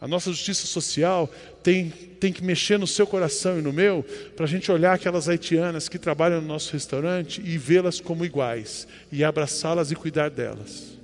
A 0.00 0.08
nossa 0.08 0.32
justiça 0.32 0.66
social 0.66 1.30
tem, 1.62 1.90
tem 1.90 2.32
que 2.32 2.42
mexer 2.42 2.78
no 2.78 2.86
seu 2.86 3.06
coração 3.06 3.58
e 3.58 3.60
no 3.60 3.70
meu 3.70 4.02
para 4.34 4.46
a 4.46 4.48
gente 4.48 4.72
olhar 4.72 4.94
aquelas 4.94 5.28
haitianas 5.28 5.90
que 5.90 5.98
trabalham 5.98 6.40
no 6.40 6.48
nosso 6.48 6.72
restaurante 6.72 7.42
e 7.44 7.58
vê-las 7.58 8.00
como 8.00 8.24
iguais 8.24 8.88
e 9.12 9.22
abraçá-las 9.22 9.92
e 9.92 9.94
cuidar 9.94 10.30
delas. 10.30 10.98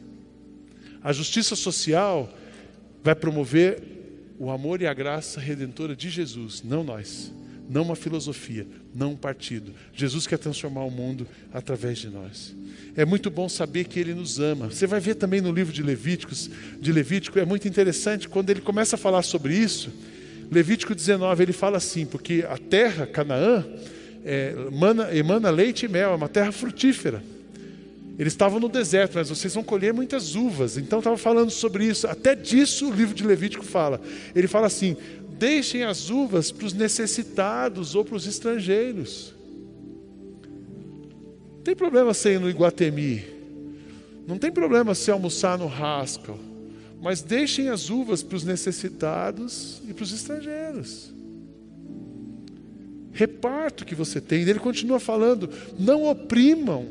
A 1.05 1.13
justiça 1.13 1.55
social 1.55 2.33
vai 3.05 3.15
promover 3.15 3.83
o 4.39 4.49
amor 4.51 4.81
e 4.81 4.87
a 4.87 4.95
graça 4.95 5.39
redentora 5.39 5.95
de 5.95 6.09
Jesus, 6.09 6.63
não 6.63 6.83
nós. 6.83 7.31
Não 7.71 7.83
uma 7.83 7.95
filosofia, 7.95 8.67
não 8.93 9.13
um 9.13 9.17
partido. 9.17 9.73
Jesus 9.95 10.27
quer 10.27 10.39
transformar 10.39 10.85
o 10.85 10.91
mundo 10.91 11.25
através 11.53 11.99
de 11.99 12.09
nós. 12.09 12.53
É 12.97 13.05
muito 13.05 13.31
bom 13.31 13.49
saber 13.49 13.85
que 13.85 14.01
Ele 14.01 14.13
nos 14.13 14.41
ama. 14.41 14.67
Você 14.67 14.89
vai 14.89 14.99
ver 14.99 15.15
também 15.15 15.41
no 15.41 15.53
livro 15.53 15.73
de 15.73 15.81
Levíticos, 15.81 16.51
de 16.81 16.93
Levítico, 16.93 17.39
é 17.39 17.45
muito 17.45 17.69
interessante 17.69 18.29
quando 18.29 18.51
ele 18.51 18.61
começa 18.61 18.97
a 18.97 18.99
falar 18.99 19.23
sobre 19.23 19.55
isso. 19.55 19.93
Levítico 20.51 20.97
19, 20.97 21.45
ele 21.45 21.53
fala 21.53 21.77
assim, 21.77 22.05
porque 22.05 22.45
a 22.49 22.59
terra, 22.59 23.07
Canaã, 23.07 23.65
é, 24.25 24.53
emana, 24.67 25.15
emana 25.15 25.51
leite 25.51 25.87
e 25.87 25.89
mel, 25.89 26.11
é 26.11 26.15
uma 26.17 26.29
terra 26.29 26.51
frutífera. 26.51 27.23
Eles 28.19 28.35
estavam 28.35 28.61
no 28.61 28.69
deserto, 28.69 29.13
mas 29.15 29.31
vocês 29.31 29.55
vão 29.55 29.63
colher 29.63 29.95
muitas 29.95 30.35
uvas. 30.35 30.77
Então 30.77 30.99
estava 30.99 31.17
falando 31.17 31.51
sobre 31.51 31.87
isso. 31.87 32.07
Até 32.07 32.35
disso 32.35 32.91
o 32.91 32.95
livro 32.95 33.15
de 33.15 33.25
Levítico 33.25 33.65
fala. 33.65 33.99
Ele 34.35 34.47
fala 34.47 34.67
assim: 34.67 34.95
deixem 35.41 35.85
as 35.85 36.11
uvas 36.11 36.53
para 36.53 36.67
os 36.67 36.75
necessitados 36.75 37.95
ou 37.95 38.05
para 38.05 38.15
os 38.15 38.27
estrangeiros. 38.27 39.35
Não 41.57 41.63
tem 41.65 41.75
problema 41.75 42.13
ir 42.27 42.39
no 42.39 42.51
Iguatemi. 42.51 43.25
Não 44.27 44.37
tem 44.37 44.53
problema 44.53 44.95
você 44.95 45.11
almoçar 45.11 45.57
no 45.57 45.67
Haskell. 45.67 46.39
Mas 47.01 47.23
deixem 47.23 47.71
as 47.71 47.89
uvas 47.89 48.23
para 48.23 48.37
os 48.37 48.45
necessitados 48.45 49.81
e 49.89 49.95
para 49.95 50.03
os 50.03 50.13
estrangeiros. 50.13 51.11
Reparto 53.11 53.87
que 53.87 53.95
você 53.95 54.21
tem. 54.21 54.43
Ele 54.43 54.59
continua 54.59 55.01
falando: 55.01 55.49
não 55.79 56.05
oprimam, 56.05 56.87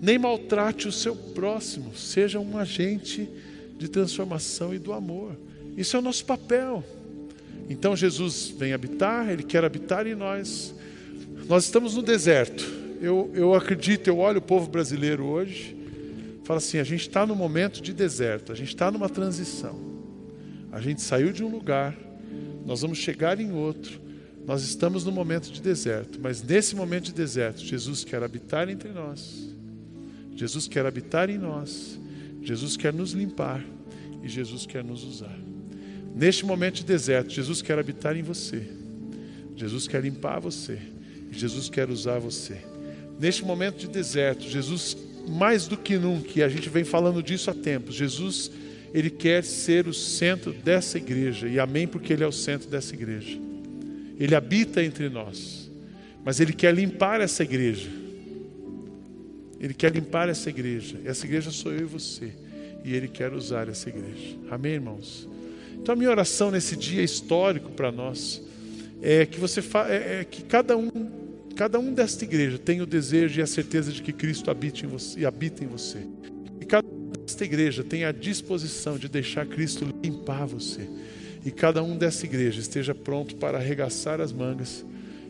nem 0.00 0.18
maltrate 0.18 0.88
o 0.88 0.92
seu 0.92 1.14
próximo. 1.14 1.94
Seja 1.94 2.40
um 2.40 2.56
agente 2.56 3.28
de 3.76 3.86
transformação 3.86 4.74
e 4.74 4.78
do 4.78 4.94
amor. 4.94 5.36
Isso 5.76 5.96
é 5.96 5.98
o 5.98 6.02
nosso 6.02 6.24
papel. 6.24 6.84
Então 7.68 7.96
Jesus 7.96 8.52
vem 8.56 8.72
habitar, 8.72 9.30
Ele 9.30 9.42
quer 9.42 9.64
habitar 9.64 10.06
em 10.06 10.14
nós. 10.14 10.74
Nós 11.48 11.64
estamos 11.64 11.94
no 11.94 12.02
deserto. 12.02 12.64
Eu, 13.00 13.30
eu 13.34 13.54
acredito, 13.54 14.08
eu 14.08 14.18
olho 14.18 14.38
o 14.38 14.42
povo 14.42 14.68
brasileiro 14.68 15.24
hoje, 15.24 15.76
falo 16.44 16.58
assim: 16.58 16.78
a 16.78 16.84
gente 16.84 17.02
está 17.02 17.24
no 17.24 17.34
momento 17.34 17.80
de 17.80 17.92
deserto, 17.92 18.52
a 18.52 18.54
gente 18.54 18.68
está 18.68 18.90
numa 18.90 19.08
transição. 19.08 19.78
A 20.70 20.80
gente 20.80 21.00
saiu 21.00 21.32
de 21.32 21.42
um 21.42 21.48
lugar, 21.48 21.96
nós 22.66 22.82
vamos 22.82 22.98
chegar 22.98 23.40
em 23.40 23.52
outro. 23.52 24.00
Nós 24.46 24.62
estamos 24.62 25.04
no 25.04 25.12
momento 25.12 25.50
de 25.52 25.60
deserto, 25.60 26.18
mas 26.20 26.42
nesse 26.42 26.74
momento 26.74 27.04
de 27.04 27.12
deserto, 27.12 27.60
Jesus 27.60 28.04
quer 28.04 28.22
habitar 28.22 28.68
entre 28.68 28.90
nós. 28.90 29.54
Jesus 30.34 30.66
quer 30.66 30.86
habitar 30.86 31.30
em 31.30 31.38
nós. 31.38 31.98
Jesus 32.42 32.76
quer 32.76 32.92
nos 32.92 33.12
limpar 33.12 33.64
e 34.22 34.28
Jesus 34.28 34.66
quer 34.66 34.82
nos 34.82 35.04
usar. 35.04 35.38
Neste 36.14 36.44
momento 36.44 36.74
de 36.74 36.84
deserto, 36.84 37.32
Jesus 37.32 37.62
quer 37.62 37.78
habitar 37.78 38.16
em 38.16 38.22
você. 38.22 38.62
Jesus 39.56 39.86
quer 39.86 40.02
limpar 40.02 40.40
você. 40.40 40.78
Jesus 41.30 41.68
quer 41.68 41.88
usar 41.88 42.18
você. 42.18 42.58
Neste 43.18 43.44
momento 43.44 43.78
de 43.78 43.88
deserto, 43.88 44.48
Jesus, 44.48 44.96
mais 45.28 45.66
do 45.66 45.76
que 45.76 45.96
nunca, 45.96 46.30
e 46.36 46.42
a 46.42 46.48
gente 46.48 46.68
vem 46.68 46.84
falando 46.84 47.22
disso 47.22 47.50
há 47.50 47.54
tempos, 47.54 47.94
Jesus, 47.94 48.50
ele 48.92 49.10
quer 49.10 49.44
ser 49.44 49.86
o 49.86 49.94
centro 49.94 50.52
dessa 50.52 50.98
igreja. 50.98 51.46
E 51.46 51.60
amém, 51.60 51.86
porque 51.86 52.12
ele 52.12 52.24
é 52.24 52.26
o 52.26 52.32
centro 52.32 52.68
dessa 52.68 52.94
igreja. 52.94 53.38
Ele 54.18 54.34
habita 54.34 54.82
entre 54.82 55.08
nós. 55.08 55.70
Mas 56.24 56.40
ele 56.40 56.52
quer 56.52 56.74
limpar 56.74 57.20
essa 57.20 57.42
igreja. 57.42 57.88
Ele 59.60 59.74
quer 59.74 59.92
limpar 59.92 60.28
essa 60.28 60.48
igreja. 60.50 60.98
Essa 61.04 61.26
igreja 61.26 61.50
sou 61.50 61.72
eu 61.72 61.80
e 61.80 61.84
você. 61.84 62.32
E 62.84 62.94
ele 62.94 63.08
quer 63.08 63.32
usar 63.32 63.68
essa 63.68 63.88
igreja. 63.88 64.36
Amém, 64.50 64.72
irmãos? 64.72 65.28
Então 65.74 65.92
a 65.92 65.96
minha 65.96 66.10
oração 66.10 66.50
nesse 66.50 66.76
dia 66.76 67.02
histórico 67.02 67.70
para 67.70 67.90
nós 67.90 68.42
é 69.02 69.26
que 69.26 69.38
você 69.40 69.62
fa... 69.62 69.88
é, 69.88 70.20
é 70.20 70.24
que 70.24 70.42
cada 70.42 70.76
um 70.76 70.90
cada 71.56 71.78
um 71.78 71.92
desta 71.92 72.24
igreja 72.24 72.56
tenha 72.58 72.82
o 72.82 72.86
desejo 72.86 73.38
e 73.38 73.42
a 73.42 73.46
certeza 73.46 73.92
de 73.92 74.00
que 74.00 74.14
Cristo 74.14 74.50
habite 74.50 74.86
em 74.86 74.88
você 74.88 75.20
e 75.20 75.26
habita 75.26 75.62
em 75.62 75.66
você. 75.66 75.98
E 76.58 76.64
cada 76.64 76.88
um 76.88 77.10
desta 77.10 77.44
igreja 77.44 77.84
tenha 77.84 78.08
a 78.08 78.12
disposição 78.12 78.96
de 78.96 79.10
deixar 79.10 79.44
Cristo 79.46 79.86
limpar 80.02 80.46
você. 80.46 80.88
E 81.44 81.50
cada 81.50 81.82
um 81.82 81.98
dessa 81.98 82.24
igreja 82.24 82.60
esteja 82.60 82.94
pronto 82.94 83.36
para 83.36 83.58
arregaçar 83.58 84.22
as 84.22 84.32
mangas 84.32 84.86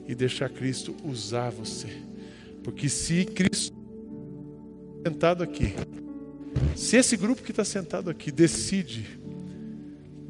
e 0.06 0.14
deixar 0.14 0.48
Cristo 0.50 0.94
usar 1.04 1.50
você. 1.50 1.88
Porque 2.62 2.88
se 2.88 3.24
Cristo 3.24 3.74
sentado 5.04 5.42
aqui, 5.42 5.74
se 6.76 6.96
esse 6.96 7.16
grupo 7.16 7.42
que 7.42 7.50
está 7.50 7.64
sentado 7.64 8.10
aqui 8.10 8.30
decide 8.30 9.19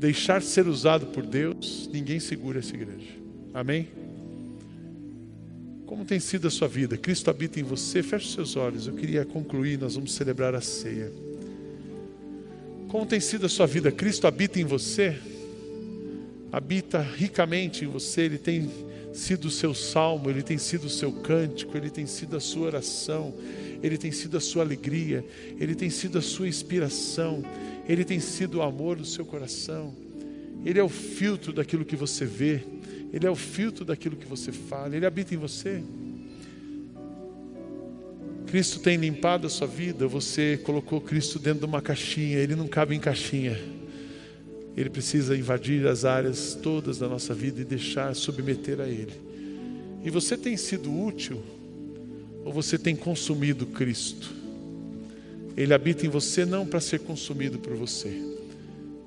deixar 0.01 0.41
ser 0.41 0.67
usado 0.67 1.09
por 1.09 1.25
Deus, 1.25 1.89
ninguém 1.93 2.19
segura 2.19 2.59
essa 2.59 2.75
igreja. 2.75 3.11
Amém? 3.53 3.89
Como 5.85 6.07
tem 6.07 6.19
sido 6.19 6.49
a 6.49 6.51
sua 6.51 6.67
vida? 6.67 6.97
Cristo 6.97 7.29
habita 7.29 7.61
em 7.61 7.63
você? 7.63 8.03
Feche 8.03 8.33
seus 8.33 8.57
olhos. 8.57 8.87
Eu 8.87 8.95
queria 8.95 9.27
concluir, 9.27 9.79
nós 9.79 9.97
vamos 9.97 10.15
celebrar 10.15 10.55
a 10.55 10.61
ceia. 10.63 11.13
Como 12.89 13.05
tem 13.05 13.21
sido 13.21 13.45
a 13.45 13.49
sua 13.49 13.67
vida? 13.67 13.93
Cristo 13.93 14.27
habita 14.27 14.59
em 14.59 14.65
você? 14.65 15.19
Habita 16.51 17.01
ricamente 17.01 17.85
em 17.85 17.89
você, 17.89 18.23
Ele 18.23 18.39
tem 18.39 18.71
sido 19.13 19.47
o 19.47 19.51
seu 19.51 19.75
salmo, 19.75 20.31
Ele 20.31 20.43
tem 20.43 20.59
sido 20.59 20.85
o 20.85 20.91
seu 20.91 21.13
cântico, 21.13 21.77
Ele 21.77 21.91
tem 21.91 22.07
sido 22.07 22.37
a 22.37 22.41
sua 22.41 22.67
oração, 22.67 23.35
Ele 23.83 23.99
tem 23.99 24.11
sido 24.11 24.37
a 24.37 24.41
sua 24.41 24.65
alegria, 24.65 25.25
Ele 25.61 25.75
tem 25.75 25.91
sido 25.91 26.19
a 26.19 26.23
sua 26.23 26.49
inspiração, 26.49 27.45
ele 27.91 28.05
tem 28.05 28.21
sido 28.21 28.59
o 28.59 28.63
amor 28.63 28.97
do 28.97 29.05
seu 29.05 29.25
coração. 29.25 29.93
Ele 30.65 30.79
é 30.79 30.83
o 30.83 30.89
filtro 30.89 31.53
daquilo 31.53 31.85
que 31.85 31.97
você 31.97 32.25
vê. 32.25 32.61
Ele 33.13 33.27
é 33.27 33.31
o 33.31 33.35
filtro 33.35 33.85
daquilo 33.85 34.15
que 34.15 34.29
você 34.29 34.53
fala. 34.53 34.95
Ele 34.95 35.05
habita 35.05 35.35
em 35.35 35.37
você. 35.37 35.83
Cristo 38.47 38.79
tem 38.79 38.97
limpado 38.97 39.49
a 39.49 39.51
sua 39.51 39.67
vida. 39.67 40.07
Você 40.07 40.57
colocou 40.63 41.01
Cristo 41.01 41.41
dentro 41.41 41.59
de 41.59 41.67
uma 41.67 41.83
caixinha. 41.83 42.39
Ele 42.39 42.55
não 42.55 42.69
cabe 42.69 42.95
em 42.95 43.01
caixinha. 43.01 43.61
Ele 44.77 44.89
precisa 44.89 45.37
invadir 45.37 45.85
as 45.89 46.05
áreas 46.05 46.55
todas 46.55 46.97
da 46.99 47.09
nossa 47.09 47.35
vida 47.35 47.61
e 47.61 47.65
deixar 47.65 48.15
submeter 48.15 48.81
a 48.81 48.87
Ele. 48.87 49.15
E 50.05 50.11
você 50.11 50.37
tem 50.37 50.57
sido 50.57 50.97
útil 50.97 51.43
ou 52.45 52.53
você 52.53 52.79
tem 52.79 52.95
consumido 52.95 53.67
Cristo? 53.67 54.40
Ele 55.57 55.75
habita 55.75 56.07
em 56.07 56.09
você 56.09 56.45
não 56.45 56.67
para 56.67 56.81
ser 56.81 57.01
consumido 57.01 57.59
por 57.59 57.75
você, 57.75 58.23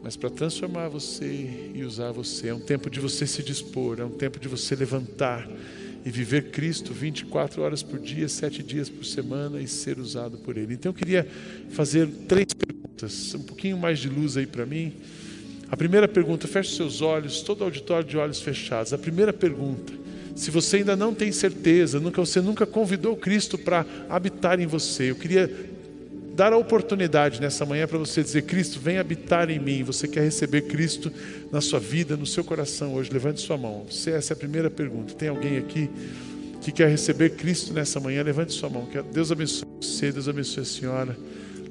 mas 0.04 0.16
para 0.16 0.30
transformar 0.30 0.90
você 0.90 1.72
e 1.74 1.84
usar 1.84 2.12
você. 2.12 2.50
É 2.50 2.54
um 2.54 2.60
tempo 2.60 2.90
de 2.90 3.00
você 3.00 3.26
se 3.26 3.42
dispor, 3.42 4.00
é 4.00 4.06
um 4.06 4.12
tempo 4.12 4.40
de 4.40 4.48
você 4.48 4.76
levantar 4.76 5.50
e 6.06 6.10
viver 6.12 6.52
Cristo 6.52 6.94
24 6.94 7.62
horas 7.62 7.82
por 7.82 8.00
dia, 8.00 8.28
sete 8.28 8.62
dias 8.62 8.90
por 8.90 9.06
semana 9.06 9.62
e 9.62 9.68
ser 9.68 10.00
usado 10.00 10.38
por 10.38 10.58
Ele. 10.58 10.74
Então 10.74 10.90
eu 10.90 10.94
queria 10.94 11.28
fazer 11.70 12.08
três 12.28 12.54
perguntas, 12.54 13.34
um 13.36 13.44
pouquinho 13.44 13.78
mais 13.78 14.00
de 14.00 14.10
luz 14.10 14.36
aí 14.36 14.46
para 14.46 14.66
mim. 14.66 14.94
A 15.70 15.78
primeira 15.78 16.08
pergunta, 16.08 16.48
feche 16.48 16.76
seus 16.76 17.02
olhos, 17.02 17.42
todo 17.42 17.64
auditório 17.64 18.08
de 18.08 18.18
olhos 18.18 18.42
fechados. 18.42 18.94
A 18.94 18.98
primeira 18.98 19.32
pergunta, 19.32 19.94
se 20.36 20.52
você 20.52 20.78
ainda 20.78 20.96
não 20.96 21.16
tem 21.16 21.32
certeza, 21.32 22.00
nunca 22.00 22.20
você 22.20 22.42
nunca 22.42 22.66
convidou 22.66 23.16
Cristo 23.16 23.58
para 23.58 23.86
habitar 24.10 24.60
em 24.60 24.68
você, 24.68 25.10
eu 25.10 25.16
queria 25.16 25.73
dar 26.34 26.52
a 26.52 26.58
oportunidade 26.58 27.40
nessa 27.40 27.66
manhã 27.66 27.88
para 27.88 27.98
você 27.98 28.24
dizer: 28.24 28.44
Cristo, 28.44 28.80
vem 28.80 28.98
habitar 28.98 29.50
em 29.50 29.60
mim. 29.60 29.84
Você 29.84 30.08
quer 30.08 30.22
receber 30.22 30.64
Cristo 30.64 31.12
na 31.52 31.62
sua 31.62 31.80
vida, 31.80 32.18
no 32.18 32.26
seu 32.26 32.44
coração 32.44 32.96
hoje? 32.96 33.12
Levante 33.12 33.42
sua 33.42 33.58
mão. 33.58 33.86
Essa 33.88 34.34
é 34.34 34.36
a 34.36 34.38
primeira 34.38 34.70
pergunta. 34.70 35.14
Tem 35.14 35.30
alguém 35.30 35.58
aqui 35.58 35.90
que 36.62 36.72
quer 36.72 36.90
receber 36.90 37.32
Cristo 37.32 37.74
nessa 37.74 38.00
manhã? 38.00 38.24
Levante 38.24 38.54
sua 38.54 38.70
mão. 38.70 38.88
Deus 39.12 39.32
abençoe 39.32 39.68
você, 39.82 40.12
Deus 40.12 40.28
abençoe 40.28 40.64
a 40.64 40.66
senhora. 40.66 41.18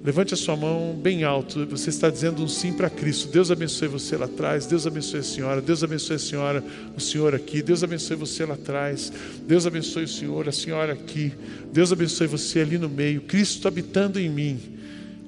Levante 0.05 0.34
a 0.34 0.36
sua 0.36 0.57
mão 0.57 0.98
bem 1.00 1.22
alto. 1.22 1.64
Você 1.66 1.90
está 1.90 2.11
dizendo 2.11 2.42
um 2.42 2.48
sim 2.48 2.72
para 2.72 2.90
Cristo. 2.90 3.28
Deus 3.28 3.53
abençoe 3.53 3.86
você 3.86 4.16
lá 4.16 4.24
atrás. 4.24 4.66
Deus 4.66 4.84
abençoe 4.84 5.20
a 5.20 5.22
senhora. 5.22 5.61
Deus 5.61 5.84
abençoe 5.84 6.16
a 6.16 6.18
senhora, 6.18 6.64
o 6.96 7.00
senhor 7.00 7.36
aqui. 7.36 7.62
Deus 7.62 7.84
abençoe 7.84 8.16
você 8.16 8.44
lá 8.44 8.55
atrás. 8.55 9.12
Deus 9.46 9.64
abençoe 9.64 10.03
o 10.03 10.09
senhor, 10.09 10.48
a 10.48 10.53
senhora 10.53 10.92
aqui. 10.94 11.32
Deus 11.72 11.92
abençoe 11.92 12.26
você 12.26 12.61
ali 12.61 12.78
no 12.78 12.88
meio. 12.88 13.20
Cristo 13.20 13.68
habitando 13.68 14.18
em 14.18 14.28
mim. 14.28 14.61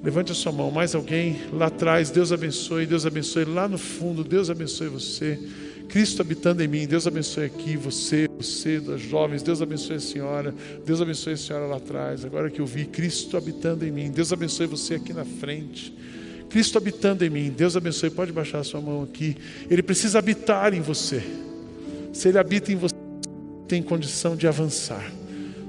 Levante 0.03 0.33
a 0.33 0.35
sua 0.35 0.51
mão. 0.51 0.69
Mais 0.69 0.93
alguém 0.93 1.39
lá 1.53 1.67
atrás. 1.67 2.09
Deus 2.09 2.33
abençoe. 2.33 2.85
Deus 2.85 3.05
abençoe 3.05 3.45
lá 3.45 3.69
no 3.69 3.77
fundo. 3.77 4.25
Deus 4.25 4.49
abençoe 4.49 4.89
você. 4.89 5.39
Cristo 5.85 6.21
habitando 6.21 6.61
em 6.63 6.67
mim. 6.67 6.85
Deus 6.85 7.07
abençoe 7.07 7.45
aqui 7.45 7.77
você, 7.77 8.27
você, 8.37 8.79
das 8.79 9.01
jovens. 9.01 9.41
Deus 9.41 9.61
abençoe 9.61 9.95
a 9.95 9.99
senhora. 9.99 10.53
Deus 10.85 11.01
abençoe 11.01 11.33
a 11.33 11.37
senhora 11.37 11.65
lá 11.65 11.77
atrás. 11.77 12.25
Agora 12.25 12.49
que 12.49 12.59
eu 12.59 12.65
vi 12.65 12.85
Cristo 12.85 13.37
habitando 13.37 13.85
em 13.85 13.91
mim. 13.91 14.11
Deus 14.11 14.33
abençoe 14.33 14.67
você 14.67 14.95
aqui 14.95 15.13
na 15.13 15.25
frente. 15.25 15.93
Cristo 16.49 16.77
habitando 16.77 17.25
em 17.25 17.29
mim. 17.29 17.53
Deus 17.55 17.75
abençoe. 17.75 18.09
Pode 18.09 18.31
baixar 18.31 18.59
a 18.59 18.63
sua 18.63 18.81
mão 18.81 19.03
aqui. 19.03 19.35
Ele 19.69 19.83
precisa 19.83 20.19
habitar 20.19 20.73
em 20.73 20.81
você. 20.81 21.23
Se 22.13 22.29
ele 22.29 22.37
habita 22.37 22.71
em 22.71 22.75
você, 22.75 22.95
tem 23.67 23.81
condição 23.81 24.35
de 24.35 24.47
avançar. 24.47 25.11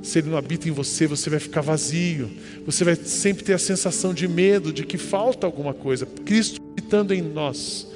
Se 0.03 0.21
ele 0.21 0.31
não 0.31 0.39
habita 0.39 0.69
em 0.69 0.73
você, 0.73 1.07
você 1.07 1.29
vai 1.29 1.41
ficar 1.41 1.61
vazio. 1.61 2.31
Você 2.65 2.85
vai 2.85 2.95
sempre 2.95 3.43
ter 3.43 3.55
a 3.55 3.59
sensação 3.59 4.15
de 4.15 4.29
medo, 4.29 4.73
de 4.73 4.85
que 4.85 4.97
falta 4.97 5.47
alguma 5.47 5.75
coisa. 5.75 6.07
Cristo 6.07 6.61
habitando 6.71 7.13
em 7.13 7.21
nós, 7.21 7.89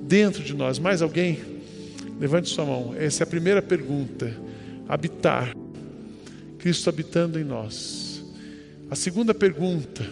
dentro 0.00 0.42
de 0.42 0.54
nós. 0.54 0.78
Mais 0.78 1.02
alguém? 1.02 1.59
Levante 2.20 2.50
sua 2.50 2.66
mão. 2.66 2.94
Essa 2.98 3.22
é 3.22 3.24
a 3.24 3.26
primeira 3.26 3.62
pergunta. 3.62 4.36
Habitar. 4.86 5.56
Cristo 6.58 6.90
habitando 6.90 7.40
em 7.40 7.44
nós. 7.44 8.22
A 8.90 8.94
segunda 8.94 9.32
pergunta, 9.32 10.06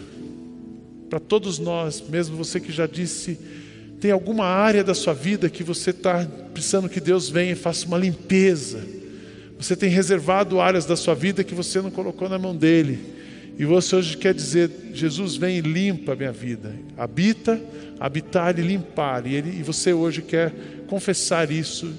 para 1.07 1.19
todos 1.19 1.59
nós, 1.59 2.03
mesmo 2.09 2.35
você 2.35 2.59
que 2.59 2.71
já 2.71 2.87
disse, 2.87 3.39
tem 4.01 4.09
alguma 4.09 4.45
área 4.45 4.83
da 4.83 4.95
sua 4.95 5.13
vida 5.13 5.49
que 5.49 5.63
você 5.63 5.91
está 5.91 6.25
precisando 6.51 6.89
que 6.89 6.99
Deus 6.99 7.29
venha 7.29 7.51
e 7.51 7.55
faça 7.55 7.85
uma 7.85 7.97
limpeza. 7.97 8.79
Você 9.59 9.75
tem 9.75 9.89
reservado 9.89 10.59
áreas 10.59 10.85
da 10.85 10.95
sua 10.95 11.13
vida 11.13 11.43
que 11.43 11.53
você 11.53 11.79
não 11.79 11.91
colocou 11.91 12.27
na 12.27 12.39
mão 12.39 12.55
dele. 12.55 13.18
E 13.59 13.65
você 13.65 13.97
hoje 13.97 14.15
quer 14.15 14.33
dizer: 14.33 14.71
Jesus 14.93 15.35
vem 15.35 15.57
e 15.57 15.61
limpa 15.61 16.13
a 16.13 16.15
minha 16.15 16.31
vida. 16.31 16.73
Habita, 16.97 17.61
habitar 17.99 18.57
e 18.57 18.61
limpar. 18.61 19.27
E, 19.27 19.35
ele, 19.35 19.59
e 19.59 19.63
você 19.63 19.91
hoje 19.91 20.21
quer 20.21 20.53
confessar 20.87 21.51
isso. 21.51 21.93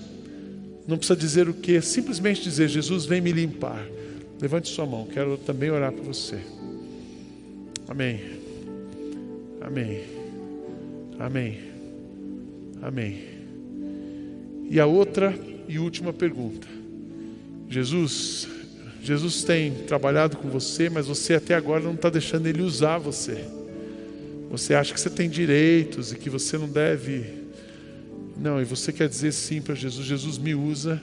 Não 0.89 0.97
precisa 0.97 1.19
dizer 1.19 1.51
o 1.51 1.53
que, 1.53 1.79
simplesmente 1.83 2.43
dizer: 2.43 2.67
Jesus 2.67 3.05
vem 3.05 3.21
me 3.21 3.31
limpar. 3.31 3.87
Levante 4.41 4.71
sua 4.71 4.87
mão, 4.87 5.07
quero 5.07 5.37
também 5.37 5.71
orar 5.71 5.93
por 5.93 6.03
você. 6.03 6.39
Amém. 7.87 8.21
Amém. 9.61 10.01
Amém. 11.19 11.59
Amém. 12.81 13.19
E 14.71 14.81
a 14.81 14.87
outra 14.87 15.39
e 15.69 15.79
última 15.79 16.11
pergunta. 16.11 16.67
Jesus, 17.69 18.49
Jesus 19.03 19.43
tem 19.43 19.73
trabalhado 19.87 20.37
com 20.37 20.49
você, 20.49 20.91
mas 20.91 21.07
você 21.07 21.35
até 21.35 21.55
agora 21.55 21.83
não 21.83 21.95
está 21.95 22.11
deixando 22.11 22.47
Ele 22.47 22.63
usar 22.63 22.99
você. 22.99 23.45
Você 24.51 24.75
acha 24.75 24.93
que 24.93 25.01
você 25.01 25.09
tem 25.09 25.29
direitos 25.29 26.13
e 26.13 26.17
que 26.17 26.29
você 26.29 26.59
não 26.59 26.69
deve. 26.69 27.25
Não, 28.37 28.61
e 28.61 28.65
você 28.65 28.93
quer 28.93 29.09
dizer 29.09 29.33
sim 29.33 29.63
para 29.63 29.75
Jesus: 29.75 30.07
Jesus 30.07 30.39
me 30.39 30.55
usa 30.55 31.01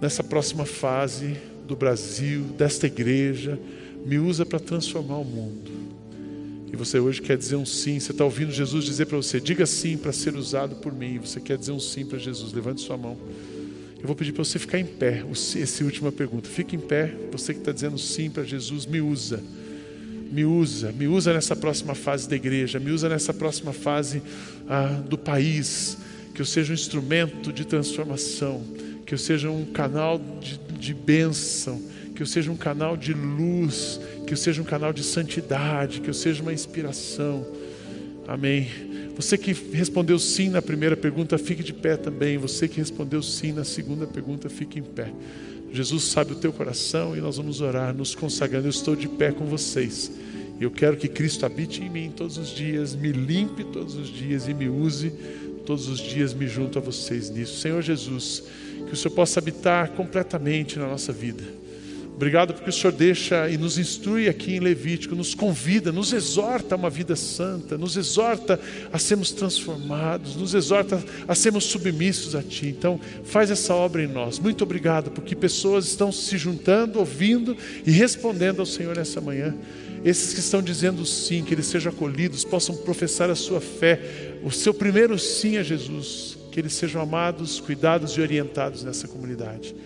nessa 0.00 0.22
próxima 0.22 0.66
fase 0.66 1.36
do 1.66 1.74
Brasil, 1.74 2.42
desta 2.56 2.86
igreja, 2.86 3.58
me 4.04 4.18
usa 4.18 4.44
para 4.44 4.58
transformar 4.58 5.18
o 5.18 5.24
mundo. 5.24 5.70
E 6.70 6.76
você 6.76 6.98
hoje 6.98 7.22
quer 7.22 7.36
dizer 7.36 7.56
um 7.56 7.64
sim, 7.64 7.98
você 7.98 8.12
está 8.12 8.24
ouvindo 8.24 8.52
Jesus 8.52 8.84
dizer 8.84 9.06
para 9.06 9.16
você: 9.16 9.40
diga 9.40 9.64
sim 9.64 9.96
para 9.96 10.12
ser 10.12 10.34
usado 10.34 10.76
por 10.76 10.92
mim. 10.92 11.18
Você 11.18 11.40
quer 11.40 11.56
dizer 11.56 11.72
um 11.72 11.80
sim 11.80 12.04
para 12.04 12.18
Jesus, 12.18 12.52
levante 12.52 12.82
sua 12.82 12.96
mão. 12.96 13.16
Eu 14.00 14.06
vou 14.06 14.14
pedir 14.14 14.32
para 14.32 14.44
você 14.44 14.58
ficar 14.58 14.78
em 14.78 14.86
pé. 14.86 15.24
Essa 15.30 15.84
última 15.84 16.12
pergunta. 16.12 16.48
Fique 16.48 16.76
em 16.76 16.80
pé, 16.80 17.12
você 17.32 17.52
que 17.52 17.60
está 17.60 17.72
dizendo 17.72 17.98
sim 17.98 18.30
para 18.30 18.44
Jesus, 18.44 18.86
me 18.86 19.00
usa. 19.00 19.42
Me 20.30 20.44
usa, 20.44 20.92
me 20.92 21.08
usa 21.08 21.32
nessa 21.32 21.56
próxima 21.56 21.94
fase 21.94 22.28
da 22.28 22.36
igreja, 22.36 22.78
me 22.78 22.90
usa 22.90 23.08
nessa 23.08 23.32
próxima 23.32 23.72
fase 23.72 24.22
ah, 24.68 25.02
do 25.08 25.16
país. 25.16 25.96
Que 26.34 26.42
eu 26.42 26.46
seja 26.46 26.70
um 26.70 26.74
instrumento 26.74 27.52
de 27.52 27.64
transformação, 27.64 28.62
que 29.04 29.14
eu 29.14 29.18
seja 29.18 29.50
um 29.50 29.64
canal 29.64 30.20
de 30.40 30.68
de 30.78 30.94
bênção, 30.94 31.82
que 32.14 32.22
eu 32.22 32.26
seja 32.26 32.50
um 32.50 32.56
canal 32.56 32.96
de 32.96 33.12
luz, 33.12 34.00
que 34.26 34.32
eu 34.32 34.36
seja 34.36 34.62
um 34.62 34.64
canal 34.64 34.92
de 34.92 35.02
santidade, 35.02 36.00
que 36.00 36.08
eu 36.08 36.14
seja 36.14 36.42
uma 36.42 36.52
inspiração. 36.52 37.46
Amém. 38.26 38.68
Você 39.18 39.36
que 39.36 39.52
respondeu 39.52 40.16
sim 40.16 40.48
na 40.48 40.62
primeira 40.62 40.96
pergunta, 40.96 41.36
fique 41.36 41.64
de 41.64 41.72
pé 41.72 41.96
também. 41.96 42.38
Você 42.38 42.68
que 42.68 42.78
respondeu 42.78 43.20
sim 43.20 43.52
na 43.52 43.64
segunda 43.64 44.06
pergunta, 44.06 44.48
fique 44.48 44.78
em 44.78 44.82
pé. 44.82 45.12
Jesus 45.72 46.04
sabe 46.04 46.32
o 46.32 46.36
teu 46.36 46.52
coração 46.52 47.16
e 47.16 47.20
nós 47.20 47.36
vamos 47.36 47.60
orar, 47.60 47.92
nos 47.92 48.14
consagrando. 48.14 48.68
Eu 48.68 48.70
estou 48.70 48.94
de 48.94 49.08
pé 49.08 49.32
com 49.32 49.44
vocês. 49.44 50.12
Eu 50.60 50.70
quero 50.70 50.96
que 50.96 51.08
Cristo 51.08 51.44
habite 51.44 51.82
em 51.82 51.90
mim 51.90 52.12
todos 52.14 52.38
os 52.38 52.50
dias, 52.50 52.94
me 52.94 53.10
limpe 53.10 53.64
todos 53.64 53.96
os 53.96 54.08
dias 54.08 54.46
e 54.46 54.54
me 54.54 54.68
use 54.68 55.12
todos 55.66 55.88
os 55.88 55.98
dias, 55.98 56.32
me 56.32 56.46
junto 56.46 56.78
a 56.78 56.80
vocês 56.80 57.28
nisso. 57.28 57.60
Senhor 57.60 57.82
Jesus 57.82 58.44
que 58.86 58.94
o 58.94 58.96
Senhor 58.96 59.14
possa 59.14 59.40
habitar 59.40 59.90
completamente 59.90 60.78
na 60.78 60.86
nossa 60.86 61.12
vida. 61.12 61.42
Obrigado 62.18 62.52
porque 62.52 62.68
o 62.68 62.72
Senhor 62.72 62.92
deixa 62.92 63.48
e 63.48 63.56
nos 63.56 63.78
instrui 63.78 64.28
aqui 64.28 64.56
em 64.56 64.58
Levítico, 64.58 65.14
nos 65.14 65.36
convida, 65.36 65.92
nos 65.92 66.12
exorta 66.12 66.74
a 66.74 66.76
uma 66.76 66.90
vida 66.90 67.14
santa, 67.14 67.78
nos 67.78 67.96
exorta 67.96 68.58
a 68.92 68.98
sermos 68.98 69.30
transformados, 69.30 70.34
nos 70.34 70.52
exorta 70.52 71.00
a 71.28 71.34
sermos 71.36 71.66
submissos 71.66 72.34
a 72.34 72.42
Ti. 72.42 72.66
Então, 72.66 72.98
faz 73.22 73.52
essa 73.52 73.72
obra 73.72 74.02
em 74.02 74.08
nós. 74.08 74.40
Muito 74.40 74.64
obrigado 74.64 75.12
porque 75.12 75.36
pessoas 75.36 75.86
estão 75.86 76.10
se 76.10 76.36
juntando, 76.36 76.98
ouvindo 76.98 77.56
e 77.86 77.92
respondendo 77.92 78.58
ao 78.58 78.66
Senhor 78.66 78.96
nessa 78.96 79.20
manhã. 79.20 79.54
Esses 80.04 80.34
que 80.34 80.40
estão 80.40 80.60
dizendo 80.60 81.06
sim, 81.06 81.44
que 81.44 81.54
eles 81.54 81.66
sejam 81.66 81.92
acolhidos, 81.92 82.42
possam 82.42 82.76
professar 82.78 83.30
a 83.30 83.36
sua 83.36 83.60
fé, 83.60 84.00
o 84.42 84.50
seu 84.50 84.74
primeiro 84.74 85.16
sim 85.20 85.56
a 85.56 85.62
Jesus 85.62 86.36
que 86.50 86.58
eles 86.58 86.72
sejam 86.72 87.00
amados, 87.00 87.60
cuidados 87.60 88.14
e 88.14 88.20
orientados 88.20 88.82
nessa 88.82 89.06
comunidade. 89.06 89.76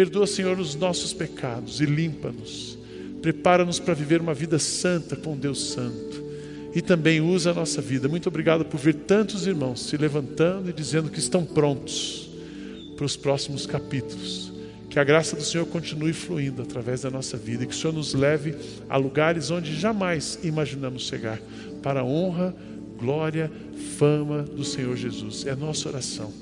Perdoa, 0.00 0.26
Senhor, 0.26 0.58
os 0.58 0.74
nossos 0.74 1.12
pecados 1.12 1.78
e 1.82 1.84
limpa-nos. 1.84 2.78
Prepara-nos 3.20 3.78
para 3.78 3.92
viver 3.92 4.18
uma 4.18 4.32
vida 4.32 4.58
santa 4.58 5.14
com 5.14 5.36
Deus 5.36 5.72
Santo. 5.72 6.24
E 6.74 6.80
também 6.80 7.20
usa 7.20 7.50
a 7.50 7.54
nossa 7.54 7.82
vida. 7.82 8.08
Muito 8.08 8.26
obrigado 8.26 8.64
por 8.64 8.80
ver 8.80 8.94
tantos 8.94 9.46
irmãos 9.46 9.82
se 9.82 9.98
levantando 9.98 10.70
e 10.70 10.72
dizendo 10.72 11.10
que 11.10 11.18
estão 11.18 11.44
prontos 11.44 12.30
para 12.96 13.04
os 13.04 13.14
próximos 13.14 13.66
capítulos. 13.66 14.50
Que 14.88 14.98
a 14.98 15.04
graça 15.04 15.36
do 15.36 15.42
Senhor 15.42 15.66
continue 15.66 16.14
fluindo 16.14 16.62
através 16.62 17.02
da 17.02 17.10
nossa 17.10 17.36
vida 17.36 17.64
e 17.64 17.66
que 17.66 17.74
o 17.74 17.76
Senhor 17.76 17.92
nos 17.92 18.14
leve 18.14 18.56
a 18.88 18.96
lugares 18.96 19.50
onde 19.50 19.78
jamais 19.78 20.38
imaginamos 20.42 21.02
chegar, 21.02 21.38
para 21.82 22.00
a 22.00 22.04
honra, 22.04 22.56
glória, 22.98 23.52
fama 23.98 24.44
do 24.44 24.64
Senhor 24.64 24.96
Jesus. 24.96 25.44
É 25.44 25.50
a 25.50 25.56
nossa 25.56 25.90
oração. 25.90 26.32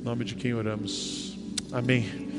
Em 0.00 0.02
nome 0.02 0.24
de 0.24 0.34
quem 0.34 0.54
oramos. 0.54 1.36
Amém. 1.70 2.31